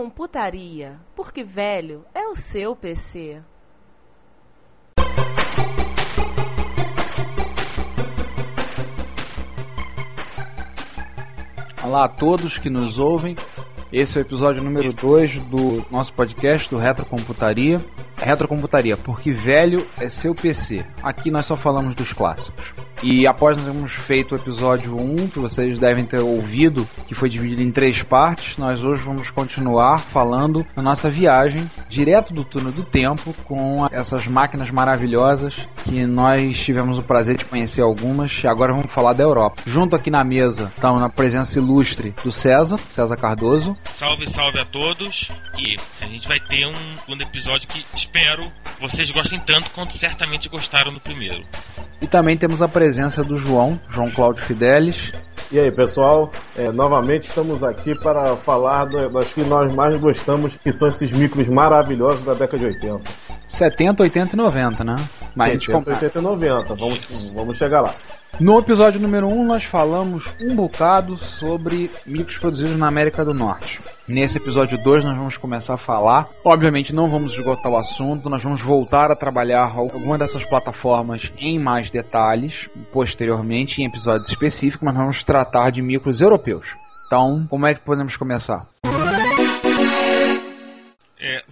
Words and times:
Retrocomputaria, 0.00 0.98
porque 1.14 1.44
velho 1.44 2.06
é 2.14 2.26
o 2.26 2.34
seu 2.34 2.74
PC. 2.74 3.42
Olá 11.84 12.04
a 12.04 12.08
todos 12.08 12.56
que 12.56 12.70
nos 12.70 12.98
ouvem. 12.98 13.36
Esse 13.92 14.16
é 14.16 14.22
o 14.22 14.24
episódio 14.24 14.62
número 14.62 14.90
2 14.94 15.36
do 15.36 15.84
nosso 15.90 16.14
podcast 16.14 16.70
do 16.70 16.78
Retrocomputaria. 16.78 17.78
Retrocomputaria, 18.16 18.96
porque 18.96 19.32
velho 19.32 19.86
é 19.98 20.08
seu 20.08 20.34
PC. 20.34 20.82
Aqui 21.02 21.30
nós 21.30 21.44
só 21.44 21.58
falamos 21.58 21.94
dos 21.94 22.10
clássicos. 22.12 22.72
E 23.02 23.26
após 23.26 23.56
nós 23.56 23.64
termos 23.64 23.92
feito 23.92 24.32
o 24.32 24.36
episódio 24.36 24.94
1, 24.94 25.28
que 25.28 25.38
vocês 25.38 25.78
devem 25.78 26.04
ter 26.04 26.20
ouvido, 26.20 26.86
que 27.06 27.14
foi 27.14 27.30
dividido 27.30 27.62
em 27.62 27.72
três 27.72 28.02
partes, 28.02 28.58
nós 28.58 28.84
hoje 28.84 29.02
vamos 29.02 29.30
continuar 29.30 30.00
falando 30.00 30.66
da 30.76 30.82
nossa 30.82 31.08
viagem 31.08 31.68
direto 31.88 32.34
do 32.34 32.44
túnel 32.44 32.72
do 32.72 32.82
tempo 32.82 33.34
com 33.44 33.86
essas 33.90 34.26
máquinas 34.26 34.70
maravilhosas 34.70 35.56
que 35.84 36.04
nós 36.04 36.58
tivemos 36.58 36.98
o 36.98 37.02
prazer 37.02 37.38
de 37.38 37.44
conhecer 37.46 37.80
algumas 37.80 38.44
e 38.44 38.46
agora 38.46 38.74
vamos 38.74 38.92
falar 38.92 39.14
da 39.14 39.24
Europa. 39.24 39.62
Junto 39.64 39.96
aqui 39.96 40.10
na 40.10 40.22
mesa 40.22 40.70
estamos 40.76 41.00
na 41.00 41.08
presença 41.08 41.58
ilustre 41.58 42.14
do 42.22 42.30
César, 42.30 42.78
César 42.90 43.16
Cardoso. 43.16 43.76
Salve, 43.96 44.28
salve 44.28 44.58
a 44.58 44.64
todos. 44.66 45.30
E 45.58 45.76
a 46.02 46.06
gente 46.06 46.28
vai 46.28 46.38
ter 46.38 46.66
um 46.66 46.98
segundo 47.00 47.22
episódio 47.22 47.66
que 47.66 47.84
espero 47.94 48.50
vocês 48.78 49.10
gostem 49.10 49.40
tanto 49.40 49.70
quanto 49.70 49.96
certamente 49.96 50.48
gostaram 50.48 50.92
do 50.92 51.00
primeiro. 51.00 51.44
E 52.00 52.06
também 52.06 52.36
temos 52.36 52.62
a 52.62 52.68
presença 52.68 52.89
do 53.24 53.36
João, 53.36 53.78
João 53.88 54.10
Cláudio 54.10 54.42
Fidelis. 54.44 55.12
E 55.52 55.58
aí, 55.58 55.70
pessoal, 55.70 56.30
é, 56.56 56.70
novamente 56.70 57.28
estamos 57.28 57.62
aqui 57.64 57.94
para 58.00 58.36
falar 58.36 58.84
do- 58.84 59.08
das 59.10 59.28
que 59.32 59.42
nós 59.42 59.72
mais 59.74 59.96
gostamos, 59.98 60.56
que 60.62 60.72
são 60.72 60.88
esses 60.88 61.10
micros 61.12 61.48
maravilhosos 61.48 62.22
da 62.24 62.34
década 62.34 62.58
de 62.58 62.66
80. 62.66 63.02
70, 63.48 64.02
80 64.04 64.34
e 64.34 64.36
90, 64.36 64.84
né? 64.84 64.96
Mas 65.34 65.48
a 65.50 65.52
gente 65.52 65.70
80, 65.70 65.78
compara. 65.78 65.96
80 65.96 66.18
e 66.18 66.22
90. 66.22 66.74
Vamos, 66.76 67.32
vamos 67.34 67.56
chegar 67.56 67.80
lá. 67.80 67.94
No 68.38 68.58
episódio 68.58 69.00
número 69.00 69.26
1, 69.28 69.44
nós 69.44 69.64
falamos 69.64 70.32
um 70.40 70.54
bocado 70.54 71.18
sobre 71.18 71.90
micros 72.06 72.38
produzidos 72.38 72.76
na 72.76 72.86
América 72.86 73.24
do 73.24 73.34
Norte. 73.34 73.80
Nesse 74.08 74.38
episódio 74.38 74.82
2, 74.82 75.04
nós 75.04 75.16
vamos 75.16 75.36
começar 75.36 75.74
a 75.74 75.78
falar. 75.78 76.28
Obviamente, 76.44 76.94
não 76.94 77.08
vamos 77.08 77.34
esgotar 77.34 77.70
o 77.70 77.76
assunto, 77.76 78.30
nós 78.30 78.42
vamos 78.42 78.60
voltar 78.60 79.10
a 79.10 79.16
trabalhar 79.16 79.72
alguma 79.76 80.16
dessas 80.16 80.44
plataformas 80.44 81.30
em 81.38 81.58
mais 81.58 81.90
detalhes, 81.90 82.68
posteriormente, 82.92 83.82
em 83.82 83.86
episódios 83.86 84.28
específicos, 84.28 84.84
mas 84.84 84.94
vamos 84.94 85.22
tratar 85.22 85.70
de 85.70 85.82
micros 85.82 86.22
europeus. 86.22 86.74
Então, 87.06 87.46
como 87.50 87.66
é 87.66 87.74
que 87.74 87.80
podemos 87.80 88.16
começar? 88.16 88.66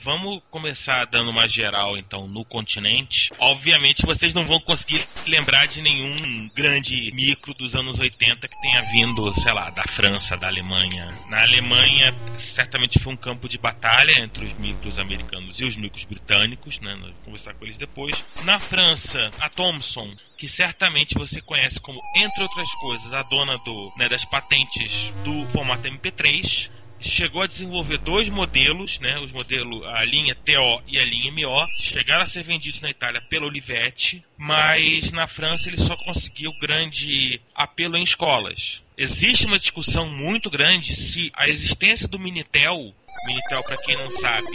Vamos 0.08 0.40
começar 0.50 1.04
dando 1.04 1.28
uma 1.28 1.46
geral 1.46 1.94
então 1.98 2.26
no 2.26 2.42
continente. 2.42 3.30
Obviamente 3.38 4.06
vocês 4.06 4.32
não 4.32 4.46
vão 4.46 4.58
conseguir 4.58 5.06
lembrar 5.26 5.66
de 5.66 5.82
nenhum 5.82 6.48
grande 6.54 7.12
micro 7.14 7.52
dos 7.52 7.76
anos 7.76 7.98
80 7.98 8.48
que 8.48 8.60
tenha 8.62 8.80
vindo, 8.90 9.38
sei 9.38 9.52
lá, 9.52 9.68
da 9.68 9.82
França, 9.82 10.34
da 10.34 10.46
Alemanha. 10.46 11.14
Na 11.28 11.42
Alemanha 11.42 12.14
certamente 12.38 12.98
foi 12.98 13.12
um 13.12 13.18
campo 13.18 13.46
de 13.50 13.58
batalha 13.58 14.18
entre 14.18 14.46
os 14.46 14.56
micros 14.56 14.98
americanos 14.98 15.60
e 15.60 15.66
os 15.66 15.76
micros 15.76 16.04
britânicos, 16.04 16.80
né? 16.80 16.92
Nós 16.94 17.10
vamos 17.10 17.24
conversar 17.26 17.52
com 17.52 17.66
eles 17.66 17.76
depois. 17.76 18.24
Na 18.44 18.58
França, 18.58 19.30
a 19.38 19.50
Thomson, 19.50 20.16
que 20.38 20.48
certamente 20.48 21.16
você 21.18 21.42
conhece 21.42 21.78
como, 21.80 22.00
entre 22.16 22.42
outras 22.44 22.72
coisas, 22.76 23.12
a 23.12 23.22
dona 23.24 23.58
do, 23.58 23.92
né, 23.98 24.08
das 24.08 24.24
patentes 24.24 25.12
do 25.22 25.46
formato 25.48 25.86
MP3 25.86 26.70
chegou 27.00 27.42
a 27.42 27.46
desenvolver 27.46 27.98
dois 27.98 28.28
modelos, 28.28 28.98
né, 29.00 29.18
os 29.20 29.32
modelos 29.32 29.84
a 29.86 30.04
linha 30.04 30.34
TO 30.34 30.82
e 30.86 30.98
a 30.98 31.04
linha 31.04 31.32
MO, 31.32 31.66
chegaram 31.78 32.22
a 32.22 32.26
ser 32.26 32.42
vendidos 32.42 32.80
na 32.80 32.90
Itália 32.90 33.20
pela 33.28 33.46
Olivetti, 33.46 34.24
mas 34.36 35.10
na 35.10 35.26
França 35.26 35.68
ele 35.68 35.78
só 35.78 35.96
conseguiu 35.96 36.52
grande 36.60 37.40
apelo 37.54 37.96
em 37.96 38.02
escolas. 38.02 38.82
Existe 38.96 39.46
uma 39.46 39.58
discussão 39.58 40.08
muito 40.08 40.50
grande 40.50 40.96
se 40.96 41.30
a 41.34 41.48
existência 41.48 42.08
do 42.08 42.18
Minitel 42.18 42.92
Minitel, 43.26 43.62
para 43.62 43.76
quem 43.78 43.96
não 43.96 44.10
sabe, 44.12 44.46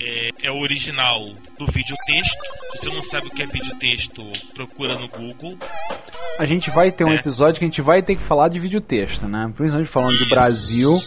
é, 0.00 0.30
é 0.44 0.50
o 0.50 0.58
original 0.58 1.20
do 1.58 1.66
videotexto. 1.66 2.36
Se 2.72 2.78
você 2.78 2.90
não 2.90 3.02
sabe 3.02 3.28
o 3.28 3.30
que 3.30 3.42
é 3.42 3.46
videotexto, 3.46 4.24
procura 4.54 4.98
no 4.98 5.08
Google. 5.08 5.56
A 6.38 6.46
gente 6.46 6.70
vai 6.70 6.90
ter 6.90 7.04
um 7.04 7.12
É. 7.12 7.16
episódio 7.16 7.58
que 7.58 7.64
a 7.64 7.68
gente 7.68 7.82
vai 7.82 8.02
ter 8.02 8.16
que 8.16 8.22
falar 8.22 8.48
de 8.48 8.58
videotexto, 8.58 9.26
né? 9.26 9.52
Principalmente 9.56 9.90
falando 9.90 10.16
de 10.16 10.22
Isso. 10.22 10.30
Brasil. 10.30 10.98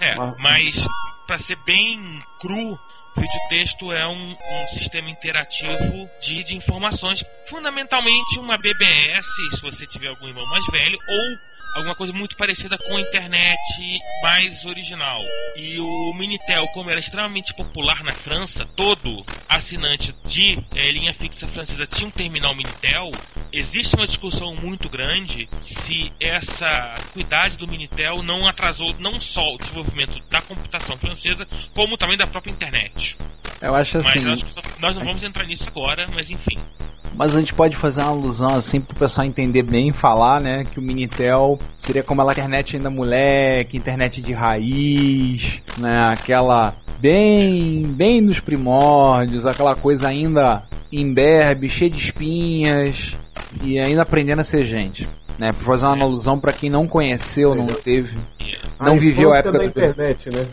É, 0.00 0.12
Ah. 0.18 0.34
mas 0.38 0.86
para 1.26 1.38
ser 1.38 1.56
bem 1.66 2.00
cru, 2.40 2.78
vídeo 3.16 3.40
texto 3.48 3.92
é 3.92 4.06
um, 4.06 4.30
um 4.32 4.68
sistema 4.72 5.08
interativo 5.10 6.08
de, 6.20 6.42
de 6.42 6.56
informações, 6.56 7.22
fundamentalmente 7.48 8.38
uma 8.38 8.56
BBS, 8.56 9.26
se 9.54 9.60
você 9.62 9.86
tiver 9.86 10.08
algum 10.08 10.26
irmão 10.26 10.46
mais 10.46 10.64
velho, 10.66 10.98
ou 11.08 11.38
alguma 11.74 11.94
coisa 11.94 12.12
muito 12.12 12.36
parecida 12.36 12.76
com 12.78 12.96
a 12.96 13.00
internet 13.00 14.00
mais 14.22 14.64
original. 14.64 15.20
E 15.56 15.78
o 15.78 16.14
Minitel, 16.14 16.66
como 16.68 16.90
era 16.90 17.00
extremamente 17.00 17.54
popular 17.54 18.02
na 18.02 18.14
França, 18.14 18.64
todo 18.76 19.24
assinante 19.48 20.14
de 20.24 20.58
eh, 20.74 20.90
linha 20.92 21.14
fixa 21.14 21.46
francesa 21.46 21.86
tinha 21.86 22.08
um 22.08 22.10
terminal 22.10 22.54
Minitel. 22.54 23.10
Existe 23.52 23.96
uma 23.96 24.06
discussão 24.06 24.54
muito 24.54 24.88
grande 24.88 25.48
se 25.60 26.12
essa 26.20 26.94
cuidade 27.12 27.56
do 27.56 27.66
Minitel 27.66 28.22
não 28.22 28.46
atrasou 28.46 28.94
não 28.98 29.20
só 29.20 29.54
o 29.54 29.58
desenvolvimento 29.58 30.22
da 30.30 30.40
computação 30.40 30.96
francesa, 30.96 31.46
como 31.74 31.96
também 31.96 32.16
da 32.16 32.26
própria 32.26 32.52
internet. 32.52 33.16
Eu 33.60 33.74
acho 33.74 33.98
assim. 33.98 34.20
nós, 34.20 34.44
nós 34.78 34.96
não 34.96 35.04
vamos 35.04 35.22
entrar 35.22 35.44
nisso 35.44 35.68
agora, 35.68 36.08
mas 36.08 36.30
enfim. 36.30 36.58
Mas 37.14 37.34
a 37.34 37.38
gente 37.38 37.52
pode 37.52 37.76
fazer 37.76 38.00
uma 38.00 38.10
alusão 38.10 38.54
assim 38.54 38.80
pro 38.80 38.96
pessoal 38.96 39.26
entender 39.26 39.62
bem 39.62 39.92
falar, 39.92 40.40
né? 40.40 40.64
Que 40.64 40.78
o 40.78 40.82
Minitel 40.82 41.58
seria 41.76 42.02
como 42.02 42.22
a 42.22 42.32
internet 42.32 42.76
ainda 42.76 42.90
moleque, 42.90 43.76
internet 43.76 44.20
de 44.20 44.32
raiz, 44.32 45.60
né? 45.78 46.12
Aquela 46.12 46.74
bem, 47.00 47.82
bem 47.82 48.20
nos 48.20 48.40
primórdios, 48.40 49.46
aquela 49.46 49.74
coisa 49.74 50.08
ainda 50.08 50.64
imberbe, 50.92 51.68
cheia 51.68 51.90
de 51.90 51.98
espinhas 51.98 53.16
e 53.62 53.78
ainda 53.78 54.02
aprendendo 54.02 54.40
a 54.40 54.44
ser 54.44 54.64
gente, 54.64 55.08
né? 55.38 55.52
Pra 55.52 55.64
fazer 55.64 55.86
uma 55.86 56.04
alusão 56.04 56.38
pra 56.38 56.52
quem 56.52 56.68
não 56.68 56.86
conheceu, 56.86 57.54
não 57.54 57.66
teve, 57.66 58.16
não 58.78 58.94
A 58.94 58.98
viveu 58.98 59.32
a 59.32 59.38
época 59.38 59.52
da 59.52 59.58
do 59.58 59.64
internet, 59.64 60.30
né? 60.30 60.46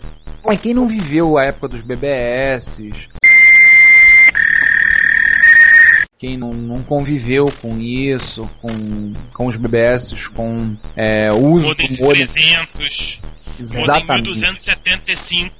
Mas 0.45 0.61
quem 0.61 0.73
não 0.73 0.87
viveu 0.87 1.37
a 1.37 1.43
época 1.43 1.67
dos 1.67 1.81
BBS, 1.81 2.81
quem 6.17 6.37
não, 6.37 6.51
não 6.51 6.81
conviveu 6.83 7.51
com 7.61 7.79
isso, 7.79 8.49
com, 8.61 9.13
com 9.33 9.47
os 9.47 9.55
BBS, 9.55 10.27
com 10.29 10.75
é, 10.95 11.31
o 11.31 11.51
uso 11.51 11.67
Modem 11.67 11.89
do 11.89 12.03
modem. 12.03 12.25
300, 12.25 13.21
Modem 13.59 13.81
Exatamente. 13.81 14.29
1275, 14.29 15.55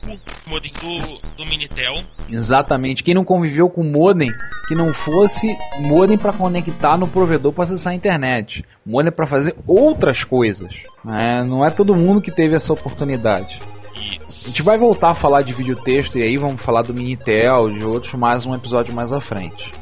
modem 0.45 0.71
do, 0.73 1.19
do 1.35 1.45
Minitel. 1.45 2.03
Exatamente. 2.29 3.03
Quem 3.03 3.15
não 3.15 3.25
conviveu 3.25 3.69
com 3.69 3.83
modem, 3.83 4.29
que 4.67 4.75
não 4.75 4.93
fosse 4.93 5.55
modem 5.79 6.17
para 6.17 6.31
conectar 6.31 6.95
no 6.95 7.07
provedor 7.07 7.51
para 7.53 7.63
acessar 7.63 7.93
a 7.93 7.95
internet. 7.95 8.63
Modem 8.85 9.11
para 9.11 9.25
fazer 9.25 9.55
outras 9.65 10.23
coisas. 10.23 10.75
né? 11.03 11.43
Não 11.43 11.65
é 11.65 11.71
todo 11.71 11.95
mundo 11.95 12.21
que 12.21 12.31
teve 12.31 12.55
essa 12.55 12.71
oportunidade. 12.71 13.59
A 13.95 14.47
gente 14.47 14.61
vai 14.61 14.77
voltar 14.77 15.09
a 15.09 15.15
falar 15.15 15.41
de 15.41 15.51
videotexto 15.51 16.19
e 16.19 16.23
aí 16.23 16.37
vamos 16.37 16.61
falar 16.61 16.83
do 16.83 16.93
Minitel, 16.93 17.69
de 17.69 17.83
outros 17.83 18.13
mais 18.13 18.45
um 18.45 18.53
episódio 18.53 18.93
mais 18.93 19.11
à 19.11 19.19
frente. 19.19 19.73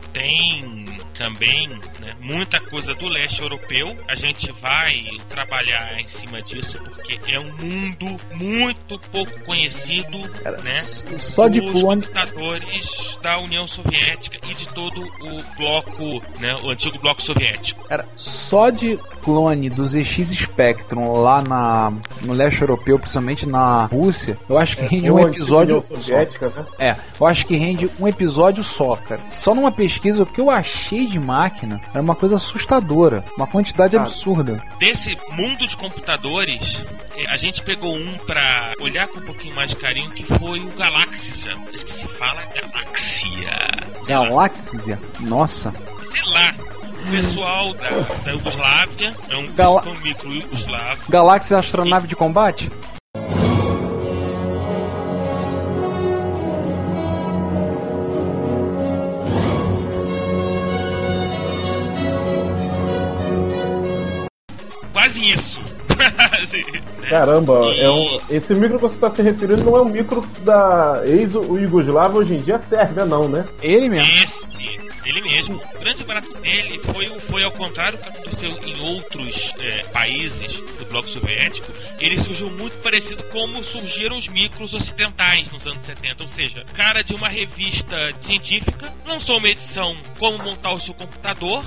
Também 1.18 1.70
muita 2.26 2.60
coisa 2.60 2.94
do 2.96 3.08
leste 3.08 3.42
europeu. 3.42 3.96
A 4.08 4.16
gente 4.16 4.52
vai 4.54 5.04
trabalhar 5.30 6.00
em 6.00 6.08
cima 6.08 6.42
disso 6.42 6.78
porque 6.84 7.20
é 7.32 7.40
um 7.40 7.54
mundo 7.58 8.20
muito 8.34 9.00
pouco 9.12 9.40
conhecido, 9.42 10.18
né? 10.64 10.82
Só 11.20 11.48
de 11.48 11.62
dos 11.62 11.82
clone. 11.82 12.02
computadores 12.02 13.18
da 13.22 13.40
União 13.40 13.68
Soviética 13.68 14.40
e 14.50 14.54
de 14.54 14.68
todo 14.74 15.02
o 15.02 15.44
bloco, 15.58 16.22
né, 16.40 16.56
o 16.64 16.70
antigo 16.70 16.98
bloco 17.00 17.22
soviético. 17.22 17.84
Cara, 17.88 18.06
só 18.16 18.70
de 18.70 18.98
clone 19.24 19.70
do 19.70 19.88
ZX 19.88 20.30
Spectrum 20.36 21.12
lá 21.14 21.42
na, 21.42 21.94
no 22.22 22.34
leste 22.34 22.62
europeu, 22.62 22.98
principalmente 23.00 23.46
na 23.48 23.86
Rússia, 23.86 24.38
eu 24.50 24.58
acho 24.58 24.78
que 24.78 24.86
rende 24.86 25.08
É, 25.08 25.12
um 25.12 25.16
o 25.16 25.20
antigo 25.20 25.36
episódio. 25.36 25.84
Soviética, 25.84 26.50
né? 26.50 26.66
É, 26.80 26.96
eu 27.20 27.28
acho 27.28 27.46
que 27.46 27.56
rende 27.56 27.90
um 28.00 28.08
episódio 28.08 28.64
só, 28.64 28.96
cara. 28.96 29.22
Só 29.34 29.54
numa 29.54 29.72
pesquisa, 29.72 30.24
o 30.24 30.26
que 30.26 30.40
eu 30.42 30.50
achei 30.50 31.06
de 31.08 31.20
máquina 31.20 31.80
era 31.94 32.02
uma 32.02 32.15
coisa 32.16 32.36
assustadora. 32.38 33.24
Uma 33.38 33.48
quantidade 33.48 33.98
absurda. 33.98 34.64
Desse 34.80 35.18
mundo 35.32 35.68
de 35.68 35.76
computadores, 35.76 36.82
eh, 37.18 37.26
a 37.28 37.38
gente 37.38 37.62
pegou 37.62 37.96
um 37.96 38.18
pra 38.20 38.74
olhar 38.80 39.08
com 39.08 39.20
um 39.20 39.26
pouquinho 39.26 39.56
mais 39.56 39.70
de 39.70 39.76
carinho, 39.76 40.12
que 40.12 40.24
foi 40.24 40.60
o 40.60 40.72
Galaxia. 40.72 41.54
Acho 41.74 41.86
que 41.86 41.94
se 41.94 42.08
fala 42.08 42.44
Galaxia. 42.46 43.52
Galáxia, 44.08 45.00
nossa. 45.22 45.74
Sei 46.12 46.24
lá. 46.32 46.54
O 47.06 47.12
pessoal 47.12 47.72
da, 47.76 47.90
da 48.26 48.32
Yugoslávia 48.32 49.14
é 49.30 49.38
um, 49.38 49.92
um 49.92 50.00
micro 50.02 50.34
Yugoslavo. 50.34 51.04
Galáxia 51.08 51.56
é 51.56 51.60
astronave 51.60 52.08
de 52.08 52.16
combate? 52.16 52.72
Quase 64.96 65.30
isso. 65.30 65.60
Quase? 65.94 66.64
Caramba, 67.10 67.66
E- 67.74 67.82
é 67.82 67.92
um, 67.92 68.18
esse 68.30 68.56
micro 68.56 68.78
que 68.78 68.84
você 68.84 68.96
está 68.96 69.10
se 69.10 69.22
referindo 69.22 69.62
não 69.62 69.76
é 69.76 69.82
um 69.82 69.90
micro 69.90 70.26
da 70.40 71.02
ex-Yugoslávia, 71.06 72.18
hoje 72.18 72.36
em 72.36 72.38
dia 72.38 72.56
é 72.56 72.60
Sérvia, 72.60 73.04
não, 73.04 73.28
né? 73.28 73.46
Ele 73.62 73.90
mesmo. 73.90 74.10
Esse, 74.24 74.80
ele 75.06 75.22
mesmo. 75.22 75.62
O 75.76 75.80
grande 75.80 76.02
barato 76.06 76.34
dele 76.36 76.80
foi, 76.80 77.08
foi 77.30 77.44
ao 77.44 77.52
contrário 77.52 77.98
do 77.98 78.04
que 78.04 78.10
aconteceu 78.10 78.52
em 78.64 78.80
outros 78.90 79.52
é, 79.60 79.84
países 79.92 80.54
do 80.80 80.86
bloco 80.90 81.10
soviético. 81.10 81.68
Ele 82.00 82.18
surgiu 82.18 82.50
muito 82.52 82.78
parecido 82.82 83.22
como 83.24 83.62
surgiram 83.66 84.18
os 84.18 84.30
micros 84.30 84.74
ocidentais 84.74 85.52
nos 85.52 85.68
anos 85.68 85.84
70. 85.86 86.24
Ou 86.24 86.30
seja, 86.30 86.64
cara 86.74 87.04
de 87.04 87.14
uma 87.14 87.28
revista 87.28 87.98
científica 88.22 88.94
lançou 89.06 89.40
uma 89.40 89.50
edição 89.50 89.94
como 90.18 90.38
montar 90.42 90.72
o 90.72 90.80
seu 90.80 90.94
computador 90.94 91.66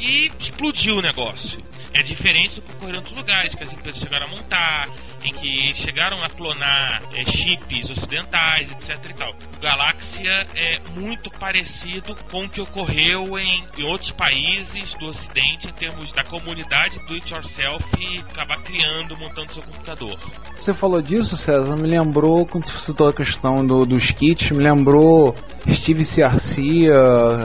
e 0.00 0.32
explodiu 0.38 0.96
o 0.96 1.02
negócio. 1.02 1.62
É 1.92 2.02
diferente 2.02 2.56
do 2.56 2.62
que 2.62 2.72
ocorreu 2.72 2.94
em 2.94 2.98
outros 2.98 3.16
lugares, 3.16 3.54
que 3.54 3.62
as 3.62 3.72
empresas 3.72 4.00
chegaram 4.00 4.26
a 4.26 4.30
montar, 4.30 4.88
em 5.24 5.32
que 5.32 5.74
chegaram 5.74 6.22
a 6.22 6.28
clonar 6.30 7.02
é, 7.12 7.24
chips 7.24 7.90
ocidentais, 7.90 8.70
etc 8.72 9.10
e 9.10 9.14
tal. 9.14 9.34
O 9.56 9.60
Galáxia 9.60 10.46
é 10.54 10.78
muito 10.94 11.30
parecido 11.30 12.16
com 12.30 12.44
o 12.44 12.48
que 12.48 12.60
ocorreu 12.60 13.38
em, 13.38 13.64
em 13.78 13.84
outros 13.84 14.10
países 14.10 14.94
do 14.94 15.06
ocidente 15.06 15.68
em 15.68 15.72
termos 15.72 16.12
da 16.12 16.24
comunidade 16.24 16.98
do 17.06 17.14
it 17.14 17.32
yourself 17.32 17.84
e 17.98 18.18
acabar 18.20 18.62
criando, 18.62 19.16
montando 19.16 19.52
seu 19.52 19.62
computador. 19.62 20.18
Você 20.56 20.72
falou 20.74 21.02
disso, 21.02 21.36
César, 21.36 21.76
me 21.76 21.88
lembrou, 21.88 22.46
quando 22.46 22.66
você 22.66 22.78
citou 22.78 23.08
a 23.08 23.12
questão 23.12 23.66
do, 23.66 23.84
dos 23.84 24.10
kits, 24.10 24.50
me 24.50 24.62
lembrou 24.62 25.34
Steve 25.68 26.04
C. 26.04 26.22
Garcia, 26.22 26.94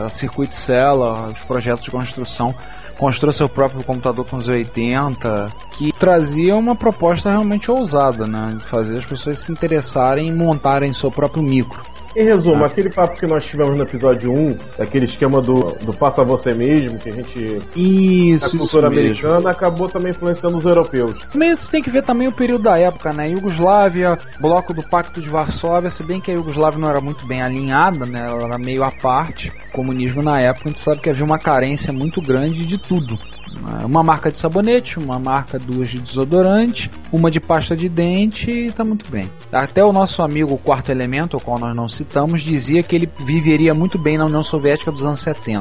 a 0.05 0.09
Circuit 0.09 0.53
Cella, 0.53 1.27
os 1.27 1.39
projetos 1.39 1.85
de 1.85 1.91
construção. 1.91 2.55
Construiu 2.97 3.33
seu 3.33 3.49
próprio 3.49 3.83
computador 3.83 4.25
com 4.25 4.37
os 4.37 4.47
80, 4.47 5.51
que 5.71 5.91
trazia 5.93 6.55
uma 6.55 6.75
proposta 6.75 7.29
realmente 7.29 7.69
ousada, 7.69 8.25
né? 8.25 8.57
Fazer 8.69 8.97
as 8.97 9.05
pessoas 9.05 9.39
se 9.39 9.51
interessarem 9.51 10.29
em 10.29 10.33
montarem 10.35 10.93
seu 10.93 11.11
próprio 11.11 11.43
micro. 11.43 11.94
Em 12.15 12.23
resumo, 12.23 12.63
aquele 12.63 12.89
papo 12.89 13.19
que 13.19 13.27
nós 13.27 13.45
tivemos 13.45 13.75
no 13.75 13.83
episódio 13.83 14.31
1, 14.31 14.57
daquele 14.77 15.03
esquema 15.03 15.41
do, 15.41 15.75
do 15.81 15.91
faça 15.91 16.23
você 16.23 16.53
mesmo, 16.53 16.97
que 16.97 17.09
a 17.09 17.13
gente. 17.13 17.61
Isso, 17.75 18.45
a 18.45 18.49
cultura 18.49 18.89
mesmo. 18.89 19.01
americana 19.01 19.49
acabou 19.49 19.89
também 19.89 20.11
influenciando 20.11 20.55
os 20.55 20.65
europeus. 20.65 21.25
Mas 21.33 21.59
você 21.59 21.71
tem 21.71 21.83
que 21.83 21.89
ver 21.89 22.03
também 22.03 22.27
o 22.27 22.31
período 22.31 22.63
da 22.63 22.77
época, 22.77 23.11
né? 23.11 23.29
Iugoslávia, 23.29 24.17
bloco 24.39 24.73
do 24.73 24.81
Pacto 24.81 25.21
de 25.21 25.29
Varsóvia, 25.29 25.89
se 25.89 26.03
bem 26.03 26.21
que 26.21 26.31
a 26.31 26.35
Iugoslávia 26.35 26.79
não 26.79 26.89
era 26.89 27.01
muito 27.01 27.27
bem 27.27 27.41
alinhada, 27.41 28.05
né? 28.05 28.27
Ela 28.29 28.43
era 28.43 28.57
meio 28.57 28.83
à 28.83 28.91
parte. 28.91 29.51
O 29.69 29.71
comunismo 29.73 30.21
na 30.21 30.39
época, 30.39 30.69
a 30.69 30.69
gente 30.69 30.79
sabe 30.79 31.01
que 31.01 31.09
havia 31.09 31.25
uma 31.25 31.37
carência 31.37 31.91
muito 31.91 32.21
grande 32.21 32.65
de 32.65 32.77
tudo. 32.77 33.19
Né? 33.61 33.85
Uma 33.85 34.03
marca 34.03 34.31
de 34.31 34.37
sabonete, 34.37 34.99
uma 34.99 35.19
marca 35.19 35.57
duas 35.57 35.89
de 35.89 35.99
desodorante, 35.99 36.89
uma 37.11 37.29
de 37.31 37.39
pasta 37.39 37.75
de 37.75 37.89
dente 37.89 38.51
e 38.51 38.71
tá 38.71 38.83
muito 38.83 39.09
bem. 39.09 39.29
Até 39.51 39.83
o 39.83 39.91
nosso 39.91 40.21
amigo 40.21 40.53
o 40.53 40.57
Quarto 40.57 40.91
Elemento, 40.91 41.35
ao 41.35 41.41
qual 41.41 41.59
nós 41.59 41.75
não 41.75 41.87
citamos, 41.87 42.41
dizia 42.41 42.83
que 42.83 42.95
ele 42.95 43.09
viveria 43.19 43.73
muito 43.73 43.97
bem 43.97 44.17
na 44.17 44.25
União 44.25 44.43
Soviética 44.43 44.91
dos 44.91 45.05
anos 45.05 45.19
70. 45.19 45.59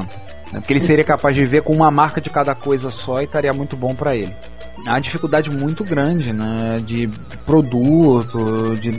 né? 0.51 0.59
Porque 0.59 0.73
ele 0.73 0.79
seria 0.79 1.03
capaz 1.03 1.35
de 1.35 1.41
viver 1.41 1.61
com 1.61 1.73
uma 1.73 1.91
marca 1.91 2.21
de 2.21 2.29
cada 2.29 2.53
coisa 2.53 2.89
só 2.91 3.21
e 3.21 3.25
estaria 3.25 3.53
muito 3.53 3.75
bom 3.75 3.93
para 3.93 4.15
ele 4.15 4.33
há 4.85 4.99
dificuldade 4.99 5.49
muito 5.49 5.83
grande 5.83 6.31
né, 6.33 6.79
de 6.85 7.09
produto, 7.45 8.75
de 8.75 8.91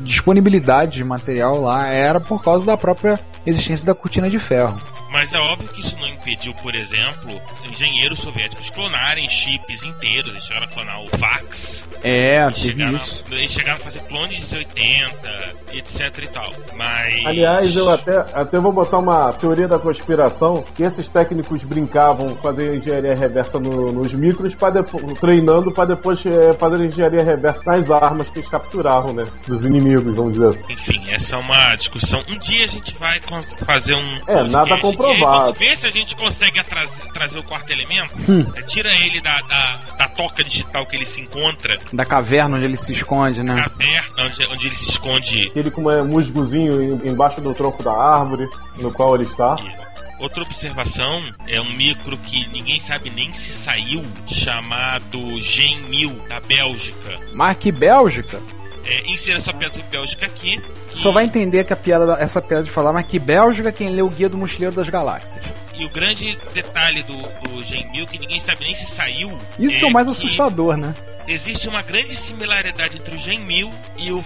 disponibilidade 0.00 0.98
de 0.98 1.04
material 1.04 1.60
lá, 1.60 1.88
era 1.88 2.20
por 2.20 2.42
causa 2.42 2.66
da 2.66 2.76
própria 2.76 3.18
existência 3.46 3.86
da 3.86 3.94
cortina 3.94 4.28
de 4.28 4.38
ferro. 4.38 4.80
Mas 5.10 5.32
é 5.34 5.38
óbvio 5.38 5.68
que 5.68 5.80
isso 5.80 5.96
não 5.98 6.06
impediu, 6.08 6.54
por 6.54 6.74
exemplo, 6.74 7.40
engenheiros 7.70 8.20
soviéticos 8.20 8.70
clonarem 8.70 9.28
chips 9.28 9.82
inteiros. 9.84 10.30
Eles 10.32 10.44
chegaram 10.44 10.66
a 10.66 10.68
clonar 10.70 11.02
o 11.02 11.08
fax. 11.18 11.82
É, 12.02 12.42
Eles 12.44 12.56
chegaram, 12.58 12.96
a, 12.98 13.34
eles 13.34 13.50
chegaram 13.52 13.76
a 13.76 13.80
fazer 13.80 14.00
clones 14.00 14.48
de 14.48 14.56
80, 14.56 15.54
etc 15.72 16.18
e 16.22 16.26
tal. 16.28 16.50
Mas. 16.74 17.26
Aliás, 17.26 17.74
eu 17.76 17.90
até, 17.90 18.18
até 18.32 18.58
vou 18.58 18.72
botar 18.72 18.98
uma 18.98 19.32
teoria 19.32 19.68
da 19.68 19.78
conspiração 19.78 20.64
que 20.74 20.82
esses 20.82 21.08
técnicos 21.08 21.62
brincavam 21.62 22.34
fazer 22.36 22.76
engenharia 22.76 23.14
reversa 23.14 23.58
no- 23.58 23.92
nos 23.92 24.12
micros, 24.14 24.54
pra 24.54 24.70
depo- 24.70 25.14
treinando 25.16 25.72
para 25.72 25.86
depois 25.94 26.24
é, 26.24 26.52
fazer 26.54 26.84
engenharia 26.84 27.22
reversa 27.22 27.60
nas 27.66 27.90
armas 27.90 28.28
que 28.30 28.38
eles 28.38 28.48
capturavam, 28.48 29.12
né? 29.12 29.24
Dos 29.46 29.64
inimigos, 29.64 30.14
vamos 30.14 30.32
dizer 30.34 30.48
assim. 30.48 30.72
Enfim, 30.72 31.02
essa 31.10 31.36
é 31.36 31.38
uma 31.38 31.74
discussão. 31.76 32.22
Um 32.28 32.38
dia 32.38 32.64
a 32.64 32.68
gente 32.68 32.94
vai 32.98 33.20
cons- 33.20 33.54
fazer 33.66 33.94
um. 33.94 34.20
É, 34.26 34.42
nada 34.44 34.78
podcast, 34.78 34.96
comprovado. 35.00 35.34
E 35.34 35.38
aí 35.38 35.42
vamos 35.44 35.58
ver 35.58 35.76
se 35.76 35.86
a 35.86 35.90
gente 35.90 36.16
consegue 36.16 36.58
atrás- 36.58 36.90
trazer 37.12 37.38
o 37.38 37.42
quarto 37.42 37.70
elemento. 37.70 38.14
Hum. 38.28 38.44
É, 38.54 38.62
tira 38.62 38.92
ele 38.94 39.20
da, 39.20 39.38
da, 39.42 39.76
da 39.98 40.08
toca 40.08 40.42
digital 40.44 40.84
que 40.86 40.96
ele 40.96 41.06
se 41.06 41.20
encontra, 41.20 41.78
Da 41.92 42.04
caverna 42.04 42.56
onde 42.56 42.64
ele 42.64 42.76
se 42.76 42.92
esconde, 42.92 43.42
né? 43.42 43.62
caverna, 43.62 44.24
onde, 44.26 44.46
onde 44.46 44.66
ele 44.68 44.74
se 44.76 44.90
esconde. 44.90 45.48
Aquele 45.48 45.70
com 45.70 45.82
um 45.82 46.04
musgozinho 46.08 46.82
em- 47.04 47.08
embaixo 47.08 47.40
do 47.40 47.52
tronco 47.54 47.82
da 47.82 47.92
árvore 47.92 48.48
no 48.76 48.92
qual 48.92 49.14
ele 49.14 49.24
está. 49.24 49.56
E 49.60 49.80
Outra 50.22 50.42
observação 50.42 51.22
é 51.48 51.58
um 51.62 51.72
micro 51.72 52.14
que 52.18 52.46
ninguém 52.48 52.78
sabe 52.78 53.08
nem 53.08 53.32
se 53.32 53.52
saiu, 53.52 54.04
chamado 54.28 55.40
Gen 55.40 55.80
1000 55.88 56.10
da 56.28 56.40
Bélgica. 56.40 57.18
Mas 57.32 57.56
que 57.56 57.72
Bélgica? 57.72 58.38
É, 58.84 59.10
insira 59.10 59.38
sua 59.40 59.52
pedra 59.52 59.74
sobre 59.74 59.88
Bélgica 59.90 60.26
aqui. 60.26 60.60
Só 60.92 61.12
vai 61.12 61.24
entender 61.24 61.64
que 61.64 61.72
a 61.72 61.76
piada, 61.76 62.06
da- 62.06 62.18
essa 62.18 62.40
piada 62.40 62.64
de 62.64 62.70
falar, 62.70 62.92
mas 62.92 63.06
que 63.06 63.18
Bélgica 63.18 63.70
quem 63.70 63.90
lê 63.90 64.02
o 64.02 64.08
Guia 64.08 64.28
do 64.28 64.36
Mochileiro 64.38 64.74
das 64.74 64.88
Galáxias. 64.88 65.44
E 65.74 65.84
o 65.84 65.90
grande 65.90 66.36
detalhe 66.54 67.02
do, 67.02 67.14
do 67.16 67.62
Gen 67.64 67.90
1000 67.92 68.06
que 68.06 68.18
ninguém 68.18 68.38
sabe 68.40 68.64
nem 68.64 68.74
se 68.74 68.86
saiu. 68.86 69.30
Isso 69.58 69.78
que 69.78 69.84
é 69.84 69.88
o 69.88 69.92
mais 69.92 70.08
assustador, 70.08 70.76
né? 70.76 70.94
Existe 71.28 71.68
uma 71.68 71.82
grande 71.82 72.16
similaridade 72.16 72.96
entre 72.96 73.14
o 73.14 73.18
Gen 73.18 73.38
1000 73.40 73.70
e 73.98 74.12
o 74.12 74.22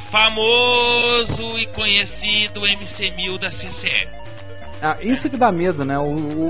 famoso 0.58 1.58
e 1.58 1.66
conhecido 1.66 2.60
MC1000 2.62 3.38
da 3.38 3.50
CCE. 3.50 4.08
Ah, 4.82 4.96
isso 5.00 5.30
que 5.30 5.36
dá 5.36 5.50
medo, 5.50 5.84
né? 5.84 5.98
O, 5.98 6.02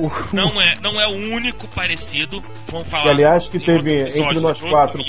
o- 0.07 0.13
Não 0.33 0.61
é, 0.61 0.77
não 0.83 1.01
é 1.01 1.07
o 1.07 1.11
único 1.35 1.67
parecido. 1.69 2.43
Vamos 2.69 2.89
falar. 2.89 3.07
E 3.07 3.11
aliás, 3.11 3.47
que 3.49 3.59
teve 3.59 4.03
episódio 4.03 4.23
entre 4.25 4.41
nós 4.41 4.59
de 4.59 4.65
outro 4.65 4.69
quatro. 4.71 5.03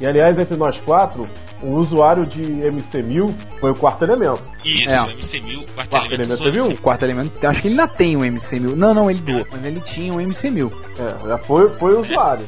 E 0.00 0.06
aliás, 0.06 0.38
entre 0.38 0.56
nós 0.56 0.80
quatro, 0.80 1.28
o 1.62 1.74
usuário 1.76 2.26
de 2.26 2.42
MC1000 2.42 3.32
foi 3.60 3.70
o 3.70 3.74
quarto 3.74 4.02
elemento. 4.04 4.42
Isso, 4.64 4.88
É. 4.90 5.00
o 5.02 5.06
MC1000, 5.06 5.64
quarto, 5.74 5.90
Quarto 5.90 6.06
elemento. 6.06 6.12
elemento, 6.14 6.42
você 6.44 6.50
viu? 6.50 6.66
o 6.66 6.76
quarto 6.78 7.02
elemento, 7.04 7.46
acho 7.46 7.62
que 7.62 7.68
ele 7.68 7.80
ainda 7.80 7.88
tem 7.88 8.16
um 8.16 8.20
MC1000. 8.20 8.74
Não, 8.74 8.92
não, 8.94 9.10
ele 9.10 9.20
doou, 9.20 9.46
mas 9.52 9.64
ele 9.64 9.80
tinha 9.80 10.12
um 10.12 10.16
MC1000. 10.18 10.72
É, 10.98 11.28
já 11.28 11.38
foi, 11.38 11.68
foi 11.70 11.94
o 11.94 12.00
usuário. 12.00 12.44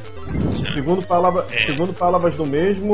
Segundo, 0.73 1.01
palavra, 1.03 1.45
É. 1.51 1.65
segundo 1.65 1.93
palavras 1.93 2.35
do 2.35 2.45
mesmo, 2.45 2.93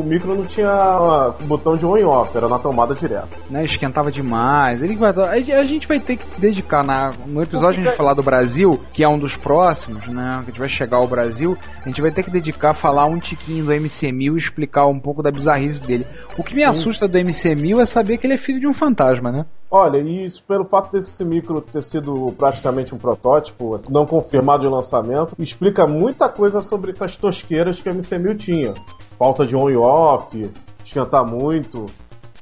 o 0.00 0.04
micro 0.04 0.34
não 0.34 0.44
tinha 0.44 1.32
botão 1.42 1.74
de 1.74 1.84
on 1.86 1.96
e 1.96 2.04
off, 2.04 2.36
era 2.36 2.48
na 2.48 2.58
tomada 2.58 2.94
direto. 2.94 3.38
né, 3.48 3.64
esquentava 3.64 4.10
demais. 4.10 4.82
Ele 4.82 4.96
vai, 4.96 5.10
a 5.12 5.64
gente 5.64 5.86
vai 5.86 6.00
ter 6.00 6.16
que 6.16 6.40
dedicar 6.40 6.82
na, 6.84 7.12
no 7.26 7.42
episódio 7.42 7.80
a 7.80 7.84
gente 7.84 7.96
falar 7.96 8.14
do 8.14 8.22
Brasil, 8.22 8.80
que 8.92 9.04
é 9.04 9.08
um 9.08 9.18
dos 9.18 9.36
próximos, 9.36 10.06
né? 10.08 10.40
Que 10.44 10.50
a 10.50 10.50
gente 10.52 10.58
vai 10.60 10.68
chegar 10.68 10.96
ao 10.98 11.06
Brasil, 11.06 11.56
a 11.84 11.88
gente 11.88 12.00
vai 12.00 12.10
ter 12.10 12.22
que 12.22 12.30
dedicar 12.30 12.70
a 12.70 12.74
falar 12.74 13.04
um 13.06 13.18
tiquinho 13.18 13.64
do 13.64 13.72
MC1000 13.72 14.34
e 14.34 14.38
explicar 14.38 14.86
um 14.86 14.98
pouco 14.98 15.22
da 15.22 15.30
bizarrice 15.30 15.82
dele. 15.86 16.06
O 16.36 16.42
que 16.42 16.54
me 16.54 16.64
assusta 16.64 17.06
do 17.06 17.18
MC1000 17.18 17.80
é 17.80 17.84
saber 17.84 18.18
que 18.18 18.26
ele 18.26 18.34
é 18.34 18.38
filho 18.38 18.60
de 18.60 18.66
um 18.66 18.72
fantasma, 18.74 19.30
né? 19.30 19.46
Olha, 19.72 19.98
e 19.98 20.26
isso 20.26 20.42
pelo 20.48 20.64
fato 20.64 20.90
desse 20.90 21.24
micro 21.24 21.60
ter 21.60 21.82
sido 21.82 22.34
praticamente 22.36 22.92
um 22.92 22.98
protótipo, 22.98 23.78
não 23.88 24.04
confirmado 24.04 24.64
de 24.64 24.68
lançamento, 24.68 25.36
explica 25.38 25.86
muita 25.86 26.28
coisa 26.28 26.60
sobre 26.70 26.92
essas 26.92 27.16
tosqueiras 27.16 27.82
que 27.82 27.88
o 27.88 27.92
MC1000 27.92 28.38
tinha. 28.38 28.74
Falta 29.18 29.44
de 29.44 29.56
on 29.56 29.68
e 29.68 29.76
off, 29.76 30.50
esquentar 30.84 31.26
muito. 31.26 31.86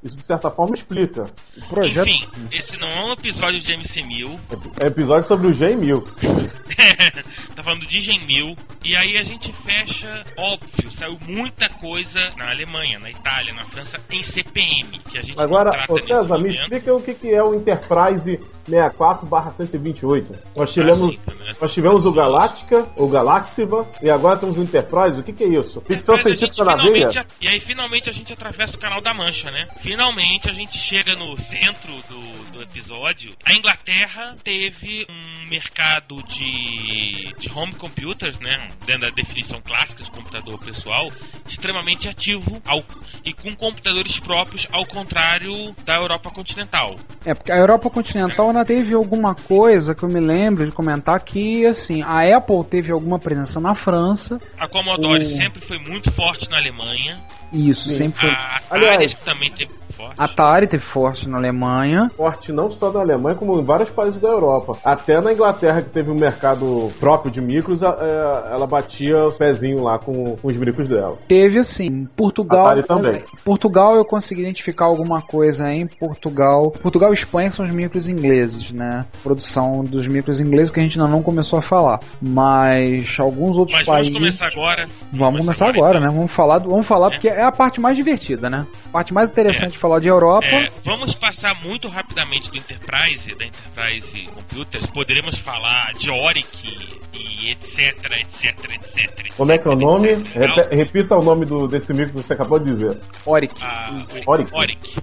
Isso 0.05 0.17
de 0.17 0.23
certa 0.23 0.49
forma 0.49 0.77
explica. 0.77 1.25
O 1.57 1.69
projeto 1.69 2.09
Enfim, 2.09 2.29
esse 2.53 2.77
não 2.77 2.87
é 2.87 3.05
um 3.07 3.13
episódio 3.13 3.59
de 3.59 3.73
MC1000. 3.73 4.39
É 4.81 4.87
episódio 4.87 5.27
sobre 5.27 5.49
o 5.49 5.53
G1000. 5.53 6.05
tá 7.57 7.63
falando 7.65 7.85
de 7.85 8.01
Gen 8.01 8.21
1000. 8.21 8.57
E 8.85 8.95
aí 8.95 9.17
a 9.19 9.25
gente 9.25 9.53
fecha, 9.53 10.25
óbvio, 10.37 10.93
saiu 10.93 11.19
muita 11.27 11.69
coisa 11.69 12.21
na 12.37 12.51
Alemanha, 12.51 13.01
na 13.01 13.11
Itália, 13.11 13.53
na 13.53 13.65
França, 13.65 13.99
em 14.11 14.23
CPM, 14.23 15.01
que 15.11 15.19
a 15.19 15.23
gente 15.23 15.41
Agora, 15.41 15.85
ô 15.89 15.99
César, 15.99 16.39
me 16.39 16.51
explica 16.51 16.95
o 16.95 17.03
que, 17.03 17.15
que 17.15 17.35
é 17.35 17.43
o 17.43 17.55
Enterprise 17.55 18.39
64-128. 18.69 20.27
Nós 20.57 20.73
tivemos, 20.73 20.99
Básica, 21.17 21.35
né? 21.35 21.53
nós 21.61 21.73
tivemos 21.73 22.01
o 22.01 22.13
Pessoas. 22.13 22.15
Galáctica, 22.15 22.87
o 22.97 23.09
Galaxiva, 23.09 23.87
e 24.03 24.11
agora 24.11 24.37
temos 24.39 24.57
o 24.59 24.63
Enterprise. 24.63 25.21
O 25.21 25.23
que, 25.23 25.33
que 25.33 25.45
é 25.45 25.49
isso? 25.49 25.81
Ficção 25.83 26.17
gente 26.17 26.39
científica 26.39 26.65
na 26.65 26.77
veia? 26.77 27.09
e 27.41 27.49
aí 27.49 27.61
finalmente 27.61 28.09
a 28.11 28.13
gente 28.13 28.33
atravessa 28.33 28.77
o 28.77 28.79
canal 28.79 29.01
da 29.01 29.15
Mancha, 29.15 29.51
né? 29.51 29.69
Finalmente 29.81 30.49
a 30.51 30.53
gente 30.53 30.77
chega 30.79 31.15
no 31.15 31.39
centro 31.39 31.93
do, 32.09 32.53
do 32.53 32.63
episódio. 32.63 33.33
A 33.45 33.55
Inglaterra 33.55 34.37
teve 34.43 35.07
um 35.09 35.49
mercado 35.49 36.17
de, 36.25 37.35
de 37.39 37.51
home 37.55 37.73
computers, 37.75 38.39
né? 38.41 38.69
Dentro 38.85 39.03
da 39.03 39.11
definição 39.11 39.61
clássica 39.61 40.03
de 40.03 40.11
computador 40.11 40.59
pessoal, 40.59 41.11
extremamente 41.47 42.09
ativo 42.09 42.61
ao- 42.67 42.85
e 43.25 43.33
com 43.33 43.55
computadores 43.55 44.19
próprios, 44.19 44.67
ao 44.73 44.87
contrário 44.87 45.75
da 45.85 45.97
Europa 45.97 46.31
continental. 46.31 46.97
É, 47.25 47.35
porque 47.35 47.53
a 47.53 47.57
Europa 47.57 47.91
continental 47.91 48.53
teve 48.65 48.95
alguma 48.95 49.35
coisa 49.35 49.95
que 49.95 50.03
eu 50.03 50.09
me 50.09 50.21
lembro 50.21 50.65
de 50.67 50.73
comentar 50.73 51.21
que, 51.21 51.65
assim, 51.67 52.03
a 52.03 52.37
Apple 52.37 52.65
teve 52.65 52.93
alguma 52.93 53.19
presença 53.19 53.61
na 53.61 53.75
França, 53.75 54.41
A 54.59 54.67
Commodore 54.69 55.23
O- 55.23 55.27
sempre 55.27 55.61
foi 55.61 55.79
muito 55.79 56.11
forte 56.12 56.50
na 56.50 56.57
Alemanha. 56.59 57.19
e 57.53 57.71
isso 57.71 57.88
Sim. 57.88 57.97
sempre 57.97 58.21
foi. 58.23 58.31
A 58.31 58.57
Atari 58.57 58.85
Aliás- 58.87 59.15
também 59.15 59.50
teve 59.50 59.71
forte. 59.97 60.15
Atari 60.19 60.67
teve 60.69 60.83
forte 60.83 61.29
na 61.29 61.38
Alemanha, 61.38 62.09
Forte 62.17 62.53
não 62.53 62.71
só 62.71 62.93
na 62.93 63.00
Alemanha, 63.00 63.35
como 63.35 63.59
em 63.59 63.65
vários 63.65 63.88
países 63.91 64.21
da 64.21 64.29
Europa. 64.29 64.77
Até 64.85 65.21
na 65.21 65.33
Inglaterra, 65.33 65.83
que 65.83 65.91
teve 65.91 66.11
um 66.11 66.15
mercado 66.15 66.93
próprio 67.00 67.31
de 67.33 67.41
micros, 67.41 67.83
a- 67.83 67.97
é, 68.00 68.55
ela 68.55 68.67
batia 68.67 69.27
os 69.27 69.35
pezinhos 69.37 69.81
lá 69.83 69.99
com, 69.99 70.37
com 70.37 70.49
os 70.49 70.57
micros 70.57 70.88
dela. 70.88 71.17
teve 71.27 71.59
assim, 71.59 72.05
Portugal 72.17 72.67
Atari 72.67 72.83
também. 72.85 73.23
Portugal 73.45 73.97
eu 73.97 74.05
consegui 74.05 74.43
identificar 74.43 74.85
alguma 74.85 75.21
coisa 75.23 75.73
em 75.73 75.87
Portugal. 75.87 76.71
Portugal 76.71 77.11
e 77.11 77.15
Espanha 77.15 77.50
são 77.50 77.67
os 77.67 77.73
micros 77.75 78.09
ingleses, 78.09 78.48
né? 78.73 79.05
Produção 79.23 79.85
dos 79.85 80.07
micros 80.07 80.40
ingleses 80.40 80.71
que 80.71 80.81
a 80.81 80.83
gente 80.83 80.99
ainda 80.99 81.11
não 81.11 81.23
começou 81.23 81.59
a 81.59 81.62
falar. 81.62 82.00
Mas 82.21 83.17
alguns 83.19 83.57
outros 83.57 83.76
Mas 83.76 83.87
vamos 83.87 84.00
países. 84.00 84.12
começar 84.19 84.47
agora. 84.47 84.88
Vamos 85.12 85.40
começar 85.40 85.69
agora, 85.69 85.99
então. 85.99 86.09
né? 86.11 86.14
Vamos 86.17 86.33
falar, 86.33 86.59
vamos 86.59 86.87
falar 86.87 87.09
É. 87.09 87.11
porque 87.11 87.28
é 87.28 87.43
a 87.45 87.52
parte 87.52 87.81
mais 87.81 87.97
divertida, 87.97 88.49
né? 88.49 88.67
A 88.87 88.88
parte 88.90 89.12
mais 89.14 89.28
interessante 89.31 89.69
É. 89.69 89.73
de 89.73 89.78
falar 89.78 90.00
de 90.00 90.09
Europa. 90.09 90.47
É, 90.47 90.69
vamos 90.85 91.14
passar 91.14 91.55
muito 91.64 91.88
rapidamente 91.88 92.50
do 92.50 92.57
Enterprise, 92.57 93.35
da 93.37 93.45
Enterprise 93.47 94.28
Computers. 94.35 94.87
Poderemos 94.87 95.37
falar 95.38 95.93
de 95.95 96.11
Oric 96.11 96.99
e 97.14 97.50
etc, 97.50 97.97
etc, 98.21 98.64
etc. 98.75 99.33
Como 99.37 99.52
é 99.52 99.59
que 99.59 99.69
é 99.69 99.71
o 99.71 99.76
nome? 99.76 100.09
etc, 100.11 100.71
repita 100.73 101.17
o 101.17 101.23
nome 101.23 101.45
do, 101.47 101.67
desse 101.69 101.93
micro 101.93 102.14
que 102.14 102.23
você 102.23 102.33
acabou 102.33 102.59
de 102.59 102.73
dizer. 102.73 102.99
Oric. 103.26 103.55
Ah, 103.61 103.90
Oric. 104.26 104.28
Oric. 104.28 104.55
Oric 104.55 105.02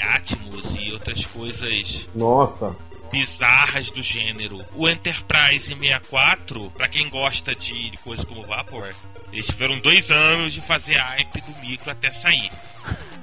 Atmos 0.00 0.74
e 0.78 0.92
outras 0.92 1.24
coisas 1.26 2.06
Nossa. 2.14 2.74
bizarras 3.10 3.90
do 3.90 4.02
gênero. 4.02 4.64
O 4.74 4.88
Enterprise 4.88 5.66
64, 5.74 6.70
pra 6.72 6.88
quem 6.88 7.08
gosta 7.08 7.54
de 7.54 7.92
coisas 8.02 8.24
como 8.24 8.42
Vapor, 8.44 8.90
eles 9.32 9.46
tiveram 9.46 9.78
dois 9.80 10.10
anos 10.10 10.52
de 10.52 10.60
fazer 10.60 10.94
hype 10.96 11.40
do 11.40 11.60
micro 11.60 11.90
até 11.90 12.12
sair. 12.12 12.50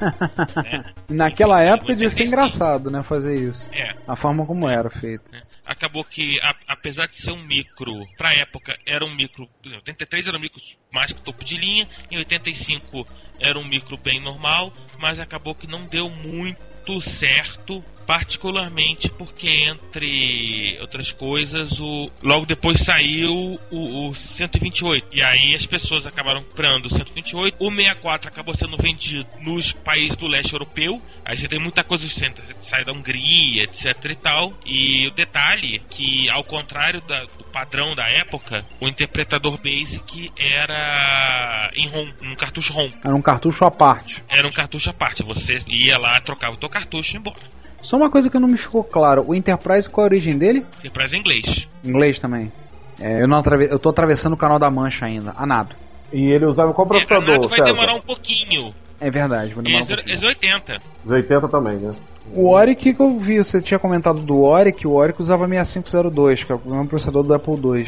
né? 0.64 0.84
Naquela 1.10 1.62
Enfim, 1.64 1.74
época 1.74 1.94
devia 1.94 2.10
ser 2.10 2.24
85. 2.24 2.28
engraçado, 2.28 2.90
né? 2.92 3.04
Fazer 3.04 3.36
isso. 3.40 3.70
É, 3.74 3.94
A 4.08 4.16
forma 4.16 4.46
como 4.46 4.68
era 4.70 4.90
feito. 4.90 5.24
né? 5.32 5.42
Acabou 5.66 6.04
que, 6.04 6.40
a- 6.42 6.56
apesar 6.68 7.08
de 7.08 7.16
ser 7.16 7.32
um 7.32 7.44
micro, 7.44 8.08
pra 8.18 8.34
época 8.34 8.78
era 8.86 9.06
um 9.06 9.14
micro. 9.14 9.48
Em 9.64 9.76
83 9.76 10.28
era 10.28 10.38
um 10.38 10.42
micro 10.42 10.62
mais 10.92 11.14
que 11.14 11.22
topo 11.22 11.44
de 11.44 11.56
linha, 11.58 11.88
em 12.10 12.18
85 12.18 13.06
era 13.40 13.58
um 13.60 13.66
micro 13.66 13.96
bem 13.98 14.20
normal, 14.20 14.74
mas 15.00 15.20
acabou 15.20 15.54
que 15.54 15.68
não 15.68 15.86
deu 15.86 16.10
muito 16.10 17.00
certo, 17.02 17.84
particularmente 18.06 19.10
porque, 19.10 19.48
entre 19.50 20.78
outras 20.82 21.12
coisas, 21.12 21.80
o, 21.80 22.10
logo 22.22 22.46
depois 22.46 22.80
saiu 22.80 23.60
o, 23.70 24.10
o 24.10 24.14
128. 24.14 25.08
E 25.12 25.22
aí 25.22 25.56
as 25.56 25.66
pessoas 25.66 26.06
acabaram 26.06 26.44
comprando 26.44 26.86
o 26.86 26.90
128. 26.90 27.56
O 27.60 27.70
64 27.70 28.30
acabou 28.30 28.54
sendo 28.54 28.78
vendido 28.78 29.28
nos 29.42 29.72
países 29.72 30.16
do 30.18 30.28
leste 30.28 30.54
europeu. 30.54 31.02
Aí 31.26 31.38
você 31.38 31.48
tem 31.48 31.60
muita 31.60 31.84
coisa 31.84 32.08
que 32.08 32.66
sai 32.66 32.84
da 32.84 32.92
Hungria, 32.92 33.64
etc 33.64 34.06
e 34.06 34.16
tal. 34.16 34.54
E 34.66 35.08
o 35.08 35.12
detalhe 35.12 35.80
que, 35.90 36.30
ao 36.30 36.44
contrário 36.44 37.02
da- 37.02 37.24
do 37.24 37.44
padrão 37.46 37.96
da 37.96 38.08
época, 38.08 38.66
o 38.80 38.88
interpretador 38.88 39.58
Basic 39.62 40.32
era 40.38 41.72
em 41.76 41.88
ROM, 41.88 42.08
um 42.24 42.36
cartucho 42.36 42.74
ROM. 42.74 42.90
Era 43.04 43.16
um 43.16 43.22
cartucho 43.22 43.66
à 43.66 43.72
parte. 43.72 44.24
Era 44.30 44.48
um 44.48 44.52
cartucho 44.52 44.90
à 44.90 44.94
parte. 44.94 45.24
Você 45.24 45.60
ia 45.68 45.98
lá, 45.98 46.20
trocava 46.22 46.56
o 46.56 46.58
teu 46.58 46.70
cartucho 46.70 47.16
e 47.16 47.20
embora. 47.20 47.62
Só 47.82 47.98
uma 47.98 48.10
coisa 48.10 48.30
que 48.30 48.38
não 48.40 48.48
me 48.48 48.58
ficou 48.58 48.84
claro: 48.84 49.24
o 49.28 49.34
Enterprise, 49.36 49.90
qual 49.90 50.06
a 50.06 50.10
origem 50.10 50.38
dele? 50.38 50.66
Enterprise 50.80 51.16
em 51.16 51.20
inglês. 51.20 51.68
Inglês 51.84 52.20
também. 52.20 52.52
É, 53.00 53.22
eu, 53.22 53.28
não 53.28 53.38
atrave... 53.38 53.68
eu 53.72 53.80
tô 53.80 53.90
atravessando 53.90 54.34
o 54.34 54.38
canal 54.38 54.60
da 54.60 54.70
Mancha 54.70 55.06
ainda. 55.06 55.34
A 55.36 55.46
nado. 55.46 55.76
E 56.14 56.30
ele 56.32 56.46
usava 56.46 56.74
qual 56.74 56.86
É, 56.86 56.88
a 56.88 56.90
processador, 56.90 57.28
nada 57.36 57.48
vai 57.48 57.58
César? 57.58 57.72
demorar 57.74 57.94
um 57.96 58.02
pouquinho. 58.02 58.74
É 59.00 59.10
verdade, 59.10 59.54
vou 59.54 59.64
demorar 59.64 59.80
um 59.80 59.86
Esse 59.86 59.96
pouquinho. 59.96 60.16
esse 60.16 60.26
80. 60.26 60.78
Os 61.06 61.12
80 61.12 61.48
também, 61.48 61.78
né? 61.78 61.92
O 62.36 62.50
Oric 62.50 62.94
que 62.94 63.02
eu 63.02 63.18
vi, 63.18 63.38
você 63.40 63.60
tinha 63.60 63.80
comentado 63.80 64.22
do 64.22 64.42
Oric, 64.44 64.86
o 64.88 64.92
Oric 64.94 65.20
usava 65.20 65.48
6502, 65.48 66.44
que 66.44 66.52
é 66.52 66.56
o 66.56 66.62
mesmo 66.64 66.88
processador 66.88 67.24
do 67.24 67.34
Apple 67.34 67.56
II. 67.56 67.86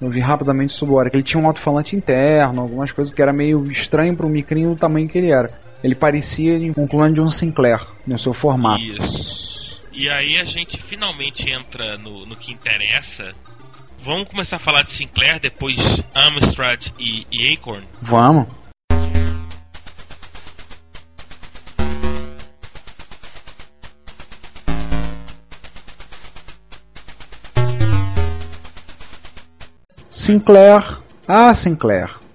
Eu 0.00 0.10
vi 0.10 0.18
rapidamente 0.20 0.72
sobre 0.74 0.94
o 0.94 0.98
Oric. 0.98 1.14
Ele 1.14 1.22
tinha 1.22 1.40
um 1.42 1.46
alto-falante 1.46 1.94
interno, 1.94 2.60
algumas 2.62 2.90
coisas 2.90 3.14
que 3.14 3.22
era 3.22 3.32
meio 3.32 3.62
estranho 3.70 4.16
para 4.16 4.26
o 4.26 4.28
micrinho 4.28 4.70
do 4.70 4.76
tamanho 4.76 5.08
que 5.08 5.16
ele 5.18 5.30
era. 5.30 5.50
Ele 5.82 5.94
parecia 5.94 6.58
um 6.76 6.86
clone 6.86 7.14
de 7.14 7.20
um 7.20 7.28
Sinclair 7.28 7.80
no 8.06 8.18
seu 8.18 8.32
formato. 8.32 8.82
Isso. 8.82 9.80
E 9.92 10.08
aí 10.08 10.38
a 10.38 10.44
gente 10.44 10.80
finalmente 10.82 11.50
entra 11.50 11.96
no, 11.96 12.26
no 12.26 12.36
que 12.36 12.52
interessa. 12.52 13.34
Vamos 14.00 14.28
começar 14.28 14.56
a 14.56 14.58
falar 14.58 14.82
de 14.82 14.92
Sinclair, 14.92 15.40
depois 15.40 15.76
Amstrad 16.14 16.88
e, 16.98 17.26
e 17.30 17.52
Acorn. 17.54 17.86
Vamos. 18.02 18.46
Sinclair. 30.10 30.98
Ah, 31.28 31.54
Sinclair. 31.54 32.25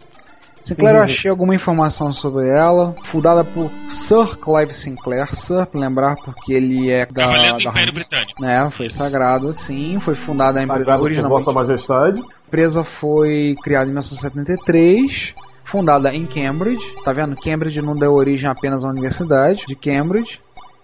Sinclair 0.61 0.93
eu 0.95 0.99
Uhum. 0.99 1.05
achei 1.05 1.31
alguma 1.31 1.55
informação 1.55 2.11
sobre 2.13 2.47
ela, 2.47 2.93
fundada 3.05 3.43
por 3.43 3.71
Sir 3.89 4.37
Clive 4.37 4.73
Sinclair, 4.73 5.33
Sir, 5.35 5.65
pra 5.65 5.79
lembrar, 5.79 6.15
porque 6.17 6.53
ele 6.53 6.89
é 6.91 7.05
da, 7.05 7.23
Cavaleiro 7.25 7.57
do 7.57 7.63
da 7.63 7.69
Império 7.71 7.93
Britânico. 7.93 8.45
É, 8.45 8.71
foi 8.71 8.89
sagrado, 8.89 9.53
sim, 9.53 9.99
foi 9.99 10.15
fundada 10.15 10.59
a 10.59 10.63
empresa 10.63 10.95
por 10.97 11.03
originalmente. 11.03 11.43
Vossa 11.45 11.51
Majestade. 11.51 12.19
A 12.21 12.47
empresa 12.47 12.83
foi 12.83 13.55
criada 13.63 13.85
em 13.85 13.93
1973, 13.93 15.33
fundada 15.63 16.13
em 16.13 16.25
Cambridge. 16.25 16.83
Tá 17.03 17.13
vendo? 17.13 17.35
Cambridge 17.35 17.81
não 17.81 17.95
deu 17.95 18.13
origem 18.13 18.49
apenas 18.49 18.83
à 18.83 18.89
Universidade 18.89 19.63
de 19.67 19.75
Cambridge. 19.75 20.39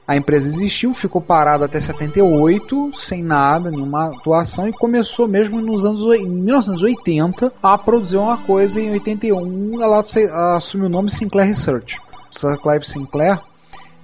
A 0.08 0.16
empresa 0.16 0.48
existiu, 0.48 0.94
ficou 0.94 1.22
parada 1.22 1.66
até 1.66 1.80
78, 1.80 2.92
sem 2.98 3.22
nada, 3.22 3.70
nenhuma 3.70 4.08
atuação, 4.08 4.68
e 4.68 4.72
começou 4.72 5.28
mesmo 5.28 5.60
nos 5.60 5.84
anos 5.84 6.02
em 6.16 6.26
1980 6.26 7.52
a 7.62 7.78
produzir 7.78 8.16
uma 8.16 8.38
coisa. 8.38 8.80
Em 8.80 8.92
81 8.92 9.82
ela 9.82 10.02
assumiu 10.56 10.88
o 10.88 10.90
nome 10.90 11.12
Sinclair 11.12 11.50
Research. 11.50 12.00
Sir 12.32 12.58
Clive 12.58 12.86
Sinclair 12.86 13.40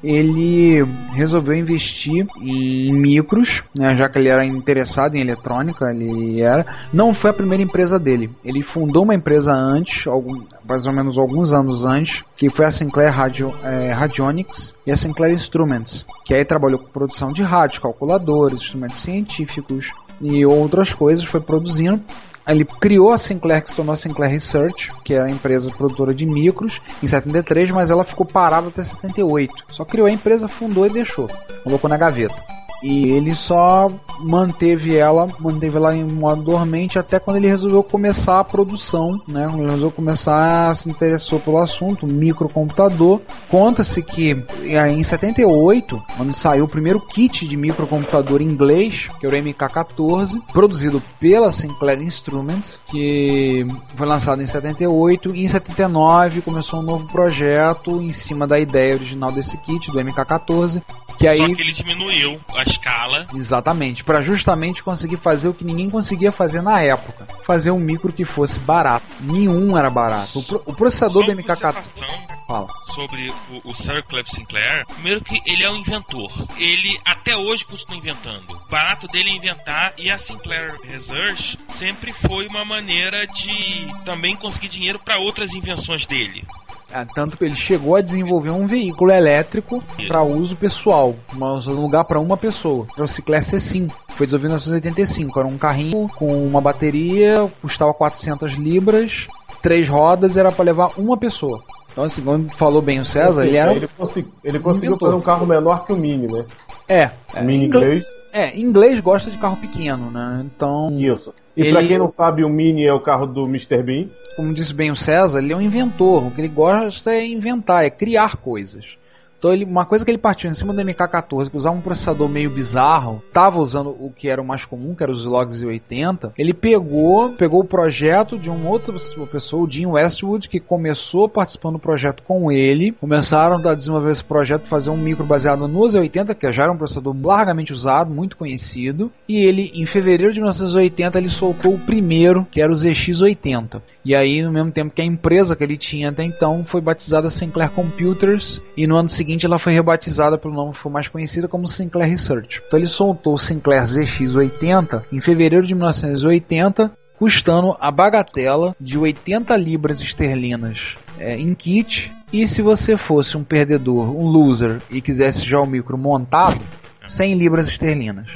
ele 0.04 0.84
resolveu 1.14 1.56
investir 1.56 2.28
em 2.42 2.92
micros, 2.94 3.64
né, 3.74 3.96
já 3.96 4.10
que 4.10 4.20
ele 4.20 4.28
era 4.28 4.44
interessado 4.44 5.16
em 5.16 5.22
eletrônica, 5.22 5.90
ele 5.90 6.42
era. 6.42 6.66
Não 6.92 7.14
foi 7.14 7.30
a 7.30 7.34
primeira 7.34 7.64
empresa 7.64 7.98
dele. 7.98 8.30
Ele 8.44 8.62
fundou 8.62 9.04
uma 9.04 9.16
empresa 9.16 9.54
antes, 9.54 10.06
algum, 10.06 10.44
mais 10.68 10.86
ou 10.86 10.94
menos 10.94 11.18
alguns 11.18 11.54
anos 11.54 11.86
antes, 11.86 12.24
que 12.36 12.50
foi 12.50 12.66
a 12.66 12.72
Sinclair 12.72 13.12
Radio, 13.14 13.54
é, 13.64 13.92
Radionics 13.92 14.74
e 14.86 14.92
a 14.92 14.96
Sinclair 14.96 15.34
Instruments, 15.34 16.06
que 16.26 16.34
aí 16.34 16.46
trabalhou 16.46 16.80
com 16.80 16.88
produção 16.88 17.32
de 17.32 17.44
rádio, 17.44 17.82
calculadores, 17.82 18.62
instrumentos 18.62 19.02
científicos 19.02 19.92
e 20.22 20.46
outras 20.46 20.94
coisas, 20.94 21.26
foi 21.26 21.42
produzindo. 21.42 22.02
Ele 22.46 22.66
criou 22.66 23.12
a 23.12 23.18
Sinclair, 23.18 23.64
que 23.64 23.70
se 23.70 23.76
tornou 23.76 23.94
a 23.94 23.96
Sinclair 23.96 24.32
Research, 24.32 24.92
que 25.04 25.14
é 25.14 25.22
a 25.22 25.30
empresa 25.30 25.72
produtora 25.72 26.14
de 26.14 26.26
micros, 26.26 26.82
em 27.02 27.08
73, 27.08 27.72
mas 27.72 27.90
ela 27.90 28.04
ficou 28.04 28.26
parada 28.26 28.68
até 28.68 28.84
78. 28.84 29.54
Só 29.72 29.86
criou 29.86 30.08
a 30.08 30.12
empresa, 30.12 30.50
fundou 30.50 30.86
e 30.86 30.90
deixou. 30.90 31.30
Colocou 31.64 31.90
na 31.90 31.98
gaveta. 31.98 32.63
E 32.84 33.10
ele 33.12 33.34
só 33.34 33.90
manteve 34.20 34.96
ela, 34.96 35.28
manteve 35.40 35.78
ela 35.78 35.96
em 35.96 36.04
modo 36.04 36.44
dormente 36.44 37.00
até 37.00 37.18
quando 37.18 37.38
ele 37.38 37.48
resolveu 37.48 37.82
começar 37.82 38.40
a 38.40 38.44
produção, 38.44 39.22
né? 39.26 39.46
Quando 39.46 39.62
ele 39.62 39.72
resolveu 39.72 39.92
começar, 39.92 40.76
se 40.76 40.90
interessou 40.90 41.40
pelo 41.40 41.60
assunto, 41.60 42.06
microcomputador. 42.06 43.22
Conta-se 43.48 44.04
que 44.04 44.36
em 44.64 45.02
78, 45.02 46.02
quando 46.18 46.34
saiu 46.34 46.66
o 46.66 46.68
primeiro 46.68 47.00
kit 47.00 47.48
de 47.48 47.56
microcomputador 47.56 48.42
inglês, 48.42 49.08
que 49.20 49.26
era 49.26 49.38
o 49.38 49.40
MK14, 49.40 50.42
produzido 50.52 51.02
pela 51.20 51.52
Sinclair 51.52 52.02
Instruments, 52.02 52.80
que 52.88 53.66
foi 53.96 54.08
lançado 54.08 54.42
em 54.42 54.48
78, 54.48 55.36
e 55.36 55.46
em 55.46 55.48
79 55.48 56.42
começou 56.42 56.80
um 56.80 56.84
novo 56.84 57.08
projeto 57.08 58.02
em 58.02 58.12
cima 58.12 58.46
da 58.46 58.60
ideia 58.60 58.96
original 58.96 59.32
desse 59.32 59.58
kit, 59.60 59.90
do 59.90 60.00
MK14, 60.00 60.82
que 61.18 61.28
aí... 61.28 61.38
Só 61.38 61.48
que 61.48 61.62
ele 61.62 61.72
diminuiu 61.72 62.40
a 62.56 62.64
escala. 62.64 63.28
Exatamente, 63.34 64.04
para 64.04 64.22
justamente 64.22 64.84
conseguir 64.84 65.18
fazer 65.18 65.50
o 65.50 65.54
que 65.54 65.64
ninguém 65.64 65.90
conseguia 65.90 66.32
fazer 66.32 66.62
na 66.62 66.82
época. 66.82 67.28
Fazer 67.46 67.72
um 67.72 67.80
micro 67.80 68.12
que 68.12 68.26
fosse 68.26 68.60
barato. 68.60 69.06
Nenhum 69.20 69.78
era 69.78 69.90
barato. 69.90 70.40
O, 70.40 70.44
pro, 70.44 70.64
o 70.66 70.74
processador 70.74 71.26
Só 71.26 71.32
do 71.32 71.38
MK14... 71.38 71.78
observação 71.78 72.28
Fala. 72.48 72.68
sobre 72.94 73.34
o, 73.52 73.72
o 73.72 73.76
Sir 73.76 74.04
Cleve 74.04 74.30
Sinclair. 74.30 74.86
Primeiro 74.88 75.22
que 75.22 75.42
ele 75.46 75.64
é 75.64 75.70
um 75.70 75.78
inventor. 75.78 76.32
Ele 76.58 77.00
até 77.06 77.36
hoje 77.36 77.66
continua 77.66 77.98
inventando. 77.98 78.52
O 78.52 78.70
barato 78.70 79.08
dele 79.08 79.30
é 79.30 79.34
inventar 79.34 79.94
e 79.98 80.10
a 80.10 80.18
Sinclair 80.18 80.76
Research 80.84 81.58
sempre 81.78 82.14
foi 82.14 82.48
uma 82.48 82.66
maneira 82.66 83.26
de 83.28 83.88
também 84.06 84.36
conseguir 84.36 84.70
dinheiro 84.70 85.00
para 85.00 85.18
outras 85.18 85.54
invenções 85.54 86.06
dele. 86.06 86.46
É, 86.94 87.06
tanto 87.16 87.36
que 87.38 87.44
ele 87.44 87.56
chegou 87.56 87.96
a 87.96 88.02
desenvolver 88.02 88.52
um 88.52 88.68
veículo 88.68 89.12
elétrico 89.12 89.84
para 90.08 90.22
uso 90.22 90.56
pessoal, 90.56 91.16
mas 91.34 91.66
um 91.66 91.74
lugar 91.74 92.04
para 92.06 92.20
uma 92.20 92.38
pessoa. 92.38 92.86
Era 92.96 93.04
o 93.04 93.08
Cicler 93.08 93.42
C5, 93.42 93.92
foi 94.10 94.28
desenvolvido 94.28 94.54
em 94.54 94.62
1985. 94.62 95.40
Era 95.40 95.48
um 95.48 95.58
carrinho 95.58 96.08
com 96.16 96.46
uma 96.46 96.62
bateria, 96.62 97.52
custava 97.62 97.94
400 97.94 98.54
libras, 98.54 99.28
três 99.62 99.90
rodas, 99.90 100.38
era 100.38 100.52
para 100.52 100.66
levar 100.66 100.92
uma 100.98 101.18
pessoa. 101.18 101.64
Então, 101.92 102.04
assim, 102.04 102.22
como 102.24 102.50
falou 102.50 102.82
bem 102.82 103.00
o 103.00 103.06
César, 103.06 103.46
ele 103.46 103.56
era. 103.58 103.72
Ele, 103.74 103.88
consegui- 103.88 104.32
ele 104.44 104.60
conseguiu 104.60 104.90
inventor. 104.92 105.10
fazer 105.10 105.22
um 105.22 105.26
carro 105.26 105.46
menor 105.46 105.86
que 105.86 105.94
o 105.94 105.96
Mini, 105.96 106.28
né? 106.28 106.46
É, 106.88 107.10
é 107.34 107.42
O 107.42 107.44
Mini 107.46 107.66
inglês. 107.66 107.86
inglês. 108.04 108.06
É, 108.32 108.60
inglês 108.60 109.00
gosta 109.00 109.30
de 109.30 109.38
carro 109.38 109.58
pequeno, 109.58 110.10
né? 110.10 110.44
Então, 110.44 110.92
Isso. 111.00 111.32
E 111.56 111.62
Ele- 111.62 111.72
pra 111.72 111.86
quem 111.88 111.98
não 112.00 112.10
sabe, 112.10 112.44
o 112.44 112.50
Mini 112.50 112.86
é 112.86 112.94
o 112.94 113.00
carro 113.00 113.28
do 113.28 113.46
Mr. 113.46 113.84
Bean. 113.84 114.08
como 114.36 114.54
disse 114.54 114.74
bem 114.74 114.90
o 114.92 114.96
César, 114.96 115.40
ele 115.40 115.54
é 115.54 115.56
um 115.56 115.62
inventor. 115.62 116.26
O 116.26 116.32
que 116.32 116.42
ele 116.42 116.48
gosta 116.48 117.12
é 117.12 117.26
inventar, 117.26 117.86
é 117.86 117.90
criar 117.92 118.38
coisas. 118.38 118.98
Então, 119.44 119.52
ele, 119.52 119.66
uma 119.66 119.86
coisa 119.86 120.06
que 120.06 120.10
ele 120.12 120.18
partiu 120.18 120.50
em 120.50 120.54
cima 120.54 120.74
do 120.74 120.82
MK14, 120.82 121.50
que 121.50 121.58
usava 121.58 121.76
um 121.76 121.82
processador 121.82 122.30
meio 122.30 122.50
bizarro, 122.50 123.22
estava 123.28 123.60
usando 123.60 123.90
o 123.90 124.10
que 124.10 124.30
era 124.30 124.42
o 124.42 124.46
mais 124.46 124.64
comum, 124.64 124.96
que 124.96 125.04
era 125.04 125.12
os 125.12 125.26
logs 125.26 125.62
i80. 125.62 126.32
Ele 126.40 126.54
pegou, 126.54 127.28
pegou 127.32 127.60
o 127.60 127.66
projeto 127.66 128.40
de 128.40 128.50
um 128.50 128.66
outro 128.66 128.94
pessoa, 129.30 129.66
o 129.66 129.70
Jim 129.70 129.88
Westwood, 129.88 130.48
que 130.48 130.62
começou 130.62 131.28
participando 131.28 131.74
do 131.74 131.80
projeto 131.80 132.24
com 132.24 132.50
ele. 132.54 132.94
Começaram 132.94 133.58
a 133.68 133.76
desenvolver 133.76 134.12
esse 134.12 134.24
projeto, 134.24 134.66
fazer 134.66 134.92
um 134.92 134.96
micro 134.96 135.26
baseado 135.26 135.68
no 135.68 135.82
Z80, 135.82 136.36
que 136.36 136.50
já 136.54 136.64
era 136.64 136.72
um 136.72 136.78
processador 136.78 137.14
largamente 137.22 137.74
usado, 137.74 138.14
muito 138.14 138.38
conhecido. 138.38 139.12
E 139.28 139.44
ele, 139.44 139.74
em 139.76 139.86
fevereiro 139.86 140.32
de 140.32 140.40
1980, 140.40 141.18
ele 141.18 141.28
soltou 141.28 141.74
o 141.74 141.80
primeiro, 141.80 142.48
que 142.50 142.62
era 142.62 142.72
o 142.72 142.76
ZX80. 142.76 143.82
E 144.06 144.14
aí, 144.14 144.42
no 144.42 144.52
mesmo 144.52 144.72
tempo 144.72 144.94
que 144.94 145.02
a 145.02 145.06
empresa 145.06 145.56
que 145.56 145.64
ele 145.64 145.78
tinha 145.78 146.10
até 146.10 146.24
então 146.24 146.66
foi 146.66 146.82
batizada 146.82 147.30
Sinclair 147.30 147.70
Computers, 147.70 148.62
e 148.76 148.86
no 148.86 148.98
ano 148.98 149.08
seguinte 149.08 149.46
ela 149.46 149.58
foi 149.58 149.74
rebatizada 149.74 150.38
pelo 150.38 150.54
nome 150.54 150.74
que 150.74 150.80
foi 150.80 150.92
mais 150.92 151.08
conhecida 151.08 151.48
como 151.48 151.68
Sinclair 151.68 152.10
Research. 152.10 152.62
Então 152.68 152.78
ele 152.78 152.88
soltou 152.88 153.36
o 153.36 153.38
Sinclair 153.38 153.84
ZX80 153.84 155.04
em 155.12 155.22
fevereiro 155.22 155.66
de 155.66 155.74
1980, 155.74 156.92
custando 157.18 157.78
a 157.80 157.90
bagatela 157.90 158.76
de 158.78 158.98
80 158.98 159.56
libras 159.56 160.02
esterlinas 160.02 160.96
é, 161.18 161.38
em 161.38 161.54
kit. 161.56 162.12
E 162.34 162.46
se 162.46 162.62
você 162.62 162.98
fosse 162.98 163.38
um 163.38 163.44
perdedor, 163.44 164.10
um 164.10 164.28
loser, 164.28 164.82
e 164.92 165.00
quisesse 165.00 165.46
já 165.46 165.60
o 165.60 165.66
micro 165.66 165.98
montado, 165.98 166.60
100 167.08 167.36
libras 167.38 167.70
esterlinas. 167.70 168.28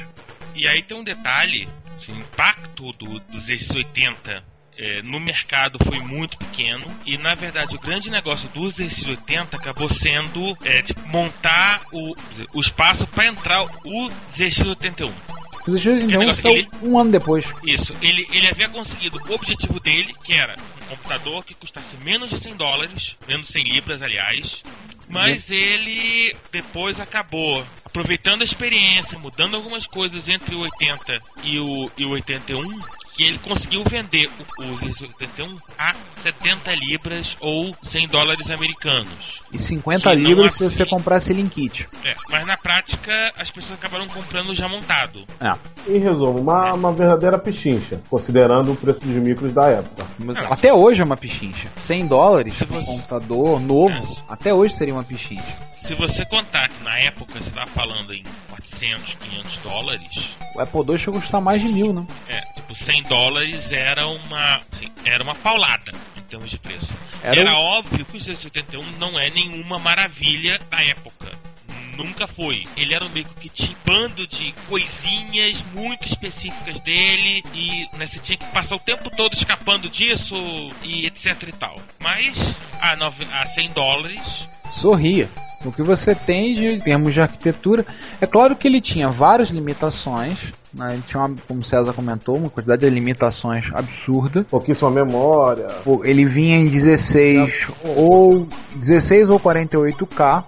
E 0.54 0.66
aí 0.66 0.82
tem 0.82 0.96
um 0.96 1.04
detalhe, 1.04 1.68
o 2.08 2.12
impacto 2.12 2.90
do 2.92 3.20
ZX80 3.36 4.42
é, 4.78 5.02
no 5.02 5.18
mercado 5.18 5.78
foi 5.84 5.98
muito 6.00 6.38
pequeno 6.38 6.86
e 7.04 7.18
na 7.18 7.34
verdade 7.34 7.74
o 7.74 7.80
grande 7.80 8.08
negócio 8.10 8.48
do 8.50 8.60
ZX80 8.62 9.54
acabou 9.54 9.88
sendo 9.88 10.56
é, 10.64 10.80
tipo, 10.82 11.00
montar 11.08 11.82
o, 11.92 12.14
o 12.54 12.60
espaço 12.60 13.06
para 13.08 13.26
entrar 13.26 13.62
o 13.64 14.10
ZX81. 14.36 15.12
O 15.66 15.70
ZX81 15.72 16.06
negócio, 16.06 16.42
saiu 16.42 16.56
ele- 16.56 16.68
um 16.80 16.98
ano 16.98 17.10
depois. 17.10 17.44
Isso, 17.64 17.94
ele, 18.00 18.26
ele 18.30 18.48
havia 18.48 18.68
conseguido 18.68 19.20
o 19.28 19.34
objetivo 19.34 19.78
dele, 19.80 20.14
que 20.24 20.32
era 20.32 20.54
um 20.82 20.86
computador 20.86 21.44
que 21.44 21.54
custasse 21.54 21.94
menos 21.98 22.30
de 22.30 22.38
100 22.38 22.56
dólares, 22.56 23.16
menos 23.26 23.48
de 23.48 23.52
100 23.54 23.64
libras, 23.64 24.00
aliás. 24.00 24.62
Mas 25.10 25.50
ele 25.50 26.34
depois 26.52 27.00
acabou 27.00 27.64
aproveitando 27.84 28.42
a 28.42 28.44
experiência, 28.44 29.18
mudando 29.18 29.56
algumas 29.56 29.86
coisas 29.86 30.28
entre 30.28 30.54
o 30.54 30.60
80 30.60 31.22
e 31.42 31.58
o, 31.58 31.90
e 31.96 32.04
o 32.04 32.10
81, 32.10 32.62
que 33.18 33.24
ele 33.24 33.38
conseguiu 33.40 33.82
vender 33.82 34.30
o, 34.60 34.62
o 34.62 34.76
Z81 34.78 35.56
a 35.76 35.92
70 36.18 36.72
libras 36.76 37.36
ou 37.40 37.74
100 37.82 38.06
dólares 38.06 38.48
americanos. 38.48 39.42
E 39.52 39.58
50 39.58 40.08
Que 40.10 40.16
não 40.16 40.22
libras 40.30 40.52
se 40.52 40.62
você 40.62 40.86
comprasse 40.86 41.32
ele 41.32 41.42
em 41.42 41.48
kit. 41.48 41.88
É, 42.04 42.14
mas 42.30 42.46
na 42.46 42.56
prática 42.56 43.32
as 43.36 43.50
pessoas 43.50 43.72
acabaram 43.76 44.06
comprando 44.06 44.54
já 44.54 44.68
montado. 44.68 45.24
É. 45.40 45.50
Em 45.92 45.98
resumo, 45.98 46.38
uma, 46.38 46.72
uma 46.74 46.92
verdadeira 46.92 47.36
pichincha, 47.40 48.00
considerando 48.08 48.70
o 48.70 48.76
preço 48.76 49.00
dos 49.00 49.16
micros 49.16 49.52
da 49.52 49.66
época. 49.68 50.06
Mas 50.16 50.36
Não. 50.36 50.52
Até 50.52 50.72
hoje 50.72 51.02
é 51.02 51.04
uma 51.04 51.16
pichincha. 51.16 51.72
100 51.74 52.06
dólaars 52.06 52.54
Se 52.54 52.62
um 52.64 52.68
você- 52.68 52.86
computador 52.86 53.60
novo, 53.60 54.16
até 54.28 54.54
hoje 54.54 54.74
seria 54.74 54.94
uma 54.94 55.02
pichincha. 55.02 55.58
Se 55.76 55.92
você 55.96 56.24
contar 56.26 56.68
que 56.68 56.84
na 56.84 56.96
época 57.00 57.32
você 57.40 57.48
estava 57.48 57.66
falando 57.70 58.12
em 58.12 58.22
400, 58.72 59.14
500 59.14 59.56
dólares, 59.58 60.08
O 60.54 60.60
Apple 60.60 60.80
II 60.92 60.98
chegou 60.98 61.18
a 61.18 61.22
custar 61.22 61.40
mais 61.40 61.62
de 61.62 61.68
mil, 61.68 61.92
né? 61.92 62.06
é, 62.28 62.40
tipo, 62.54 62.74
100 62.74 63.02
dólares 63.04 63.72
era 63.72 64.06
uma, 64.06 64.56
assim, 64.72 64.86
era 65.04 65.22
uma 65.22 65.34
paulada 65.34 65.92
em 66.16 66.20
termos 66.22 66.50
de 66.50 66.58
preço. 66.58 66.92
Era 67.22 67.40
Era, 67.40 67.52
o- 67.54 67.60
óbvio 67.60 68.04
que 68.04 68.16
o 68.16 68.20
Z81 68.20 68.84
não 68.98 69.18
é 69.18 69.30
nenhuma 69.30 69.78
maravilha 69.78 70.58
da 70.70 70.82
época. 70.82 71.32
Nunca 71.96 72.28
foi. 72.28 72.62
Ele 72.76 72.94
era 72.94 73.04
um 73.04 73.08
meio 73.08 73.26
que 73.40 73.48
tinha 73.48 73.76
um 73.76 73.80
bando 73.84 74.24
de 74.28 74.52
coisinhas 74.68 75.64
muito 75.74 76.06
específicas 76.06 76.78
dele 76.80 77.42
e 77.52 77.88
né, 77.96 78.06
você 78.06 78.20
tinha 78.20 78.36
que 78.38 78.46
passar 78.52 78.76
o 78.76 78.78
tempo 78.78 79.10
todo 79.10 79.32
escapando 79.34 79.90
disso 79.90 80.36
e 80.84 81.06
etc 81.06 81.42
e 81.48 81.52
tal. 81.52 81.76
Mas 81.98 82.36
a, 82.80 82.94
nove, 82.94 83.26
a 83.32 83.44
100 83.46 83.72
dólares 83.72 84.48
Sorria. 84.70 85.28
O 85.64 85.72
que 85.72 85.82
você 85.82 86.14
tem 86.14 86.54
de 86.54 86.66
em 86.66 86.78
termos 86.78 87.12
de 87.12 87.20
arquitetura, 87.20 87.84
é 88.20 88.26
claro 88.26 88.54
que 88.54 88.68
ele 88.68 88.80
tinha 88.80 89.10
várias 89.10 89.50
limitações, 89.50 90.52
né? 90.72 90.94
ele 90.94 91.02
tinha, 91.06 91.22
uma, 91.22 91.34
como 91.48 91.60
o 91.60 91.64
César 91.64 91.92
comentou, 91.92 92.36
uma 92.36 92.48
quantidade 92.48 92.82
de 92.82 92.90
limitações 92.90 93.70
absurda. 93.74 94.44
Pouquíssima 94.44 94.90
memória. 94.90 95.66
Ele 96.04 96.24
vinha 96.26 96.56
em 96.56 96.68
16 96.68 97.68
ou 97.96 98.46
16 98.76 99.30
ou 99.30 99.40
48K. 99.40 100.44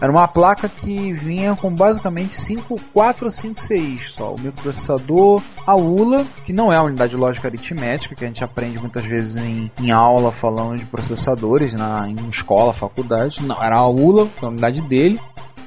Era 0.00 0.10
uma 0.10 0.26
placa 0.26 0.68
que 0.68 1.12
vinha 1.12 1.54
com 1.54 1.70
basicamente 1.70 2.34
5, 2.40 2.80
4 2.92 3.24
ou 3.24 3.30
5 3.30 3.60
CIs 3.60 4.12
só. 4.16 4.34
O 4.34 4.40
microprocessador, 4.40 5.42
a 5.66 5.76
ULA, 5.76 6.26
que 6.44 6.52
não 6.52 6.72
é 6.72 6.76
a 6.76 6.82
unidade 6.82 7.16
lógica 7.16 7.48
aritmética, 7.48 8.14
que 8.14 8.24
a 8.24 8.26
gente 8.26 8.42
aprende 8.42 8.78
muitas 8.78 9.04
vezes 9.04 9.36
em, 9.36 9.70
em 9.80 9.90
aula 9.90 10.32
falando 10.32 10.76
de 10.78 10.84
processadores, 10.84 11.74
na, 11.74 12.08
em 12.08 12.16
escola, 12.28 12.72
faculdade. 12.72 13.42
Não, 13.42 13.62
era 13.62 13.76
a 13.76 13.88
ULA, 13.88 14.28
é 14.42 14.44
a 14.44 14.48
unidade 14.48 14.80
dele. 14.82 15.20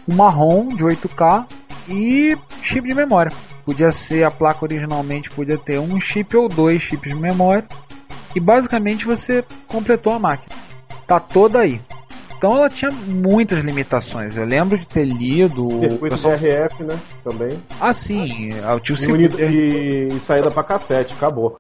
Uma 0.08 0.30
ROM 0.30 0.70
de 0.70 0.84
8K 0.84 1.46
e 1.90 2.38
chip 2.62 2.88
de 2.88 2.94
memória. 2.94 3.32
Podia 3.66 3.92
ser, 3.92 4.24
a 4.24 4.32
placa 4.32 4.64
originalmente 4.64 5.30
podia 5.30 5.58
ter 5.58 5.80
um 5.80 6.00
chip 6.00 6.36
ou 6.38 6.48
dois 6.48 6.82
chips 6.82 7.14
de 7.14 7.20
memória. 7.20 7.66
E 8.36 8.40
basicamente 8.40 9.06
você 9.06 9.44
completou 9.68 10.14
a 10.14 10.20
máquina. 10.20 10.56
Tá 11.06 11.20
toda 11.20 11.60
aí. 11.60 11.82
Então 12.38 12.56
ela 12.56 12.70
tinha 12.70 12.92
muitas 12.92 13.60
limitações. 13.60 14.38
Eu 14.38 14.46
lembro 14.46 14.78
de 14.78 14.88
ter 14.88 15.06
lido. 15.06 15.66
o 15.68 15.80
Circuito 15.80 16.16
pessoal- 16.16 16.38
DRF, 16.38 16.84
né? 16.84 17.00
Também. 17.24 17.60
Ah, 17.80 17.92
sim. 17.94 18.50
ah, 18.64 18.76
O 18.76 18.78
E, 18.78 18.92
uni- 18.92 18.98
circuito- 18.98 19.42
e- 19.42 20.08
e 20.16 20.20
saída 20.20 20.52
pra 20.52 20.64
cassete, 20.64 21.14
acabou. 21.16 21.56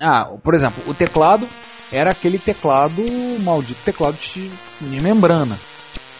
Ah, 0.00 0.32
por 0.42 0.52
exemplo, 0.54 0.82
o 0.86 0.92
teclado 0.94 1.48
era 1.92 2.10
aquele 2.10 2.38
teclado 2.38 3.00
maldito 3.42 3.80
teclado 3.84 4.16
de, 4.16 4.50
de 4.80 5.00
membrana. 5.00 5.56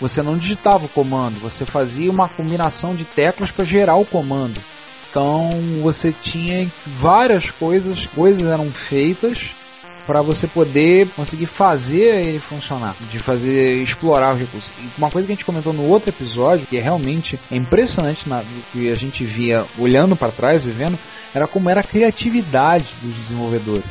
Você 0.01 0.23
não 0.23 0.37
digitava 0.37 0.85
o 0.85 0.89
comando, 0.91 1.41
você 1.41 1.65
fazia 1.65 2.11
uma 2.11 2.29
combinação 2.29 2.95
de 2.95 3.05
teclas 3.05 3.51
para 3.51 3.65
gerar 3.65 3.97
o 3.97 4.05
comando. 4.05 4.59
Então 5.11 5.51
você 5.83 6.13
tinha 6.13 6.67
várias 6.87 7.51
coisas, 7.51 8.07
coisas 8.07 8.47
eram 8.47 8.67
feitas 8.71 9.51
para 10.07 10.23
você 10.23 10.47
poder 10.47 11.09
conseguir 11.17 11.47
fazer 11.47 12.21
ele 12.21 12.39
funcionar, 12.39 12.95
de 13.11 13.19
fazer 13.19 13.83
explorar 13.83 14.35
os 14.35 14.41
recursos. 14.41 14.71
Uma 14.97 15.11
coisa 15.11 15.27
que 15.27 15.33
a 15.33 15.37
gente 15.37 15.45
comentou 15.45 15.73
no 15.73 15.89
outro 15.89 16.11
episódio, 16.11 16.67
que 16.67 16.77
é 16.77 16.81
realmente 16.81 17.39
impressionante 17.51 18.29
na, 18.29 18.43
que 18.73 18.91
a 18.91 18.95
gente 18.95 19.25
via 19.25 19.65
olhando 19.79 20.15
para 20.15 20.31
trás 20.31 20.65
e 20.65 20.71
vendo, 20.71 20.99
era 21.35 21.47
como 21.47 21.69
era 21.69 21.81
a 21.81 21.85
criatividade 21.85 22.87
dos 23.03 23.15
desenvolvedores. 23.15 23.85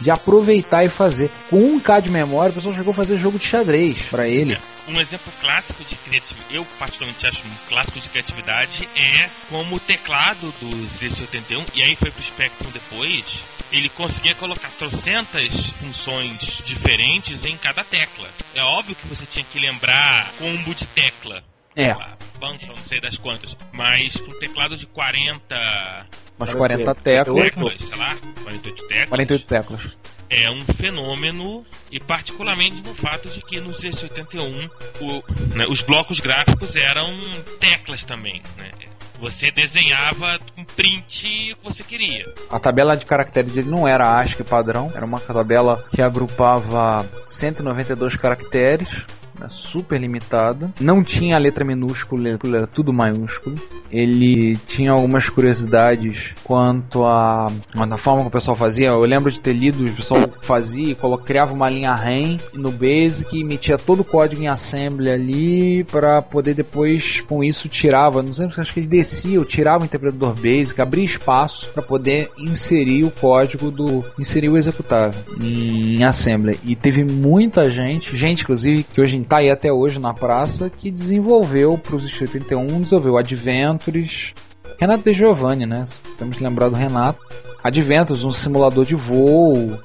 De 0.00 0.10
aproveitar 0.10 0.82
e 0.82 0.88
fazer. 0.88 1.30
Com 1.50 1.78
1K 1.78 2.00
de 2.00 2.10
memória, 2.10 2.50
o 2.50 2.54
pessoal 2.54 2.74
chegou 2.74 2.92
a 2.92 2.94
fazer 2.94 3.18
jogo 3.18 3.38
de 3.38 3.46
xadrez 3.46 3.98
para 4.10 4.26
ele. 4.26 4.56
Um 4.90 5.00
exemplo 5.00 5.32
clássico 5.40 5.84
de 5.84 5.94
criatividade, 5.94 6.54
eu 6.54 6.66
particularmente 6.78 7.24
acho 7.24 7.46
um 7.46 7.68
clássico 7.68 8.00
de 8.00 8.08
criatividade, 8.08 8.88
é 8.96 9.30
como 9.48 9.76
o 9.76 9.80
teclado 9.80 10.52
do 10.60 10.68
Z81, 10.68 11.64
e 11.74 11.82
aí 11.82 11.94
foi 11.94 12.10
pro 12.10 12.24
Spectrum 12.24 12.70
depois, 12.70 13.24
ele 13.70 13.88
conseguia 13.90 14.34
colocar 14.34 14.68
trocentas 14.70 15.52
funções 15.80 16.40
diferentes 16.64 17.44
em 17.44 17.56
cada 17.56 17.84
tecla. 17.84 18.28
É 18.52 18.62
óbvio 18.62 18.96
que 18.96 19.06
você 19.06 19.24
tinha 19.26 19.44
que 19.44 19.60
lembrar 19.60 20.28
combo 20.38 20.74
de 20.74 20.84
tecla. 20.86 21.44
É, 21.76 21.94
lá, 21.94 22.18
function, 22.40 22.74
não 22.74 22.84
sei 22.84 23.00
das 23.00 23.16
quantas. 23.16 23.56
Mas 23.72 24.16
um 24.16 24.38
teclado 24.40 24.76
de 24.76 24.86
40 24.86 26.06
umas 26.36 26.54
40 26.54 26.94
teclas, 26.96 27.44
teclas, 27.44 27.80
sei 27.80 27.96
lá, 27.96 28.16
48 28.42 28.88
teclas. 28.88 29.08
48 29.08 29.46
teclas. 29.46 29.80
É 30.30 30.50
um 30.50 30.62
fenômeno 30.64 31.66
e 31.90 31.98
particularmente 31.98 32.80
no 32.82 32.94
fato 32.94 33.28
de 33.28 33.40
que 33.42 33.60
no 33.60 33.72
Z81 33.72 34.70
o- 35.00 35.22
né, 35.56 35.66
os 35.68 35.80
blocos 35.82 36.20
gráficos 36.20 36.76
eram 36.76 37.08
teclas 37.58 38.04
também, 38.04 38.40
né? 38.56 38.70
Você 39.20 39.50
desenhava 39.50 40.38
um 40.56 40.64
print 40.64 41.26
que 41.26 41.56
você 41.62 41.84
queria. 41.84 42.24
A 42.50 42.58
tabela 42.58 42.96
de 42.96 43.04
caracteres 43.04 43.54
não 43.66 43.86
era 43.86 44.16
ASCII 44.16 44.42
padrão, 44.44 44.90
era 44.94 45.04
uma 45.04 45.20
tabela 45.20 45.84
que 45.94 46.00
agrupava 46.00 47.06
192 47.26 48.16
caracteres, 48.16 48.88
super 49.48 50.00
limitada. 50.00 50.70
Não 50.80 51.02
tinha 51.02 51.36
a 51.36 51.38
letra 51.38 51.64
minúscula, 51.64 52.38
era 52.54 52.66
tudo 52.66 52.92
maiúsculo. 52.92 53.56
Ele 53.90 54.56
tinha 54.68 54.92
algumas 54.92 55.28
curiosidades 55.28 56.34
quanto 56.44 57.04
a, 57.04 57.50
a 57.74 57.96
forma 57.96 58.22
que 58.22 58.28
o 58.28 58.30
pessoal 58.30 58.56
fazia. 58.56 58.88
Eu 58.88 59.00
lembro 59.00 59.30
de 59.30 59.40
ter 59.40 59.52
lido, 59.52 59.84
o 59.84 59.92
pessoal 59.92 60.28
fazia, 60.42 60.94
colo- 60.94 61.18
criava 61.18 61.52
uma 61.52 61.68
linha 61.68 61.94
REM 61.94 62.38
no 62.54 62.70
Basic 62.70 63.36
e 63.36 63.44
metia 63.44 63.76
todo 63.76 64.00
o 64.00 64.04
código 64.04 64.42
em 64.42 64.48
assembly 64.48 65.10
ali 65.10 65.84
para 65.84 66.22
poder 66.22 66.54
depois 66.54 67.20
com 67.22 67.42
isso 67.42 67.68
tirava, 67.68 68.22
não 68.22 68.32
sei, 68.32 68.46
acho 68.46 68.72
que 68.72 68.80
ele 68.80 68.86
descia 68.86 69.38
ou 69.38 69.44
tirava 69.44 69.82
o 69.82 69.84
interpretador 69.86 70.34
Basic, 70.34 70.80
abria 70.80 71.04
espaço 71.04 71.68
para 71.72 71.82
poder 71.82 72.30
inserir 72.38 73.04
o 73.04 73.10
código 73.10 73.70
do 73.70 74.04
inserir 74.18 74.48
o 74.48 74.56
executável 74.56 75.20
em 75.40 76.04
assembly. 76.04 76.58
E 76.64 76.76
teve 76.76 77.04
muita 77.04 77.70
gente, 77.70 78.16
gente 78.16 78.42
inclusive 78.42 78.84
que 78.84 79.00
hoje 79.00 79.16
está 79.30 79.36
aí 79.38 79.48
até 79.48 79.72
hoje 79.72 80.00
na 80.00 80.12
praça 80.12 80.68
que 80.68 80.90
desenvolveu 80.90 81.78
para 81.78 81.94
os 81.94 82.20
81, 82.20 82.80
desenvolveu 82.80 83.16
Adventures, 83.16 84.34
Renato 84.76 85.04
De 85.04 85.14
Giovanni, 85.14 85.66
né? 85.66 85.84
Temos 86.18 86.36
que 86.36 86.42
lembrar 86.42 86.68
do 86.68 86.74
Renato. 86.74 87.20
Adventures, 87.62 88.24
um 88.24 88.32
simulador 88.32 88.84
de 88.84 88.96
voo 88.96 89.78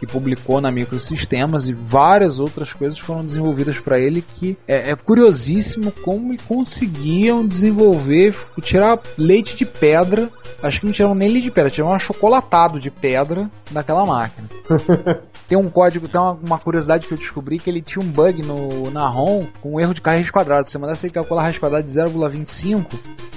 que 0.00 0.06
publicou 0.06 0.62
na 0.62 0.70
Microsistemas 0.70 1.68
e 1.68 1.74
várias 1.74 2.40
outras 2.40 2.72
coisas 2.72 2.98
foram 2.98 3.22
desenvolvidas 3.22 3.78
para 3.78 4.00
ele 4.00 4.22
que 4.22 4.56
é, 4.66 4.92
é 4.92 4.96
curiosíssimo 4.96 5.92
como 5.92 6.34
conseguiam 6.44 7.46
desenvolver, 7.46 8.34
tirar 8.62 8.98
leite 9.18 9.54
de 9.54 9.66
pedra. 9.66 10.30
Acho 10.62 10.80
que 10.80 10.86
não 10.86 10.92
tiraram 10.92 11.14
nem 11.14 11.28
leite 11.28 11.44
de 11.44 11.50
pedra, 11.50 11.70
tiraram 11.70 11.92
um 11.92 11.96
achocolatado 11.96 12.80
de 12.80 12.90
pedra 12.90 13.50
daquela 13.70 14.06
máquina. 14.06 14.48
Tem 15.46 15.58
um 15.58 15.68
código, 15.68 16.06
tem 16.06 16.20
uma, 16.20 16.30
uma 16.30 16.58
curiosidade 16.60 17.08
que 17.08 17.12
eu 17.12 17.18
descobri 17.18 17.58
que 17.58 17.68
ele 17.68 17.82
tinha 17.82 18.00
um 18.00 18.08
bug 18.08 18.40
no, 18.40 18.88
na 18.92 19.08
ROM 19.08 19.44
com 19.60 19.74
um 19.74 19.80
erro 19.80 19.92
de 19.92 20.00
raiz 20.00 20.30
quadrada. 20.30 20.64
Se 20.64 20.70
você 20.70 20.78
mandasse 20.78 21.06
ele 21.06 21.12
calcular 21.12 21.40
a 21.40 21.44
raiz 21.46 21.58
quadrada 21.58 21.82
de 21.82 21.90
0,25, 21.90 22.86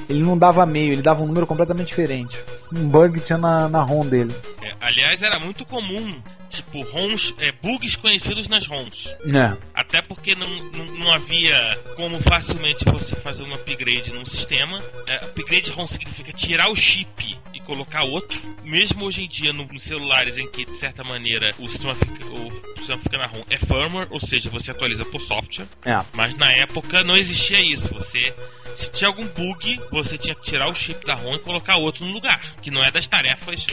ele 0.08 0.22
não 0.22 0.38
dava 0.38 0.64
meio, 0.64 0.94
ele 0.94 1.02
dava 1.02 1.24
um 1.24 1.26
número 1.26 1.48
completamente 1.48 1.88
diferente. 1.88 2.40
Um 2.72 2.88
bug 2.88 3.20
tinha 3.20 3.40
na, 3.40 3.68
na 3.68 3.82
ROM 3.82 4.06
dele. 4.06 4.36
É, 4.62 4.74
aliás, 4.80 5.24
era 5.24 5.40
muito 5.40 5.66
comum, 5.66 6.14
tipo, 6.58 6.82
ROMs, 6.84 7.34
é, 7.40 7.52
bugs 7.52 7.96
conhecidos 7.96 8.48
nas 8.48 8.66
ROMs. 8.66 9.08
É. 9.08 9.58
Até 9.74 10.02
porque 10.02 10.36
não, 10.36 10.48
não, 10.48 10.86
não 11.00 11.12
havia 11.14 11.78
como 11.96 12.22
facilmente 12.22 12.84
você 12.86 13.16
fazer 13.16 13.44
um 13.44 13.54
upgrade 13.54 14.12
num 14.14 14.26
sistema. 14.26 14.80
É, 15.08 15.16
upgrade 15.26 15.72
ROM 15.72 15.88
significa 15.88 16.32
tirar 16.34 16.70
o 16.70 16.76
chip 16.76 17.38
e 17.54 17.60
colocar 17.62 18.04
outro. 18.04 18.40
Mesmo 18.64 19.06
hoje 19.06 19.24
em 19.24 19.28
dia, 19.30 19.52
no- 19.54 19.66
nos 19.68 19.84
celulares 19.84 20.38
em 20.38 20.50
que, 20.50 20.66
de 20.66 20.78
certa 20.78 21.04
maneira, 21.04 21.54
o 21.60 21.68
sistema 21.68 21.94
fica, 21.96 22.26
o 22.26 22.78
sistema 22.78 22.98
fica 23.02 23.18
na 23.18 23.26
ROM 23.28 23.44
é 23.50 23.58
firmware, 23.58 24.08
ou 24.10 24.20
seja, 24.20 24.50
você 24.50 24.72
atualiza 24.72 25.06
por 25.06 25.22
software. 25.22 25.68
É. 25.86 25.98
Mas 26.14 26.36
na 26.36 26.52
época 26.52 27.04
não 27.04 27.16
existia 27.16 27.60
isso. 27.62 27.94
Você, 27.94 28.34
se 28.76 28.92
tinha 28.92 29.08
algum 29.08 29.28
bug, 29.28 29.80
você 29.92 30.18
tinha 30.18 30.36
que 30.36 30.44
tirar 30.44 30.68
o 30.70 30.76
chip 30.76 31.06
da 31.06 31.14
ROM 31.16 31.36
e 31.36 31.40
colocar 31.40 31.78
outro 31.78 32.06
no 32.06 32.12
lugar. 32.12 32.40
Que 32.62 32.72
não 32.72 32.84
é 32.84 32.92
das 32.92 33.08
tarefas. 33.08 33.66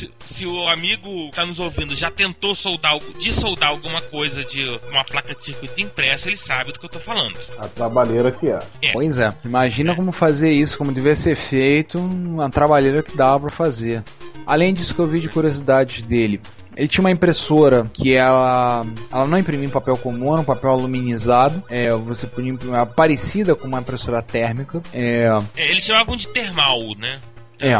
Se, 0.00 0.10
se 0.24 0.46
o 0.46 0.66
amigo 0.66 1.02
que 1.24 1.28
está 1.28 1.44
nos 1.44 1.60
ouvindo 1.60 1.94
já 1.94 2.10
tentou 2.10 2.54
soldar, 2.54 2.98
desoldar 3.20 3.68
alguma 3.68 4.00
coisa 4.00 4.42
de 4.42 4.80
uma 4.88 5.04
placa 5.04 5.34
de 5.34 5.44
circuito 5.44 5.78
impressa, 5.78 6.28
ele 6.28 6.38
sabe 6.38 6.72
do 6.72 6.78
que 6.78 6.86
eu 6.86 6.90
tô 6.90 6.98
falando. 6.98 7.36
A 7.58 7.68
trabalheira 7.68 8.32
que 8.32 8.48
é. 8.48 8.58
É. 8.80 8.92
Pois 8.92 9.18
é. 9.18 9.30
Imagina 9.44 9.94
como 9.94 10.10
fazer 10.10 10.50
isso, 10.52 10.78
como 10.78 10.90
devia 10.90 11.14
ser 11.14 11.36
feito, 11.36 11.98
uma 11.98 12.48
trabalheira 12.48 13.02
que 13.02 13.14
dava 13.14 13.40
pra 13.40 13.50
fazer. 13.54 14.02
Além 14.46 14.72
disso 14.72 14.94
que 14.94 15.00
eu 15.00 15.06
vi 15.06 15.20
de 15.20 15.28
curiosidades 15.28 16.00
dele, 16.00 16.40
ele 16.74 16.88
tinha 16.88 17.02
uma 17.02 17.10
impressora 17.10 17.90
que 17.92 18.14
ela, 18.16 18.86
ela 19.12 19.26
não 19.26 19.36
imprimia 19.36 19.66
em 19.66 19.70
papel 19.70 19.98
comum, 19.98 20.32
era 20.32 20.40
um 20.40 20.44
papel 20.44 20.70
aluminizado. 20.70 21.62
É, 21.68 21.90
você 21.90 22.26
podia 22.26 22.50
imprimir 22.50 22.76
ela 22.76 22.86
parecida 22.86 23.54
com 23.54 23.68
uma 23.68 23.80
impressora 23.80 24.22
térmica. 24.22 24.82
É, 24.94 25.28
É, 25.56 25.70
eles 25.70 25.84
chamavam 25.84 26.16
de 26.16 26.26
termal, 26.28 26.80
né? 26.96 27.20
É. 27.60 27.74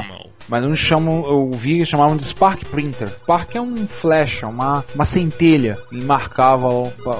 Mas 0.48 0.64
uns 0.64 0.78
chamam, 0.78 1.24
eu 1.26 1.50
vi 1.52 1.78
que 1.78 1.84
chamavam 1.84 2.16
de 2.16 2.24
Spark 2.24 2.64
Printer. 2.66 3.08
Spark 3.08 3.54
é 3.54 3.60
um 3.60 3.86
flash, 3.86 4.42
é 4.42 4.46
uma, 4.46 4.84
uma 4.94 5.04
centelha. 5.04 5.78
Ele 5.92 6.04
marcava 6.04 6.68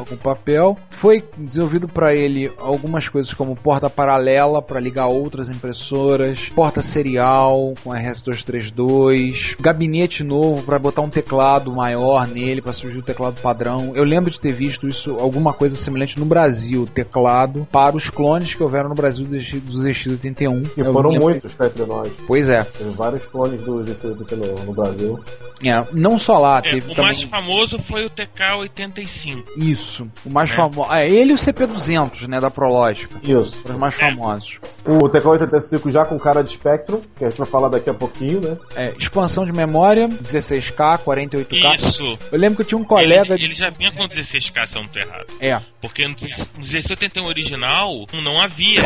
com 0.09 0.17
papel. 0.17 0.77
Foi 0.91 1.23
desenvolvido 1.37 1.89
para 1.89 2.15
ele 2.15 2.51
algumas 2.59 3.09
coisas 3.09 3.33
como 3.33 3.55
porta 3.55 3.89
paralela 3.89 4.61
para 4.61 4.81
ligar 4.81 5.07
outras 5.07 5.49
impressoras, 5.49 6.49
porta 6.55 6.83
serial 6.83 7.75
com 7.83 7.91
RS232, 7.91 9.57
gabinete 9.59 10.23
novo 10.23 10.63
para 10.63 10.79
botar 10.79 11.03
um 11.03 11.09
teclado 11.09 11.73
maior 11.73 12.27
nele 12.29 12.61
para 12.61 12.73
surgir 12.73 12.99
o 12.99 13.03
teclado 13.03 13.41
padrão. 13.41 13.93
Eu 13.95 14.05
lembro 14.05 14.31
de 14.31 14.39
ter 14.39 14.53
visto 14.53 14.87
isso, 14.87 15.19
alguma 15.19 15.53
coisa 15.53 15.77
semelhante 15.77 16.19
no 16.19 16.27
Brasil, 16.27 16.87
teclado 16.87 17.67
para 17.71 17.97
os 17.97 18.11
clones 18.11 18.55
que 18.55 18.63
houveram 18.63 18.89
no 18.89 18.95
Brasil 18.95 19.25
dos 19.27 19.41
dos 19.61 19.85
ZX81. 19.85 20.71
E 20.77 20.85
foram 20.85 21.11
muitos 21.13 21.55
entre 21.61 21.85
nós. 21.85 22.13
Pois 22.27 22.49
é. 22.49 22.67
Vários 23.11 23.27
clones 23.27 23.61
do 23.63 23.85
GC 23.87 24.07
no, 24.37 24.65
no 24.65 24.73
Brasil. 24.73 25.21
É, 25.63 25.85
não 25.93 26.19
só 26.19 26.39
lá, 26.39 26.59
É, 26.59 26.63
teve 26.63 26.79
o 26.93 26.95
também 26.95 27.05
mais 27.05 27.23
famoso 27.23 27.79
foi 27.81 28.07
o 28.07 28.11
TK-85. 28.11 29.45
isso. 29.57 30.09
O 30.25 30.31
mais 30.33 30.51
É. 30.51 30.55
famoso. 30.55 30.93
É, 30.93 31.09
ele 31.09 31.33
e 31.33 31.35
o 31.35 31.39
CP200, 31.39 32.27
né, 32.29 32.41
da 32.41 32.51
Prológica. 32.51 33.15
Isso. 33.23 33.53
Os 33.65 33.77
mais 33.77 33.95
É. 33.95 34.11
famosos. 34.11 34.59
O 34.87 35.09
TK-85 35.09 35.91
já 35.91 36.05
com 36.05 36.19
cara 36.19 36.43
de 36.43 36.51
Spectrum, 36.53 37.01
que 37.17 37.25
a 37.25 37.29
gente 37.31 37.39
vai 37.39 37.47
falar 37.47 37.69
daqui 37.69 37.91
a 37.91 37.95
pouquinho, 37.95 38.41
né? 38.41 38.57
É, 38.75 38.95
expansão 38.99 39.45
de 39.45 39.53
memória, 39.53 40.09
16K, 40.09 40.99
48K. 40.99 41.77
Isso. 41.77 42.19
Eu 42.33 42.39
lembro 42.39 42.57
que 42.57 42.63
eu 42.63 42.67
tinha 42.67 42.79
um 42.79 42.85
colega. 42.85 43.35
Ele, 43.35 43.45
ele 43.45 43.55
já 43.55 43.71
vinha 43.71 43.93
com 43.93 44.09
16K, 44.09 44.67
se 44.67 44.77
eu 44.77 44.83
não 44.83 44.89
tô 44.89 44.99
errado. 44.99 45.27
É, 45.41 45.61
Porque 45.81 46.07
no 46.07 46.15
1681 46.15 47.25
original 47.25 48.07
não 48.23 48.41
havia 48.41 48.81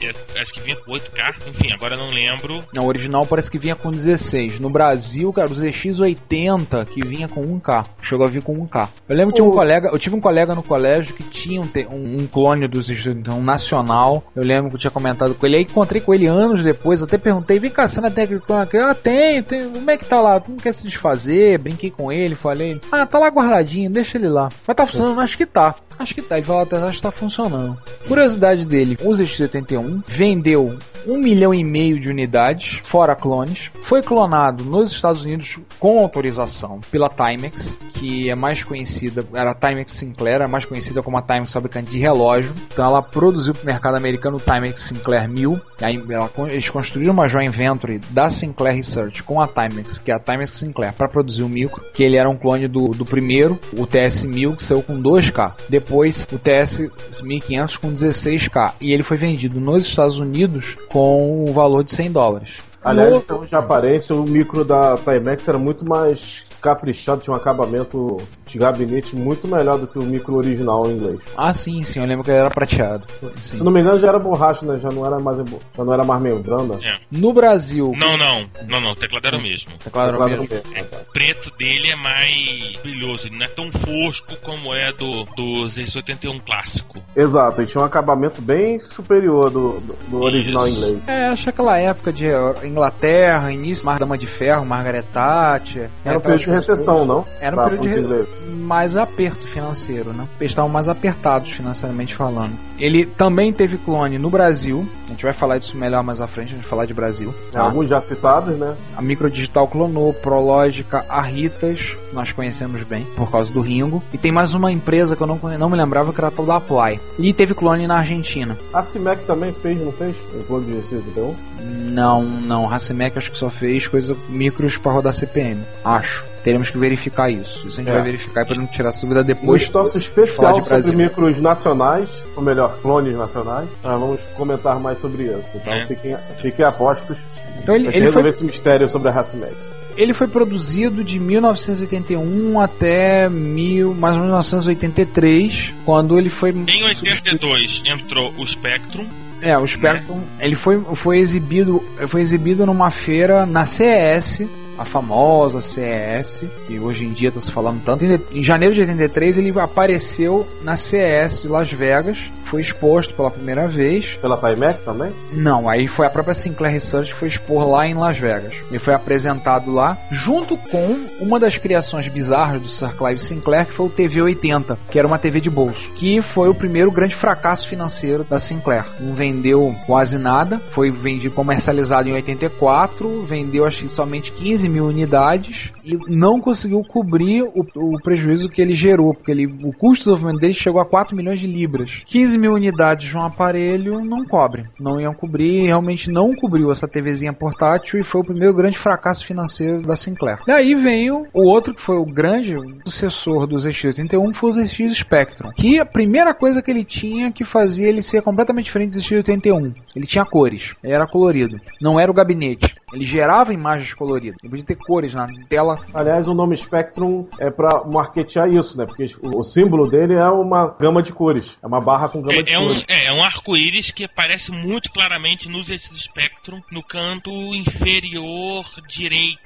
esse. 0.00 0.38
Acho 0.38 0.52
que 0.52 0.60
vinha 0.60 0.76
com 0.76 0.92
8K. 0.92 1.34
Enfim, 1.48 1.72
agora 1.72 1.94
eu 1.94 1.98
não 1.98 2.10
lembro. 2.10 2.64
não, 2.72 2.84
o 2.84 2.86
original 2.86 3.26
parece 3.26 3.50
que 3.50 3.58
vinha 3.58 3.74
com 3.74 3.90
16. 3.90 4.60
No 4.60 4.70
Brasil, 4.70 5.32
cara, 5.32 5.48
o 5.48 5.54
ZX80 5.54 6.86
que 6.86 7.04
vinha 7.04 7.28
com 7.28 7.42
1K. 7.42 7.86
Chegou 8.02 8.26
a 8.26 8.28
vir 8.28 8.42
com 8.42 8.54
1K. 8.54 8.88
Eu 9.08 9.16
lembro 9.16 9.32
que 9.32 9.40
tinha 9.40 9.48
um 9.48 9.52
colega, 9.52 9.88
eu 9.92 9.98
tive 9.98 10.14
um 10.14 10.20
colega 10.20 10.54
no 10.54 10.62
colégio 10.62 11.14
que 11.14 11.24
tinha 11.24 11.60
um, 11.60 11.68
um, 11.90 12.20
um 12.20 12.26
clone 12.26 12.68
do 12.68 12.78
ZX80 12.78 13.34
um 13.34 13.42
nacional. 13.42 14.24
Eu 14.34 14.44
lembro 14.44 14.70
que 14.70 14.76
eu 14.76 14.80
tinha 14.80 14.90
comentado 14.90 15.34
com 15.34 15.46
ele. 15.46 15.56
Aí 15.56 15.62
encontrei 15.62 16.00
com 16.00 16.14
ele 16.14 16.26
anos 16.26 16.62
depois, 16.62 17.02
até 17.02 17.18
perguntei, 17.18 17.58
vem 17.58 17.70
cá, 17.70 17.88
você 17.88 18.00
não 18.00 18.10
tem 18.10 18.24
aquele 18.24 18.40
clone 18.40 18.62
aqui? 18.62 18.78
Ah, 18.78 18.94
tem, 18.94 19.42
tem. 19.42 19.68
Como 19.68 19.90
é 19.90 19.96
que 19.96 20.04
tá 20.04 20.20
lá? 20.20 20.38
Tu 20.38 20.50
não 20.50 20.58
quer 20.58 20.74
se 20.74 20.84
desfazer? 20.84 21.58
Brinquei 21.58 21.90
com 21.90 22.12
ele, 22.12 22.34
falei. 22.34 22.80
Ah, 22.92 23.04
tá 23.04 23.18
lá 23.18 23.28
guardadinho, 23.28 23.90
deixa 23.90 24.16
ele 24.16 24.28
lá. 24.28 24.48
Mas 24.66 24.76
tá 24.76 24.86
funcionando, 24.86 25.20
acho 25.20 25.36
que 25.36 25.46
tá. 25.46 25.74
Acho 25.98 26.14
que 26.14 26.22
tá. 26.22 26.35
Aí 26.36 26.40
ele 26.40 26.46
falou, 26.46 26.62
até 26.64 26.76
acho 26.76 26.96
que 26.96 27.02
tá 27.02 27.10
funcionando. 27.10 27.78
Curiosidade 28.06 28.66
dele, 28.66 28.98
o 29.02 29.10
ZX81 29.10 30.02
vendeu 30.06 30.78
um 31.06 31.18
milhão 31.18 31.54
e 31.54 31.62
meio 31.62 31.98
de 31.98 32.10
unidades, 32.10 32.80
fora 32.82 33.14
clones. 33.14 33.70
Foi 33.84 34.02
clonado 34.02 34.64
nos 34.64 34.90
Estados 34.92 35.22
Unidos 35.22 35.58
com 35.78 36.00
autorização 36.00 36.80
pela 36.90 37.08
Timex, 37.08 37.76
que 37.94 38.28
é 38.28 38.34
mais 38.34 38.62
conhecida, 38.62 39.24
era 39.32 39.52
a 39.52 39.54
Timex 39.54 39.92
Sinclair, 39.92 40.42
é 40.42 40.46
mais 40.46 40.64
conhecida 40.64 41.02
como 41.02 41.16
a 41.16 41.22
Timex 41.22 41.52
fabricante 41.52 41.90
de 41.90 41.98
relógio. 41.98 42.52
Então 42.72 42.84
ela 42.84 43.00
produziu 43.00 43.54
para 43.54 43.62
o 43.62 43.66
mercado 43.66 43.96
americano 43.96 44.36
o 44.36 44.40
Timex 44.40 44.82
Sinclair 44.82 45.28
1000. 45.28 45.60
Aí 45.80 46.02
ela, 46.10 46.30
eles 46.50 46.68
construíram 46.68 47.12
uma 47.12 47.28
joint 47.28 47.50
venture 47.50 48.00
da 48.10 48.28
Sinclair 48.28 48.76
Research 48.76 49.22
com 49.22 49.40
a 49.40 49.46
Timex, 49.46 49.98
que 49.98 50.10
é 50.10 50.14
a 50.14 50.18
Timex 50.18 50.50
Sinclair, 50.50 50.92
para 50.92 51.08
produzir 51.08 51.44
o 51.44 51.48
micro, 51.48 51.82
que 51.94 52.02
ele 52.02 52.16
era 52.16 52.28
um 52.28 52.36
clone 52.36 52.66
do, 52.66 52.88
do 52.88 53.04
primeiro, 53.04 53.58
o 53.72 53.86
TS-1000, 53.86 54.56
que 54.56 54.64
saiu 54.64 54.82
com 54.82 55.00
2K. 55.00 55.52
Depois 55.68 56.25
o 56.32 56.38
TS-1500 56.38 57.78
com 57.78 57.92
16K. 57.92 58.74
E 58.80 58.92
ele 58.92 59.02
foi 59.02 59.16
vendido 59.16 59.60
nos 59.60 59.84
Estados 59.84 60.18
Unidos 60.18 60.76
com 60.88 61.44
o 61.44 61.52
valor 61.52 61.84
de 61.84 61.92
100 61.92 62.12
dólares. 62.12 62.62
Aliás, 62.82 63.22
termos 63.24 63.48
de 63.48 63.56
aparência, 63.56 64.14
o 64.14 64.22
micro 64.22 64.64
da 64.64 64.96
Timex 64.96 65.48
era 65.48 65.58
muito 65.58 65.84
mais 65.84 66.45
caprichado, 66.66 67.20
tinha 67.22 67.32
um 67.32 67.36
acabamento 67.36 68.16
de 68.46 68.58
gabinete 68.58 69.14
muito 69.14 69.46
melhor 69.46 69.78
do 69.78 69.86
que 69.86 69.98
o 69.98 70.02
micro 70.02 70.34
original 70.34 70.86
em 70.90 70.94
inglês. 70.94 71.20
Ah, 71.36 71.52
sim, 71.52 71.82
sim, 71.84 72.00
eu 72.00 72.06
lembro 72.06 72.24
que 72.24 72.30
ele 72.30 72.38
era 72.38 72.50
prateado. 72.50 73.04
Sim. 73.36 73.58
Se 73.58 73.62
não 73.64 73.70
me 73.70 73.80
engano, 73.80 74.00
já 74.00 74.08
era 74.08 74.18
borracha, 74.18 74.64
né? 74.66 74.78
Já 74.78 74.88
não 74.88 75.06
era 75.06 75.18
mais, 75.20 75.38
já 75.38 75.84
não 75.84 75.92
era 75.92 76.04
mais 76.04 76.20
membrana. 76.20 76.74
É. 76.82 76.98
No 77.10 77.32
Brasil, 77.32 77.92
Não, 77.96 78.16
não, 78.16 78.48
não, 78.68 78.80
não, 78.80 78.90
o 78.92 78.96
teclado 78.96 79.26
era 79.26 79.36
o 79.36 79.42
mesmo. 79.42 79.72
teclado 79.78 80.08
era 80.08 80.18
o 80.18 80.28
mesmo. 80.28 80.48
mesmo. 80.50 80.86
O 81.08 81.12
preto 81.12 81.50
dele 81.56 81.90
é 81.90 81.96
mais 81.96 82.80
brilhoso, 82.82 83.26
ele 83.28 83.36
não 83.38 83.44
é 83.44 83.48
tão 83.48 83.70
fosco 83.72 84.34
como 84.42 84.74
é 84.74 84.92
do, 84.92 85.24
do 85.36 85.66
Z81 85.68 86.40
clássico. 86.44 87.00
Exato, 87.14 87.62
e 87.62 87.66
tinha 87.66 87.80
um 87.80 87.86
acabamento 87.86 88.42
bem 88.42 88.78
superior 88.80 89.50
do, 89.50 89.80
do, 89.80 89.94
do 90.08 90.20
original 90.22 90.68
inglês. 90.68 90.98
É, 91.06 91.26
acho 91.28 91.44
que 91.44 91.50
aquela 91.50 91.78
época 91.78 92.12
de 92.12 92.26
Inglaterra, 92.64 93.52
início, 93.52 93.84
Mar 93.86 93.98
Dama 93.98 94.18
de 94.18 94.26
Ferro, 94.26 94.64
Margaret 94.66 95.04
Thatcher. 95.12 95.88
Era 96.04 96.20
período 96.20 96.38
de 96.40 96.50
recessão, 96.56 97.04
não? 97.04 97.24
Era 97.40 97.66
um 97.66 97.68
período 97.70 98.26
de 98.26 98.56
mais 98.56 98.96
aperto 98.96 99.46
financeiro, 99.46 100.12
né? 100.12 100.26
Eles 100.40 100.52
estavam 100.52 100.70
mais 100.70 100.88
apertados 100.88 101.50
financeiramente 101.50 102.14
falando. 102.14 102.54
Ele 102.78 103.06
também 103.06 103.52
teve 103.52 103.78
clone 103.78 104.18
no 104.18 104.28
Brasil. 104.30 104.86
A 105.06 105.10
gente 105.10 105.22
vai 105.24 105.32
falar 105.32 105.58
disso 105.58 105.76
melhor 105.76 106.02
mais 106.02 106.20
à 106.20 106.26
frente, 106.26 106.48
a 106.48 106.50
gente 106.50 106.60
vai 106.62 106.68
falar 106.70 106.84
de 106.86 106.92
Brasil. 106.92 107.34
tá? 107.52 107.60
Alguns 107.62 107.88
já 107.88 108.00
citados, 108.00 108.56
né? 108.58 108.74
A 108.96 109.00
Microdigital 109.02 109.66
clonou, 109.68 110.12
Prológica, 110.12 111.04
a 111.08 111.22
Ritas, 111.22 111.96
nós 112.12 112.32
conhecemos 112.32 112.82
bem 112.82 113.04
por 113.16 113.30
causa 113.30 113.52
do 113.52 113.60
Ringo. 113.60 114.02
E 114.12 114.18
tem 114.18 114.30
mais 114.32 114.52
uma 114.54 114.70
empresa 114.70 115.16
que 115.16 115.22
eu 115.22 115.26
não, 115.26 115.38
não 115.58 115.70
me 115.70 115.76
lembrava 115.76 116.12
que 116.12 116.20
era 116.20 116.28
a 116.28 116.30
tal 116.30 116.44
da 116.44 116.56
Apply. 116.56 117.00
E 117.18 117.32
teve 117.32 117.54
clone 117.54 117.86
na 117.86 117.98
Argentina. 117.98 118.56
A 118.74 118.82
CIMEC 118.82 119.24
também 119.24 119.52
fez, 119.52 119.80
não 119.80 119.92
fez? 119.92 120.14
O 120.34 120.42
clone 120.44 120.66
de 120.66 120.86
C81? 120.88 121.34
Não, 121.62 122.22
não. 122.22 122.66
Racimec 122.66 123.16
acho 123.18 123.30
que 123.32 123.38
só 123.38 123.48
fez 123.50 123.86
coisa 123.86 124.16
micros 124.28 124.76
para 124.76 124.92
rodar 124.92 125.12
CPM. 125.12 125.60
Acho. 125.84 126.24
Teremos 126.44 126.70
que 126.70 126.78
verificar 126.78 127.28
isso. 127.28 127.66
Isso 127.66 127.80
a 127.80 127.82
gente 127.82 127.90
É. 127.90 127.94
vai 127.94 128.02
verificar 128.02 128.46
para 128.46 128.54
não 128.54 128.66
tirar 128.66 128.92
dúvida 128.92 129.20
Um 129.22 129.24
depois. 129.24 129.62
estoque 129.62 129.90
falar 129.90 129.98
especial 129.98 130.60
de 130.60 130.68
sobre 130.68 130.96
micros 130.96 131.40
nacionais, 131.40 132.08
ou 132.36 132.42
melhor, 132.42 132.65
clones 132.68 133.16
nacionais. 133.16 133.68
Nós 133.82 134.00
vamos 134.00 134.20
comentar 134.36 134.78
mais 134.80 134.98
sobre 134.98 135.24
isso. 135.24 135.48
Então 135.54 135.72
É. 135.72 135.86
fiquem, 135.86 136.16
fiquem 136.40 136.64
apostos 136.64 137.16
Então 137.62 137.74
ele, 137.74 137.88
ele 137.88 137.98
resolver 137.98 138.20
foi, 138.22 138.30
esse 138.30 138.44
mistério 138.44 138.88
sobre 138.88 139.08
a 139.08 139.12
Racimec. 139.12 139.54
ele 139.96 140.12
foi 140.12 140.28
produzido 140.28 141.02
de 141.02 141.18
1981 141.18 142.60
até 142.60 143.28
mil, 143.28 143.94
mais 143.94 144.14
ou 144.14 144.22
menos 144.22 144.46
1983, 144.46 145.72
quando 145.84 146.18
ele 146.18 146.28
foi 146.28 146.50
Em 146.50 146.84
82 146.84 147.82
entrou 147.86 148.32
o 148.38 148.46
Spectrum, 148.46 149.06
É, 149.42 149.56
o 149.58 149.66
Spectrum, 149.66 150.20
ele 150.40 150.54
foi, 150.56 150.80
foi 150.94 151.18
exibido, 151.18 151.82
foi 152.08 152.20
exibido 152.22 152.64
numa 152.64 152.90
feira 152.90 153.44
na 153.44 153.66
CES, 153.66 154.42
a 154.78 154.84
famosa 154.84 155.60
CES, 155.60 156.44
que 156.66 156.78
hoje 156.78 157.04
em 157.04 157.12
dia 157.12 157.28
está 157.28 157.40
se 157.40 157.50
falando 157.52 157.82
tanto. 157.84 158.04
Em, 158.04 158.18
em 158.32 158.42
janeiro 158.42 158.74
de 158.74 158.80
83 158.80 159.36
ele 159.38 159.52
apareceu 159.60 160.46
na 160.62 160.76
CES 160.76 161.42
de 161.42 161.48
Las 161.48 161.70
Vegas, 161.70 162.30
foi 162.46 162.60
exposto 162.60 163.14
pela 163.14 163.30
primeira 163.30 163.66
vez. 163.68 164.14
Pela 164.20 164.36
Timex 164.36 164.82
também? 164.82 165.12
Não, 165.32 165.68
aí 165.68 165.88
foi 165.88 166.06
a 166.06 166.10
própria 166.10 166.34
Sinclair 166.34 166.72
Research 166.72 167.12
que 167.12 167.20
foi 167.20 167.28
expor 167.28 167.68
lá 167.68 167.86
em 167.86 167.94
Las 167.94 168.18
Vegas. 168.18 168.54
Ele 168.70 168.78
foi 168.78 168.94
apresentado 168.94 169.70
lá, 169.70 169.96
junto 170.10 170.56
com 170.56 171.06
uma 171.20 171.38
das 171.38 171.58
criações 171.58 172.08
bizarras 172.08 172.62
do 172.62 172.68
Sir 172.68 172.96
Clive 172.96 173.18
Sinclair, 173.18 173.66
que 173.66 173.72
foi 173.72 173.86
o 173.86 173.90
TV80, 173.90 174.76
que 174.90 174.98
era 174.98 175.06
uma 175.06 175.18
TV 175.18 175.40
de 175.40 175.50
bolso, 175.50 175.90
que 175.92 176.22
foi 176.22 176.48
o 176.48 176.54
primeiro 176.54 176.90
grande 176.90 177.14
fracasso 177.14 177.68
financeiro 177.68 178.24
da 178.24 178.38
Sinclair. 178.38 178.84
Não 179.00 179.14
vendeu 179.14 179.74
quase 179.86 180.18
nada, 180.18 180.58
foi 180.70 180.90
vendido 180.90 181.34
comercializado 181.34 182.08
em 182.08 182.12
84, 182.12 183.22
vendeu 183.22 183.64
acho 183.64 183.82
que 183.84 183.88
somente 183.88 184.32
15 184.32 184.68
mil 184.68 184.86
unidades 184.86 185.72
e 185.84 185.96
não 186.08 186.40
conseguiu 186.40 186.82
cobrir 186.82 187.42
o, 187.42 187.66
o 187.76 188.00
prejuízo 188.00 188.48
que 188.48 188.60
ele 188.60 188.74
gerou, 188.74 189.14
porque 189.14 189.30
ele, 189.30 189.46
o 189.46 189.72
custo 189.72 190.04
de 190.04 190.10
desenvolvimento 190.10 190.40
dele 190.40 190.54
chegou 190.54 190.80
a 190.80 190.84
4 190.84 191.16
milhões 191.16 191.40
de 191.40 191.46
libras. 191.46 192.02
15 192.06 192.35
mil 192.36 192.54
unidades 192.54 193.08
de 193.08 193.16
um 193.16 193.22
aparelho 193.22 194.00
não 194.04 194.24
cobre, 194.24 194.64
não 194.78 195.00
iam 195.00 195.12
cobrir, 195.12 195.62
e 195.62 195.66
realmente 195.66 196.10
não 196.10 196.30
cobriu 196.32 196.70
essa 196.70 196.88
TVzinha 196.88 197.32
portátil 197.32 197.98
e 197.98 198.04
foi 198.04 198.20
o 198.20 198.24
primeiro 198.24 198.54
grande 198.54 198.78
fracasso 198.78 199.26
financeiro 199.26 199.82
da 199.82 199.96
Sinclair. 199.96 200.38
Daí 200.46 200.74
veio 200.74 201.22
o 201.32 201.42
outro 201.42 201.74
que 201.74 201.82
foi 201.82 201.96
o 201.96 202.04
grande 202.04 202.54
sucessor 202.84 203.46
do 203.46 203.56
ZX81, 203.56 204.34
foi 204.34 204.50
o 204.50 204.52
ZX 204.52 204.96
Spectrum, 204.96 205.50
que 205.52 205.78
a 205.78 205.84
primeira 205.86 206.34
coisa 206.34 206.62
que 206.62 206.70
ele 206.70 206.84
tinha 206.84 207.30
que 207.32 207.44
fazia 207.44 207.88
ele 207.88 208.02
ser 208.02 208.22
completamente 208.22 208.66
diferente 208.66 208.92
do 208.92 208.98
ZX81, 208.98 209.74
ele 209.94 210.06
tinha 210.06 210.24
cores, 210.24 210.74
era 210.82 211.06
colorido, 211.06 211.60
não 211.80 211.98
era 211.98 212.10
o 212.10 212.14
gabinete. 212.14 212.74
Ele 212.92 213.04
gerava 213.04 213.52
imagens 213.52 213.92
coloridas. 213.94 214.36
Ele 214.42 214.50
podia 214.50 214.64
ter 214.64 214.76
cores 214.76 215.12
na 215.12 215.26
tela. 215.48 215.78
Aliás, 215.92 216.28
o 216.28 216.34
nome 216.34 216.56
Spectrum 216.56 217.26
é 217.40 217.50
pra 217.50 217.84
marketear 217.84 218.48
isso, 218.48 218.76
né? 218.78 218.86
Porque 218.86 219.06
o, 219.20 219.40
o 219.40 219.42
símbolo 219.42 219.88
dele 219.90 220.14
é 220.14 220.28
uma 220.28 220.68
gama 220.78 221.02
de 221.02 221.12
cores. 221.12 221.58
É 221.62 221.66
uma 221.66 221.80
barra 221.80 222.08
com 222.08 222.22
gama 222.22 222.42
de 222.42 222.50
É, 222.50 222.54
é 222.54 222.58
um, 222.58 222.66
cores. 222.68 222.84
é, 222.86 223.06
é 223.06 223.12
um 223.12 223.24
arco-íris 223.24 223.90
que 223.90 224.04
aparece 224.04 224.52
muito 224.52 224.90
claramente 224.92 225.48
no 225.48 225.62
Z 225.64 225.76
Spectrum 225.78 226.60
no 226.70 226.82
canto 226.82 227.30
inferior 227.54 228.64
direito. 228.88 229.40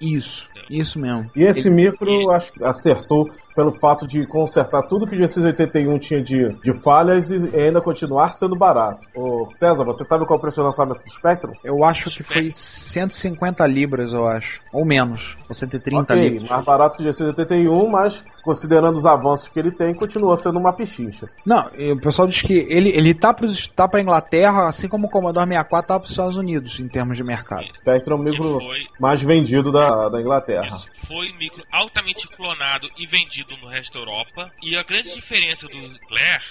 Isso, 0.00 0.46
isso 0.70 0.98
mesmo. 0.98 1.30
E 1.34 1.42
esse 1.42 1.68
Ele- 1.68 1.70
micro, 1.70 2.30
acho 2.30 2.52
que 2.52 2.64
acertou 2.64 3.28
pelo 3.56 3.72
fato 3.72 4.06
de 4.06 4.26
consertar 4.26 4.82
tudo 4.82 5.06
que 5.06 5.16
o 5.16 5.18
G681 5.18 5.98
tinha 5.98 6.22
de, 6.22 6.52
de 6.62 6.74
falhas 6.82 7.30
e 7.30 7.36
ainda 7.58 7.80
continuar 7.80 8.32
sendo 8.34 8.54
barato. 8.54 9.08
Ô, 9.16 9.48
César, 9.58 9.82
você 9.82 10.04
sabe 10.04 10.26
qual 10.26 10.36
é 10.36 10.38
o 10.38 10.42
preço 10.42 10.60
de 10.60 10.66
lançamento 10.66 11.02
do 11.02 11.10
Spectrum? 11.10 11.52
Eu 11.64 11.82
acho 11.82 12.10
que 12.10 12.22
foi 12.22 12.50
150 12.50 13.66
libras, 13.66 14.12
eu 14.12 14.26
acho. 14.26 14.60
Ou 14.72 14.84
menos. 14.84 15.38
Ou 15.48 15.54
130 15.54 16.02
ok, 16.02 16.28
libras. 16.28 16.50
mais 16.50 16.64
barato 16.66 16.98
que 16.98 17.02
o 17.02 17.06
G681, 17.06 17.88
mas 17.90 18.22
considerando 18.44 18.96
os 18.96 19.06
avanços 19.06 19.48
que 19.48 19.58
ele 19.58 19.72
tem, 19.72 19.94
continua 19.94 20.36
sendo 20.36 20.58
uma 20.58 20.72
pichincha. 20.72 21.26
Não, 21.44 21.66
o 21.94 22.00
pessoal 22.00 22.28
diz 22.28 22.42
que 22.42 22.52
ele, 22.52 22.90
ele 22.90 23.14
tá 23.14 23.32
para 23.34 23.48
tá 23.74 23.88
pra 23.88 24.00
Inglaterra, 24.00 24.68
assim 24.68 24.86
como 24.86 25.06
o 25.06 25.10
Commodore 25.10 25.48
64 25.48 25.88
tá 25.88 25.98
para 25.98 26.04
os 26.04 26.10
Estados 26.10 26.36
Unidos, 26.36 26.78
em 26.78 26.86
termos 26.86 27.16
de 27.16 27.24
mercado. 27.24 27.64
Spectrum 27.80 28.16
é 28.16 28.20
o 28.20 28.22
micro 28.22 28.60
foi, 28.60 28.86
mais 29.00 29.20
vendido 29.20 29.72
da, 29.72 30.08
da 30.08 30.20
Inglaterra. 30.20 30.45
Isso, 30.66 30.88
foi 31.06 31.30
um 31.32 31.36
micro 31.36 31.64
altamente 31.72 32.26
clonado 32.28 32.88
e 32.96 33.06
vendido 33.06 33.56
no 33.58 33.66
resto 33.68 33.92
da 33.94 34.00
Europa. 34.00 34.52
E 34.62 34.76
a 34.76 34.82
grande 34.82 35.14
diferença 35.14 35.66
do 35.68 35.98
Claire, 36.08 36.42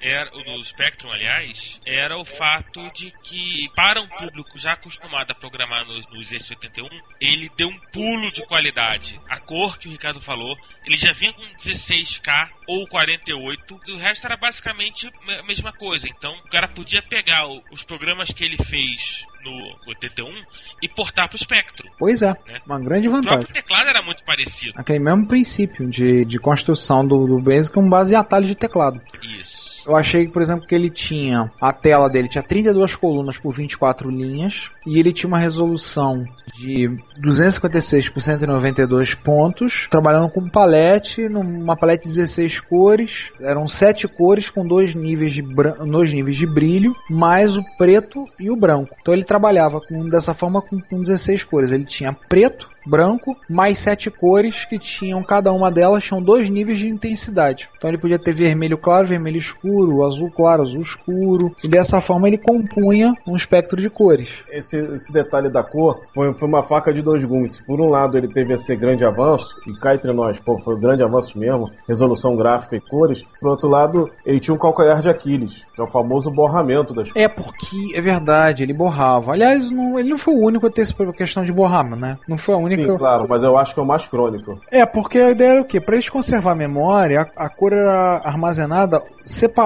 era, 0.00 0.30
o 0.36 0.42
do 0.42 0.64
Spectrum, 0.64 1.10
aliás, 1.10 1.80
era 1.86 2.16
o 2.16 2.24
fato 2.24 2.88
de 2.92 3.10
que, 3.22 3.68
para 3.74 4.00
um 4.00 4.06
público 4.08 4.58
já 4.58 4.72
acostumado 4.72 5.30
a 5.30 5.34
programar 5.34 5.84
nos, 5.86 6.06
nos 6.08 6.30
Z81, 6.30 6.88
ele 7.20 7.50
deu 7.56 7.68
um 7.68 7.78
pulo 7.92 8.30
de 8.32 8.44
qualidade. 8.46 9.20
A 9.28 9.38
cor 9.38 9.78
que 9.78 9.88
o 9.88 9.90
Ricardo 9.90 10.20
falou, 10.20 10.56
ele 10.84 10.96
já 10.96 11.12
vinha 11.12 11.32
com 11.32 11.42
16K 11.58 12.50
ou 12.66 12.86
48, 12.88 13.80
e 13.86 13.92
o 13.92 13.96
resto 13.98 14.24
era 14.26 14.36
basicamente 14.36 15.08
a 15.38 15.42
mesma 15.42 15.72
coisa. 15.72 16.08
Então, 16.08 16.32
o 16.38 16.48
cara 16.50 16.68
podia 16.68 17.02
pegar 17.02 17.46
o- 17.46 17.62
os 17.72 17.82
programas 17.82 18.30
que 18.32 18.44
ele 18.44 18.56
fez 18.64 19.24
no 19.42 19.78
81 19.86 20.42
e 20.82 20.88
portar 20.88 21.26
para 21.28 21.36
o 21.36 21.38
Spectrum. 21.38 21.90
Pois 21.98 22.20
é, 22.22 22.30
É. 22.46 22.60
uma 22.66 22.78
grande 22.78 23.08
vantagem. 23.08 23.39
Próprio 23.44 23.62
teclado 23.62 23.88
era 23.88 24.02
muito 24.02 24.22
parecido. 24.24 24.74
Aquele 24.76 24.98
mesmo 24.98 25.26
princípio 25.26 25.88
de, 25.88 26.24
de 26.24 26.38
construção 26.38 27.06
do, 27.06 27.26
do 27.26 27.42
Basic 27.42 27.74
com 27.74 27.88
base 27.88 28.14
em 28.14 28.16
atalhos 28.16 28.48
de 28.48 28.54
teclado. 28.54 29.00
Isso. 29.22 29.69
Eu 29.86 29.96
achei, 29.96 30.28
por 30.28 30.42
exemplo, 30.42 30.66
que 30.66 30.74
ele 30.74 30.90
tinha 30.90 31.50
a 31.60 31.72
tela 31.72 32.08
dele 32.08 32.28
tinha 32.28 32.42
32 32.42 32.94
colunas 32.96 33.38
por 33.38 33.52
24 33.52 34.10
linhas 34.10 34.70
e 34.86 34.98
ele 34.98 35.12
tinha 35.12 35.28
uma 35.28 35.38
resolução 35.38 36.24
de 36.54 36.88
256 37.18 38.08
por 38.08 38.20
192 38.20 39.14
pontos, 39.14 39.86
trabalhando 39.90 40.28
com 40.28 40.48
palete, 40.48 41.28
numa 41.28 41.76
palete 41.76 42.08
de 42.08 42.14
16 42.14 42.60
cores, 42.60 43.30
eram 43.40 43.66
7 43.66 44.08
cores 44.08 44.50
com 44.50 44.66
dois 44.66 44.94
níveis 44.94 45.32
de 45.32 45.42
dois 45.42 46.12
níveis 46.12 46.36
de 46.36 46.46
brilho, 46.46 46.94
mais 47.08 47.56
o 47.56 47.64
preto 47.78 48.26
e 48.38 48.50
o 48.50 48.56
branco. 48.56 48.94
Então 49.00 49.14
ele 49.14 49.24
trabalhava 49.24 49.80
com, 49.80 50.08
dessa 50.08 50.34
forma 50.34 50.60
com, 50.60 50.78
com 50.80 51.00
16 51.00 51.44
cores. 51.44 51.72
Ele 51.72 51.84
tinha 51.84 52.12
preto, 52.12 52.68
branco, 52.86 53.36
mais 53.48 53.78
sete 53.78 54.10
cores 54.10 54.64
que 54.64 54.78
tinham 54.78 55.22
cada 55.22 55.52
uma 55.52 55.70
delas 55.70 56.04
tinham 56.04 56.22
dois 56.22 56.48
níveis 56.48 56.78
de 56.78 56.88
intensidade. 56.88 57.68
Então 57.76 57.90
ele 57.90 57.98
podia 57.98 58.18
ter 58.18 58.34
vermelho 58.34 58.78
claro, 58.78 59.06
vermelho 59.06 59.38
escuro, 59.38 59.69
azul 60.04 60.30
claro, 60.30 60.62
azul 60.62 60.80
escuro, 60.82 61.54
e 61.62 61.68
dessa 61.68 62.00
forma 62.00 62.28
ele 62.28 62.38
compunha 62.38 63.12
um 63.26 63.36
espectro 63.36 63.80
de 63.80 63.88
cores. 63.90 64.28
Esse, 64.50 64.76
esse 64.78 65.12
detalhe 65.12 65.48
da 65.50 65.62
cor 65.62 66.00
foi, 66.14 66.32
foi 66.34 66.48
uma 66.48 66.62
faca 66.62 66.92
de 66.92 67.02
dois 67.02 67.24
gumes. 67.24 67.60
Por 67.66 67.80
um 67.80 67.88
lado, 67.88 68.16
ele 68.16 68.28
teve 68.28 68.54
esse 68.54 68.74
grande 68.76 69.04
avanço, 69.04 69.54
e 69.66 69.72
cá 69.78 69.94
entre 69.94 70.12
nós, 70.12 70.38
pô, 70.40 70.58
foi 70.58 70.74
um 70.76 70.80
grande 70.80 71.02
avanço 71.02 71.38
mesmo, 71.38 71.70
resolução 71.88 72.36
gráfica 72.36 72.76
e 72.76 72.80
cores. 72.80 73.24
Por 73.40 73.50
outro 73.50 73.68
lado, 73.68 74.10
ele 74.24 74.40
tinha 74.40 74.54
um 74.54 74.58
calcanhar 74.58 75.00
de 75.00 75.08
Aquiles, 75.08 75.62
que 75.74 75.80
é 75.80 75.84
o 75.84 75.86
famoso 75.90 76.30
borramento 76.30 76.92
das 76.94 77.10
É 77.14 77.28
porque 77.28 77.92
é 77.94 78.00
verdade, 78.00 78.62
ele 78.62 78.72
borrava. 78.74 79.32
Aliás, 79.32 79.70
não- 79.70 79.98
ele 79.98 80.10
não 80.10 80.18
foi 80.18 80.34
o 80.34 80.44
único 80.44 80.66
a 80.66 80.70
ter 80.70 80.82
essa 80.82 80.94
questão 81.12 81.44
de 81.44 81.52
borrar, 81.52 81.88
né? 81.96 82.18
Não 82.28 82.38
foi 82.38 82.54
a 82.54 82.58
única. 82.58 82.82
Sim, 82.82 82.98
claro, 82.98 83.26
mas 83.28 83.42
eu 83.42 83.56
acho 83.58 83.74
que 83.74 83.80
é 83.80 83.82
o 83.82 83.86
mais 83.86 84.06
crônico. 84.06 84.58
É, 84.70 84.84
porque 84.86 85.18
a 85.18 85.30
ideia 85.30 85.50
era 85.52 85.60
o 85.62 85.64
quê? 85.64 85.80
Para 85.80 85.94
eles 85.94 86.08
conservar 86.08 86.52
a 86.52 86.54
memória, 86.56 87.26
a, 87.36 87.46
a 87.46 87.48
cor 87.48 87.72
era 87.72 88.20
armazenada 88.24 89.02
separada 89.24 89.59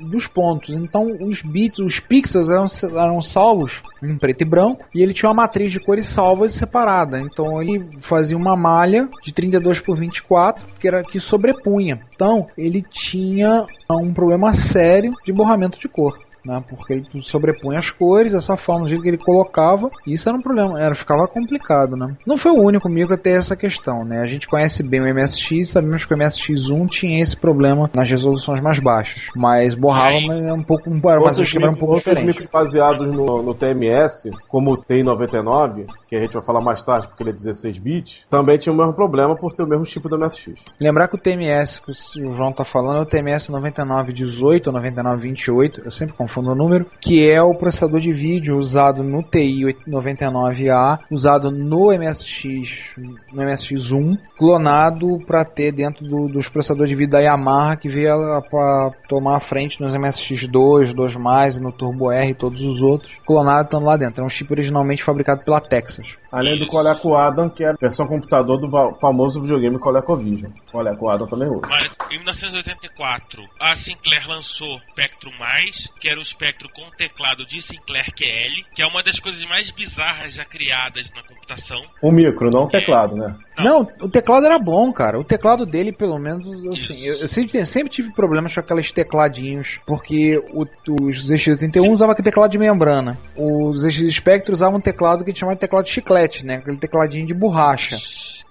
dos 0.00 0.26
pontos. 0.26 0.74
Então 0.74 1.06
os 1.20 1.42
bits, 1.42 1.78
os 1.78 2.00
pixels 2.00 2.48
eram, 2.48 2.66
eram 2.98 3.20
salvos 3.20 3.82
em 4.02 4.16
preto 4.16 4.42
e 4.42 4.44
branco 4.44 4.86
e 4.94 5.02
ele 5.02 5.12
tinha 5.12 5.28
uma 5.28 5.42
matriz 5.42 5.70
de 5.72 5.80
cores 5.80 6.06
salvas 6.06 6.54
separada. 6.54 7.20
Então 7.20 7.60
ele 7.60 7.86
fazia 8.00 8.36
uma 8.36 8.56
malha 8.56 9.08
de 9.22 9.32
32 9.32 9.80
por 9.80 9.98
24 9.98 10.64
que 10.78 10.88
era 10.88 11.02
que 11.02 11.20
sobrepunha. 11.20 12.00
Então 12.14 12.46
ele 12.56 12.82
tinha 12.82 13.66
um 13.90 14.12
problema 14.12 14.52
sério 14.52 15.12
de 15.24 15.32
borramento 15.32 15.78
de 15.78 15.88
cor 15.88 16.18
né? 16.44 16.62
Porque 16.68 16.94
ele 16.94 17.22
sobrepunha 17.22 17.78
as 17.78 17.90
cores 17.90 18.32
dessa 18.32 18.56
forma, 18.56 18.82
do 18.82 18.88
jeito 18.88 19.02
que 19.02 19.08
ele 19.08 19.18
colocava, 19.18 19.90
e 20.06 20.14
isso 20.14 20.28
era 20.28 20.36
um 20.36 20.42
problema, 20.42 20.80
era, 20.80 20.94
ficava 20.94 21.26
complicado, 21.28 21.96
né? 21.96 22.16
Não 22.26 22.36
foi 22.36 22.52
o 22.52 22.62
único 22.62 22.88
micro 22.88 23.14
a 23.14 23.18
ter 23.18 23.30
essa 23.30 23.54
questão, 23.54 24.04
né? 24.04 24.20
A 24.20 24.26
gente 24.26 24.46
conhece 24.48 24.82
bem 24.82 25.00
o 25.00 25.14
MSX, 25.14 25.70
sabemos 25.70 26.04
que 26.04 26.14
o 26.14 26.16
MSX1 26.16 26.88
tinha 26.88 27.22
esse 27.22 27.36
problema 27.36 27.90
nas 27.94 28.10
resoluções 28.10 28.60
mais 28.60 28.78
baixas, 28.78 29.28
mas 29.36 29.74
borrava, 29.74 30.20
mas 30.26 30.44
é 30.44 30.52
um 30.52 30.62
pouco, 30.62 30.90
mas 30.90 31.02
o 31.04 31.18
Outros 31.18 31.38
esquema 31.40 31.66
era 31.66 31.72
um 31.72 31.78
pouco 31.78 31.96
diferente. 31.96 32.26
micros 32.26 32.46
baseados 32.50 33.14
no, 33.14 33.42
no 33.42 33.54
TMS, 33.54 34.30
como 34.48 34.72
o 34.72 34.76
TI-99, 34.76 35.86
que 36.08 36.16
a 36.16 36.20
gente 36.20 36.32
vai 36.32 36.42
falar 36.42 36.60
mais 36.60 36.82
tarde 36.82 37.06
porque 37.08 37.22
ele 37.22 37.30
é 37.30 37.34
16 37.34 37.78
bits, 37.78 38.26
também 38.28 38.58
tinha 38.58 38.72
o 38.72 38.76
mesmo 38.76 38.94
problema 38.94 39.34
por 39.34 39.52
ter 39.52 39.62
o 39.62 39.66
mesmo 39.66 39.84
chip 39.84 40.08
do 40.08 40.18
MSX. 40.18 40.60
Lembrar 40.80 41.08
que 41.08 41.16
o 41.16 41.18
TMS 41.18 41.80
que 41.80 41.90
o 42.22 42.34
João 42.34 42.52
tá 42.52 42.64
falando 42.64 42.98
é 42.98 43.02
o 43.02 43.06
TMS 43.06 43.50
9918 43.50 44.66
ou 44.68 44.72
9928, 44.72 45.82
eu 45.84 45.90
sempre 45.90 46.14
confundo 46.14 46.29
o 46.38 46.54
número, 46.54 46.86
que 47.00 47.28
é 47.28 47.42
o 47.42 47.54
processador 47.54 48.00
de 48.00 48.12
vídeo 48.12 48.56
usado 48.56 49.02
no 49.02 49.22
TI 49.22 49.64
99A, 49.88 50.98
usado 51.10 51.50
no 51.50 51.90
MSX, 51.92 52.92
no 53.32 53.42
MSX1, 53.42 54.18
clonado 54.36 55.18
para 55.26 55.44
ter 55.44 55.72
dentro 55.72 56.04
do- 56.06 56.26
dos 56.28 56.48
processadores 56.48 56.90
de 56.90 56.96
vídeo 56.96 57.12
da 57.12 57.20
Yamaha 57.20 57.76
que 57.76 57.88
veio 57.88 58.10
para 58.50 58.90
tomar 59.08 59.36
a 59.36 59.40
frente 59.40 59.80
nos 59.80 59.94
MSX2, 59.94 60.92
2+, 60.94 61.56
e 61.56 61.60
no 61.60 61.72
Turbo 61.72 62.10
R 62.12 62.30
e 62.30 62.34
todos 62.34 62.62
os 62.62 62.80
outros, 62.82 63.12
clonado 63.26 63.64
estando 63.64 63.86
lá 63.86 63.96
dentro. 63.96 64.22
É 64.22 64.26
um 64.26 64.28
chip 64.30 64.50
originalmente 64.52 65.02
fabricado 65.02 65.44
pela 65.44 65.60
Texas. 65.60 66.16
Além 66.30 66.56
do 66.56 66.62
Isso. 66.64 66.70
Coleco 66.70 67.14
Adam, 67.16 67.48
que 67.48 67.64
é 67.64 67.70
a 67.70 67.74
versão 67.80 68.06
computador 68.06 68.58
do 68.60 68.70
famoso 69.00 69.40
videogame 69.40 69.78
ColecoVision. 69.78 70.52
Coleco 70.70 71.10
Adam 71.10 71.26
também 71.26 71.48
usa. 71.48 71.60
Mas 71.68 71.90
em 72.10 72.18
1984, 72.18 73.42
a 73.60 73.74
Sinclair 73.74 74.28
lançou 74.28 74.78
Spectrum 74.90 75.32
Mais, 75.38 75.88
que 76.00 76.08
era 76.08 76.19
o 76.20 76.22
espectro 76.22 76.68
com 76.68 76.88
teclado 76.96 77.44
de 77.46 77.60
Sinclair 77.62 78.06
QL, 78.14 78.64
que 78.74 78.82
é 78.82 78.86
uma 78.86 79.02
das 79.02 79.18
coisas 79.18 79.42
mais 79.44 79.70
bizarras 79.70 80.34
já 80.34 80.44
criadas 80.44 81.10
na 81.14 81.22
computação. 81.22 81.82
O 82.02 82.12
micro, 82.12 82.50
não 82.50 82.64
o 82.64 82.68
teclado, 82.68 83.16
né? 83.16 83.34
Não, 83.58 83.80
o 84.00 84.08
teclado 84.08 84.46
era 84.46 84.58
bom, 84.58 84.92
cara. 84.92 85.18
O 85.18 85.24
teclado 85.24 85.66
dele, 85.66 85.92
pelo 85.92 86.18
menos, 86.18 86.46
assim, 86.68 87.02
eu, 87.04 87.16
eu 87.18 87.28
sempre, 87.28 87.64
sempre 87.66 87.90
tive 87.90 88.12
problemas 88.12 88.54
com 88.54 88.60
aqueles 88.60 88.90
tecladinhos, 88.92 89.78
porque 89.86 90.36
o- 90.52 90.66
os 91.04 91.28
ZX81 91.30 91.90
usavam 91.92 92.12
aquele 92.12 92.24
teclado 92.30 92.50
de 92.50 92.58
membrana. 92.58 93.18
Os 93.36 93.82
ZX 93.82 94.14
Spectrum 94.14 94.52
usavam 94.54 94.78
um 94.78 94.82
teclado 94.82 95.24
que 95.24 95.30
a 95.30 95.32
gente 95.32 95.40
chamava 95.40 95.56
de 95.56 95.60
teclado 95.60 95.84
de 95.84 95.90
chiclete, 95.90 96.44
né? 96.44 96.56
Aquele 96.56 96.76
tecladinho 96.76 97.26
de 97.26 97.34
borracha. 97.34 97.96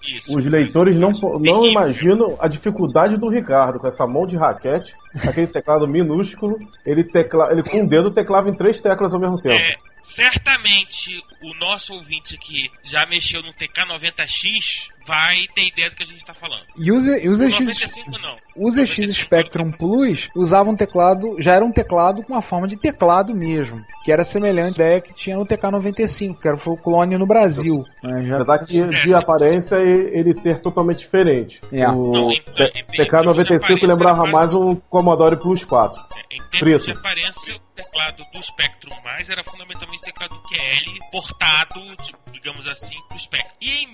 Isso. 0.05 0.37
Os 0.37 0.45
leitores 0.45 0.95
não, 0.95 1.11
não 1.11 1.65
imaginam 1.65 2.37
a 2.39 2.47
dificuldade 2.47 3.17
do 3.17 3.29
Ricardo 3.29 3.79
com 3.79 3.87
essa 3.87 4.07
mão 4.07 4.25
de 4.25 4.37
raquete, 4.37 4.93
aquele 5.15 5.47
teclado 5.47 5.87
minúsculo, 5.87 6.57
ele, 6.85 7.03
tecla, 7.03 7.51
ele 7.51 7.63
com 7.63 7.83
o 7.83 7.87
dedo 7.87 8.09
teclava 8.09 8.49
em 8.49 8.53
três 8.53 8.79
teclas 8.79 9.13
ao 9.13 9.19
mesmo 9.19 9.41
tempo. 9.41 9.55
É, 9.55 9.75
certamente 10.01 11.21
o 11.43 11.53
nosso 11.59 11.93
ouvinte 11.93 12.37
que 12.37 12.71
já 12.83 13.05
mexeu 13.05 13.41
no 13.41 13.53
TK90X 13.53 14.87
vai 15.09 15.45
ter 15.55 15.67
ideia 15.67 15.89
do 15.89 15.95
que 15.95 16.03
a 16.03 16.05
gente 16.05 16.17
está 16.19 16.33
falando. 16.35 16.63
E 16.77 16.91
os, 16.91 17.05
e 17.05 17.27
os 17.27 17.39
O 17.41 17.43
95 17.49 18.11
não. 18.19 18.35
o 18.55 18.69
ZX 18.69 18.89
95 18.99 19.13
Spectrum 19.13 19.71
Plus 19.71 20.29
usava 20.35 20.69
um 20.69 20.75
teclado, 20.75 21.35
já 21.41 21.53
era 21.55 21.65
um 21.65 21.71
teclado 21.71 22.21
com 22.23 22.33
uma 22.33 22.41
forma 22.41 22.67
de 22.67 22.77
teclado 22.77 23.33
mesmo, 23.35 23.81
que 24.05 24.11
era 24.11 24.23
semelhante 24.23 24.81
à 24.81 24.85
ideia 24.85 25.01
que 25.01 25.13
tinha 25.13 25.35
no 25.35 25.45
TK95, 25.45 26.39
que 26.39 26.47
era 26.47 26.57
foi 26.57 26.73
o 26.73 26.77
clone 26.77 27.17
no 27.17 27.25
Brasil. 27.25 27.83
né? 28.03 28.25
Já- 28.27 28.35
Apesar 28.35 28.59
que 28.65 28.87
de 28.87 29.13
aparência 29.13 29.75
ele 29.77 30.33
ser 30.33 30.59
totalmente 30.59 30.99
diferente. 30.99 31.59
É. 31.71 31.87
O 31.89 32.11
Não, 32.11 32.29
em- 32.31 32.35
em- 32.35 32.41
T- 32.41 32.63
em 32.63 32.71
termos 32.71 32.91
de 32.91 32.97
TK95 32.97 33.55
aparência, 33.63 33.87
lembrava 33.87 34.23
ele 34.23 34.31
mais 34.31 34.53
um 34.53 34.75
Commodore 34.75 35.35
Plus 35.37 35.63
4. 35.63 35.99
É, 36.15 36.35
Em 36.35 36.37
termos 36.37 36.59
Preto. 36.59 36.85
de 36.85 36.91
aparência, 36.91 37.55
o 37.55 37.59
teclado 37.75 38.23
do 38.33 38.43
Spectrum 38.43 38.95
Mais 39.03 39.29
era 39.29 39.43
fundamentalmente 39.43 40.03
teclado 40.03 40.35
QL 40.43 40.99
portado, 41.11 41.79
de- 42.03 42.31
digamos 42.33 42.67
assim, 42.67 42.95
pro 43.07 43.17
Spectrum. 43.19 43.55
E 43.61 43.83
em 43.83 43.91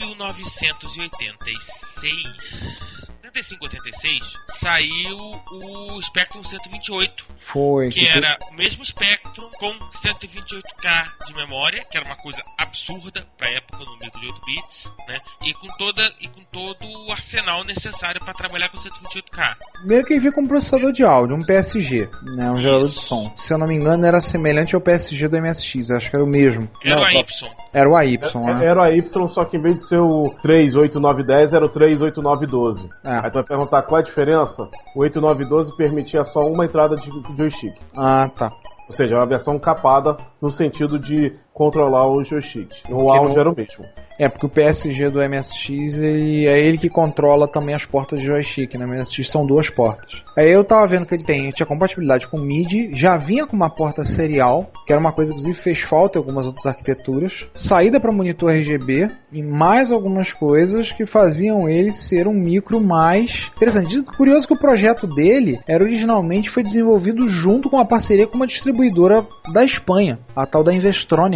1986, 1.09 3.04
85, 3.25 3.65
86, 3.65 4.19
saiu 4.59 5.17
o 5.51 6.01
Spectrum 6.01 6.43
128, 6.43 7.25
Foi. 7.39 7.89
que 7.89 8.05
era 8.07 8.37
o 8.51 8.53
mesmo 8.53 8.85
Spectrum 8.85 9.49
com 9.59 9.73
128K 10.03 11.25
de 11.27 11.33
memória, 11.33 11.83
que 11.89 11.97
era 11.97 12.05
uma 12.05 12.15
coisa 12.15 12.41
absurda 12.57 13.25
pra 13.37 13.49
época 13.49 13.79
no 13.83 13.97
micro 13.97 14.19
de 14.19 14.27
8 14.27 14.41
bits, 14.45 14.89
né? 15.07 15.19
E 15.43 15.53
com 15.53 15.67
toda 15.77 16.03
e 16.21 16.27
com 16.27 16.41
todo 16.51 16.85
o 17.07 17.11
arsenal 17.11 17.63
necessário 17.63 18.23
para 18.23 18.33
trabalhar 18.33 18.69
com 18.69 18.77
128K. 18.77 19.55
Primeiro 19.79 20.05
que 20.05 20.13
ele 20.13 20.19
veio 20.21 20.33
com 20.33 20.41
um 20.41 20.47
processador 20.47 20.91
de 20.93 21.03
áudio, 21.03 21.35
um 21.35 21.41
PSG, 21.43 22.07
né, 22.35 22.51
um 22.51 22.61
gerador 22.61 22.87
de 22.89 22.99
som. 22.99 23.33
Se 23.37 23.53
eu 23.53 23.57
não 23.57 23.67
me 23.67 23.75
engano, 23.75 24.05
era 24.05 24.19
semelhante 24.21 24.75
ao 24.75 24.81
PSG 24.81 25.27
do 25.27 25.37
MSX, 25.41 25.89
eu 25.89 25.97
acho 25.97 26.09
que 26.09 26.15
era 26.15 26.23
o 26.23 26.27
mesmo. 26.27 26.69
Era 26.83 26.95
Não, 26.95 27.01
o 27.21 27.27
só- 27.29 27.45
AY. 27.47 27.51
Era 27.73 27.89
o 27.89 27.95
AY, 27.95 28.15
É- 28.21 28.37
né? 28.53 28.65
Era 28.65 28.79
o 28.79 28.83
AY, 28.83 29.03
só 29.27 29.45
que 29.45 29.57
em 29.57 29.61
vez 29.61 29.75
de 29.75 29.87
ser 29.87 29.99
o 29.99 30.29
38910, 30.41 31.53
era 31.53 31.65
o 31.65 31.69
38912. 31.69 32.87
É. 33.03 33.14
Aí 33.23 33.31
tu 33.31 33.35
vai 33.35 33.43
perguntar 33.43 33.81
qual 33.83 33.99
é 33.99 34.01
a 34.01 34.05
diferença? 34.05 34.69
O 34.95 34.99
8912 34.99 35.75
permitia 35.75 36.23
só 36.23 36.41
uma 36.41 36.65
entrada 36.65 36.95
de 36.95 37.09
joystick. 37.37 37.75
Ah, 37.95 38.29
tá. 38.29 38.49
Ou 38.87 38.95
seja, 38.95 39.15
é 39.15 39.17
uma 39.17 39.25
versão 39.25 39.57
capada 39.57 40.17
no 40.41 40.51
sentido 40.51 40.99
de 40.99 41.33
controlar 41.55 42.11
os 42.11 42.27
joysticks. 42.27 42.83
O 42.89 43.09
áudio 43.09 43.39
era 43.39 43.49
o 43.49 43.55
mesmo. 43.55 43.85
É, 44.17 44.29
porque 44.29 44.45
o 44.45 44.49
PSG 44.49 45.09
do 45.09 45.19
MSX 45.19 46.01
ele, 46.01 46.45
é 46.45 46.59
ele 46.59 46.77
que 46.77 46.89
controla 46.89 47.47
também 47.47 47.75
as 47.75 47.85
portas 47.85 48.19
de 48.19 48.25
joystick, 48.25 48.75
né? 48.75 48.85
No 48.85 48.93
MSX 48.93 49.29
são 49.29 49.45
duas 49.45 49.69
portas. 49.69 50.23
Aí 50.37 50.51
eu 50.51 50.63
tava 50.63 50.87
vendo 50.87 51.05
que 51.05 51.15
ele 51.15 51.23
tem, 51.23 51.51
tinha 51.51 51.65
compatibilidade 51.65 52.27
com 52.27 52.37
MIDI, 52.37 52.91
já 52.93 53.17
vinha 53.17 53.45
com 53.45 53.55
uma 53.55 53.69
porta 53.69 54.03
serial, 54.03 54.69
que 54.85 54.91
era 54.91 54.99
uma 54.99 55.11
coisa 55.11 55.31
que 55.31 55.39
inclusive 55.39 55.61
fez 55.61 55.81
falta 55.81 56.17
em 56.17 56.21
algumas 56.21 56.45
outras 56.45 56.65
arquiteturas, 56.65 57.45
saída 57.53 57.99
para 57.99 58.11
monitor 58.11 58.51
RGB 58.51 59.09
e 59.31 59.41
mais 59.41 59.91
algumas 59.91 60.31
coisas 60.33 60.91
que 60.91 61.05
faziam 61.05 61.69
ele 61.69 61.91
ser 61.91 62.27
um 62.27 62.33
micro 62.33 62.79
mais 62.79 63.49
interessante. 63.55 64.01
Curioso 64.01 64.47
que 64.47 64.53
o 64.53 64.59
projeto 64.59 65.07
dele 65.07 65.59
era 65.67 65.83
originalmente 65.83 66.49
foi 66.49 66.63
desenvolvido 66.63 67.27
junto 67.29 67.69
com 67.69 67.77
uma 67.77 67.85
parceria 67.85 68.27
com 68.27 68.35
uma 68.35 68.47
distribuidora 68.47 69.25
da 69.53 69.63
Espanha, 69.63 70.19
a 70.35 70.45
tal 70.45 70.63
da 70.63 70.73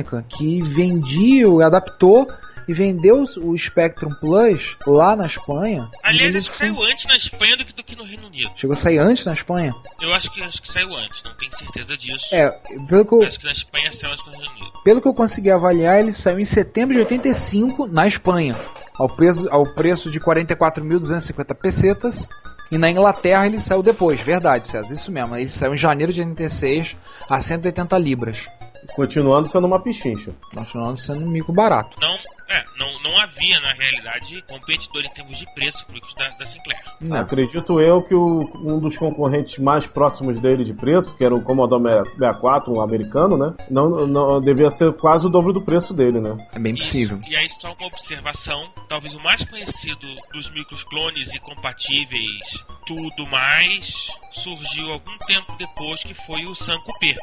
Investrônica, 0.09 0.25
que 0.29 0.61
vendia 0.63 1.47
adaptou 1.65 2.27
e 2.67 2.73
vendeu 2.73 3.23
o 3.37 3.57
Spectrum 3.57 4.11
Plus 4.19 4.77
lá 4.85 5.15
na 5.15 5.25
Espanha. 5.25 5.89
Aliás, 6.03 6.35
acho 6.35 6.51
que 6.51 6.57
saiu 6.57 6.83
antes 6.83 7.05
na 7.05 7.15
Espanha 7.15 7.57
do 7.57 7.65
que, 7.65 7.73
do 7.73 7.83
que 7.83 7.95
no 7.95 8.03
Reino 8.03 8.27
Unido. 8.27 8.51
Chegou 8.55 8.73
a 8.73 8.77
sair 8.77 8.99
antes 8.99 9.25
na 9.25 9.33
Espanha? 9.33 9.73
Eu 9.99 10.13
acho 10.13 10.31
que, 10.31 10.41
acho 10.43 10.61
que 10.61 10.71
saiu 10.71 10.95
antes, 10.95 11.23
não 11.23 11.33
tenho 11.33 11.55
certeza 11.57 11.97
disso. 11.97 12.27
É, 12.31 12.49
pelo 12.87 13.05
que 13.05 13.13
eu, 13.15 13.23
Acho 13.23 13.39
que 13.39 13.45
na 13.45 13.51
Espanha 13.51 13.91
saiu 13.91 14.11
antes 14.11 14.25
no 14.25 14.31
Reino 14.33 14.51
Unido. 14.51 14.71
pelo 14.83 15.01
que 15.01 15.07
eu 15.07 15.13
consegui 15.15 15.49
avaliar, 15.49 15.99
ele 15.99 16.13
saiu 16.13 16.39
em 16.39 16.45
setembro 16.45 16.93
de 16.93 16.99
85 16.99 17.87
na 17.87 18.07
Espanha, 18.07 18.55
ao 18.99 19.09
preço, 19.09 19.47
ao 19.49 19.63
preço 19.73 20.11
de 20.11 20.19
44.250 20.19 21.55
pesetas, 21.55 22.27
E 22.71 22.77
na 22.77 22.87
Inglaterra 22.91 23.47
ele 23.47 23.59
saiu 23.59 23.81
depois, 23.81 24.21
verdade, 24.21 24.67
César, 24.67 24.93
isso 24.93 25.11
mesmo. 25.11 25.35
Ele 25.35 25.49
saiu 25.49 25.73
em 25.73 25.77
janeiro 25.77 26.13
de 26.13 26.19
86 26.21 26.95
a 27.27 27.41
180 27.41 27.97
libras. 27.97 28.45
Continuando 28.93 29.49
sendo 29.49 29.67
uma 29.67 29.81
pichincha. 29.81 30.31
Continuando 30.53 30.97
sendo 30.97 31.25
um 31.25 31.29
mico 31.29 31.51
barato. 31.51 31.97
Não, 31.99 32.15
é, 32.49 32.65
não, 32.77 32.99
não 33.03 33.17
havia, 33.19 33.59
na 33.59 33.73
realidade, 33.73 34.41
competidor 34.47 35.03
em 35.05 35.09
termos 35.09 35.37
de 35.37 35.45
preço 35.53 35.85
pro 35.85 35.99
da, 36.15 36.29
da 36.29 36.45
Sinclair. 36.45 36.81
Não. 36.99 37.17
Acredito 37.17 37.79
eu 37.79 38.01
que 38.01 38.13
o- 38.15 38.49
um 38.65 38.79
dos 38.79 38.97
concorrentes 38.97 39.57
mais 39.59 39.85
próximos 39.85 40.39
dele 40.41 40.63
de 40.63 40.73
preço, 40.73 41.15
que 41.15 41.23
era 41.23 41.33
o 41.35 41.43
Commodore 41.43 42.03
64, 42.05 42.73
um 42.73 42.81
americano, 42.81 43.37
né? 43.37 43.53
Não, 43.69 44.07
não 44.07 44.41
devia 44.41 44.69
ser 44.71 44.91
quase 44.93 45.27
o 45.27 45.29
dobro 45.29 45.53
do 45.53 45.61
preço 45.61 45.93
dele, 45.93 46.19
né? 46.19 46.35
É 46.53 46.59
bem 46.59 46.73
Isso. 46.73 46.83
possível. 46.83 47.19
E 47.27 47.35
aí, 47.35 47.47
só 47.49 47.71
uma 47.73 47.87
observação: 47.87 48.61
talvez 48.87 49.13
o 49.13 49.19
mais 49.21 49.43
conhecido 49.43 50.07
dos 50.33 50.49
micros 50.51 50.83
clones 50.83 51.33
e 51.33 51.39
compatíveis, 51.39 52.39
tudo 52.85 53.25
mais, 53.27 53.93
surgiu 54.33 54.91
algum 54.91 55.17
tempo 55.27 55.53
depois, 55.57 56.01
que 56.01 56.13
foi 56.13 56.45
o 56.45 56.55
Sun 56.55 56.79
Coupé. 56.81 57.15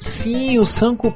Sim, 0.00 0.58
o 0.58 0.64
Sanco 0.64 1.10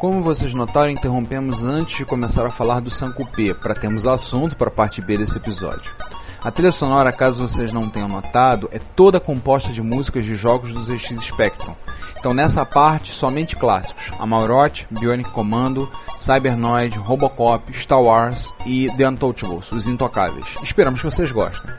Como 0.00 0.22
vocês 0.22 0.54
notaram, 0.54 0.88
interrompemos 0.88 1.62
antes 1.62 1.98
de 1.98 2.06
começar 2.06 2.46
a 2.46 2.50
falar 2.50 2.80
do 2.80 2.90
Sanco 2.90 3.26
P, 3.26 3.52
para 3.52 3.74
termos 3.74 4.06
assunto 4.06 4.56
para 4.56 4.68
a 4.68 4.70
parte 4.70 5.02
B 5.02 5.18
desse 5.18 5.36
episódio. 5.36 5.92
A 6.42 6.50
trilha 6.50 6.72
sonora, 6.72 7.12
caso 7.12 7.46
vocês 7.46 7.70
não 7.70 7.86
tenham 7.86 8.08
notado, 8.08 8.66
é 8.72 8.78
toda 8.78 9.20
composta 9.20 9.70
de 9.70 9.82
músicas 9.82 10.24
de 10.24 10.34
jogos 10.36 10.72
do 10.72 10.82
ZX 10.82 11.22
Spectrum. 11.22 11.74
Então 12.18 12.32
nessa 12.32 12.64
parte, 12.64 13.12
somente 13.12 13.56
clássicos. 13.56 14.10
Amalroth, 14.18 14.86
Bionic 14.90 15.28
Commando, 15.32 15.86
Cybernoid, 16.18 16.96
Robocop, 16.96 17.70
Star 17.74 18.00
Wars 18.00 18.50
e 18.64 18.90
The 18.96 19.06
Untouchables, 19.06 19.70
os 19.70 19.86
Intocáveis. 19.86 20.46
Esperamos 20.62 21.00
que 21.00 21.10
vocês 21.10 21.30
gostem. 21.30 21.70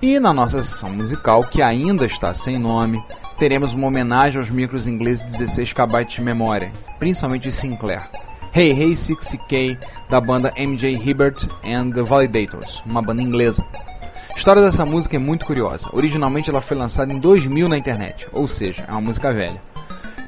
E 0.00 0.20
na 0.20 0.32
nossa 0.32 0.62
sessão 0.62 0.90
musical, 0.90 1.42
que 1.42 1.60
ainda 1.60 2.06
está 2.06 2.32
sem 2.32 2.56
nome, 2.60 3.02
teremos 3.40 3.72
uma 3.72 3.86
homenagem 3.86 4.38
aos 4.38 4.50
micros 4.50 4.86
ingleses 4.86 5.24
de 5.24 5.38
16 5.38 5.72
KB 5.72 6.04
de 6.06 6.20
memória, 6.20 6.70
principalmente 6.98 7.44
de 7.44 7.52
Sinclair. 7.52 8.02
Hey 8.54 8.70
Hey 8.70 8.92
60K 8.92 9.78
da 10.10 10.20
banda 10.20 10.52
MJ 10.58 10.92
Hibbert 10.92 11.48
and 11.64 11.90
the 11.92 12.02
Validators, 12.02 12.82
uma 12.84 13.00
banda 13.00 13.22
inglesa. 13.22 13.64
A 14.30 14.36
história 14.36 14.60
dessa 14.60 14.84
música 14.84 15.16
é 15.16 15.18
muito 15.18 15.46
curiosa. 15.46 15.88
Originalmente 15.90 16.50
ela 16.50 16.60
foi 16.60 16.76
lançada 16.76 17.14
em 17.14 17.18
2000 17.18 17.66
na 17.66 17.78
internet, 17.78 18.26
ou 18.30 18.46
seja, 18.46 18.84
é 18.86 18.92
uma 18.92 19.00
música 19.00 19.32
velha. 19.32 19.62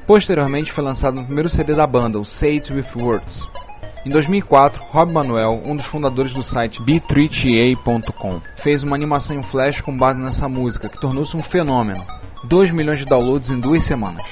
Posteriormente 0.07 0.71
foi 0.71 0.83
lançado 0.83 1.13
no 1.13 1.25
primeiro 1.25 1.49
CD 1.49 1.75
da 1.75 1.85
banda, 1.85 2.19
o 2.19 2.25
Say 2.25 2.53
It 2.53 2.73
With 2.73 2.87
Words. 2.95 3.47
Em 4.07 4.09
2004, 4.09 4.83
Rob 4.89 5.13
Manuel, 5.13 5.61
um 5.63 5.75
dos 5.75 5.85
fundadores 5.85 6.33
do 6.33 6.41
site 6.41 6.81
b3ta.com, 6.81 8.41
fez 8.57 8.81
uma 8.81 8.95
animação 8.95 9.37
em 9.37 9.43
flash 9.43 9.81
com 9.81 9.95
base 9.95 10.19
nessa 10.19 10.49
música, 10.49 10.89
que 10.89 10.99
tornou-se 10.99 11.37
um 11.37 11.43
fenômeno. 11.43 12.03
2 12.43 12.71
milhões 12.71 12.99
de 12.99 13.05
downloads 13.05 13.49
em 13.49 13.59
duas 13.59 13.83
semanas. 13.83 14.23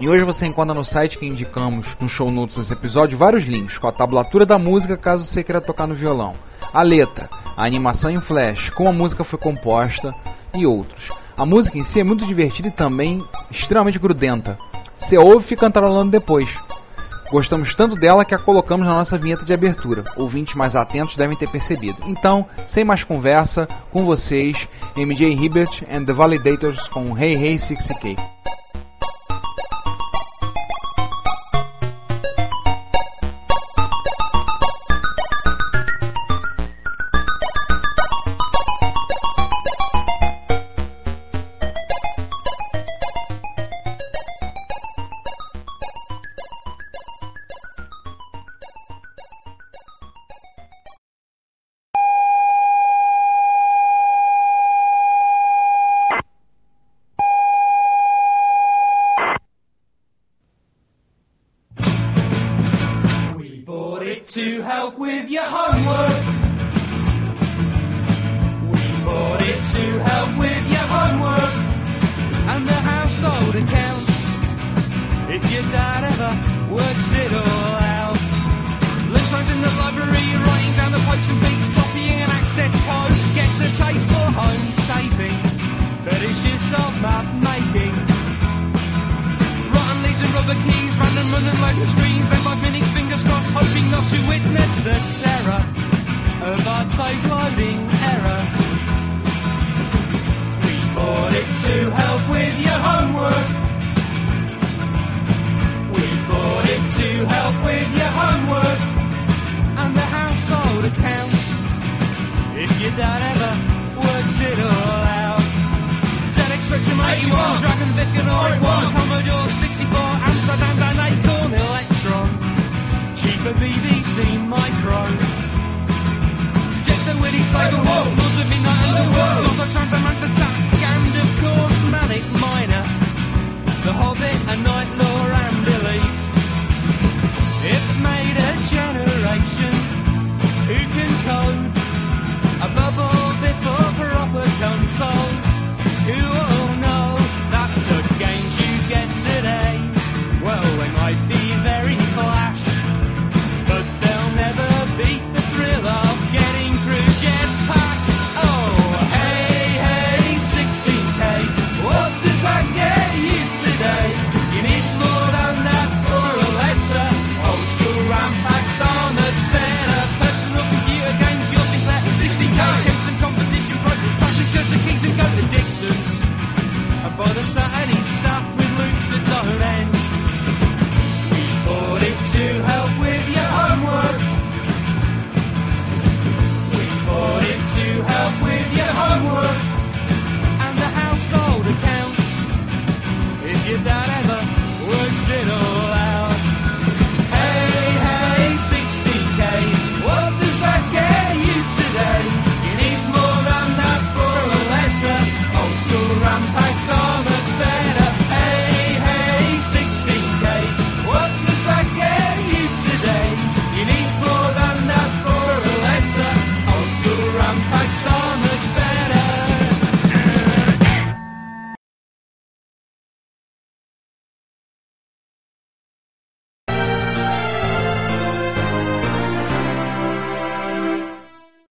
E 0.00 0.08
hoje 0.08 0.22
você 0.22 0.46
encontra 0.46 0.72
no 0.72 0.84
site 0.84 1.18
que 1.18 1.26
indicamos 1.26 1.96
no 2.00 2.08
show 2.08 2.30
notes 2.30 2.56
desse 2.56 2.72
episódio 2.72 3.18
vários 3.18 3.44
links 3.44 3.78
com 3.78 3.88
a 3.88 3.92
tablatura 3.92 4.46
da 4.46 4.56
música 4.56 4.96
caso 4.96 5.24
você 5.24 5.42
queira 5.42 5.60
tocar 5.60 5.88
no 5.88 5.94
violão, 5.94 6.34
a 6.72 6.82
letra, 6.82 7.28
a 7.56 7.64
animação 7.64 8.10
em 8.10 8.20
flash, 8.20 8.70
como 8.70 8.88
a 8.88 8.92
música 8.92 9.24
foi 9.24 9.38
composta 9.38 10.14
e 10.54 10.64
outros. 10.64 11.10
A 11.36 11.44
música 11.44 11.78
em 11.78 11.82
si 11.82 11.98
é 11.98 12.04
muito 12.04 12.24
divertida 12.24 12.68
e 12.68 12.72
também 12.72 13.24
extremamente 13.50 13.98
grudenta. 13.98 14.56
Você 14.96 15.18
ouve 15.18 15.44
e 15.44 15.48
fica 15.48 15.62
cantarolando 15.62 16.12
depois. 16.12 16.56
Gostamos 17.30 17.74
tanto 17.74 17.94
dela 17.94 18.24
que 18.24 18.34
a 18.34 18.38
colocamos 18.38 18.86
na 18.86 18.94
nossa 18.94 19.18
vinheta 19.18 19.44
de 19.44 19.52
abertura. 19.52 20.04
Ouvintes 20.16 20.54
mais 20.54 20.74
atentos 20.74 21.16
devem 21.16 21.36
ter 21.36 21.48
percebido. 21.48 21.98
Então, 22.06 22.46
sem 22.66 22.84
mais 22.84 23.04
conversa, 23.04 23.68
com 23.90 24.04
vocês, 24.04 24.66
MJ 24.96 25.34
Hibbert 25.34 25.84
and 25.90 26.04
the 26.04 26.12
Validators 26.12 26.88
com 26.88 27.16
Hey 27.18 27.34
Hey 27.34 27.56
60K. 27.56 28.37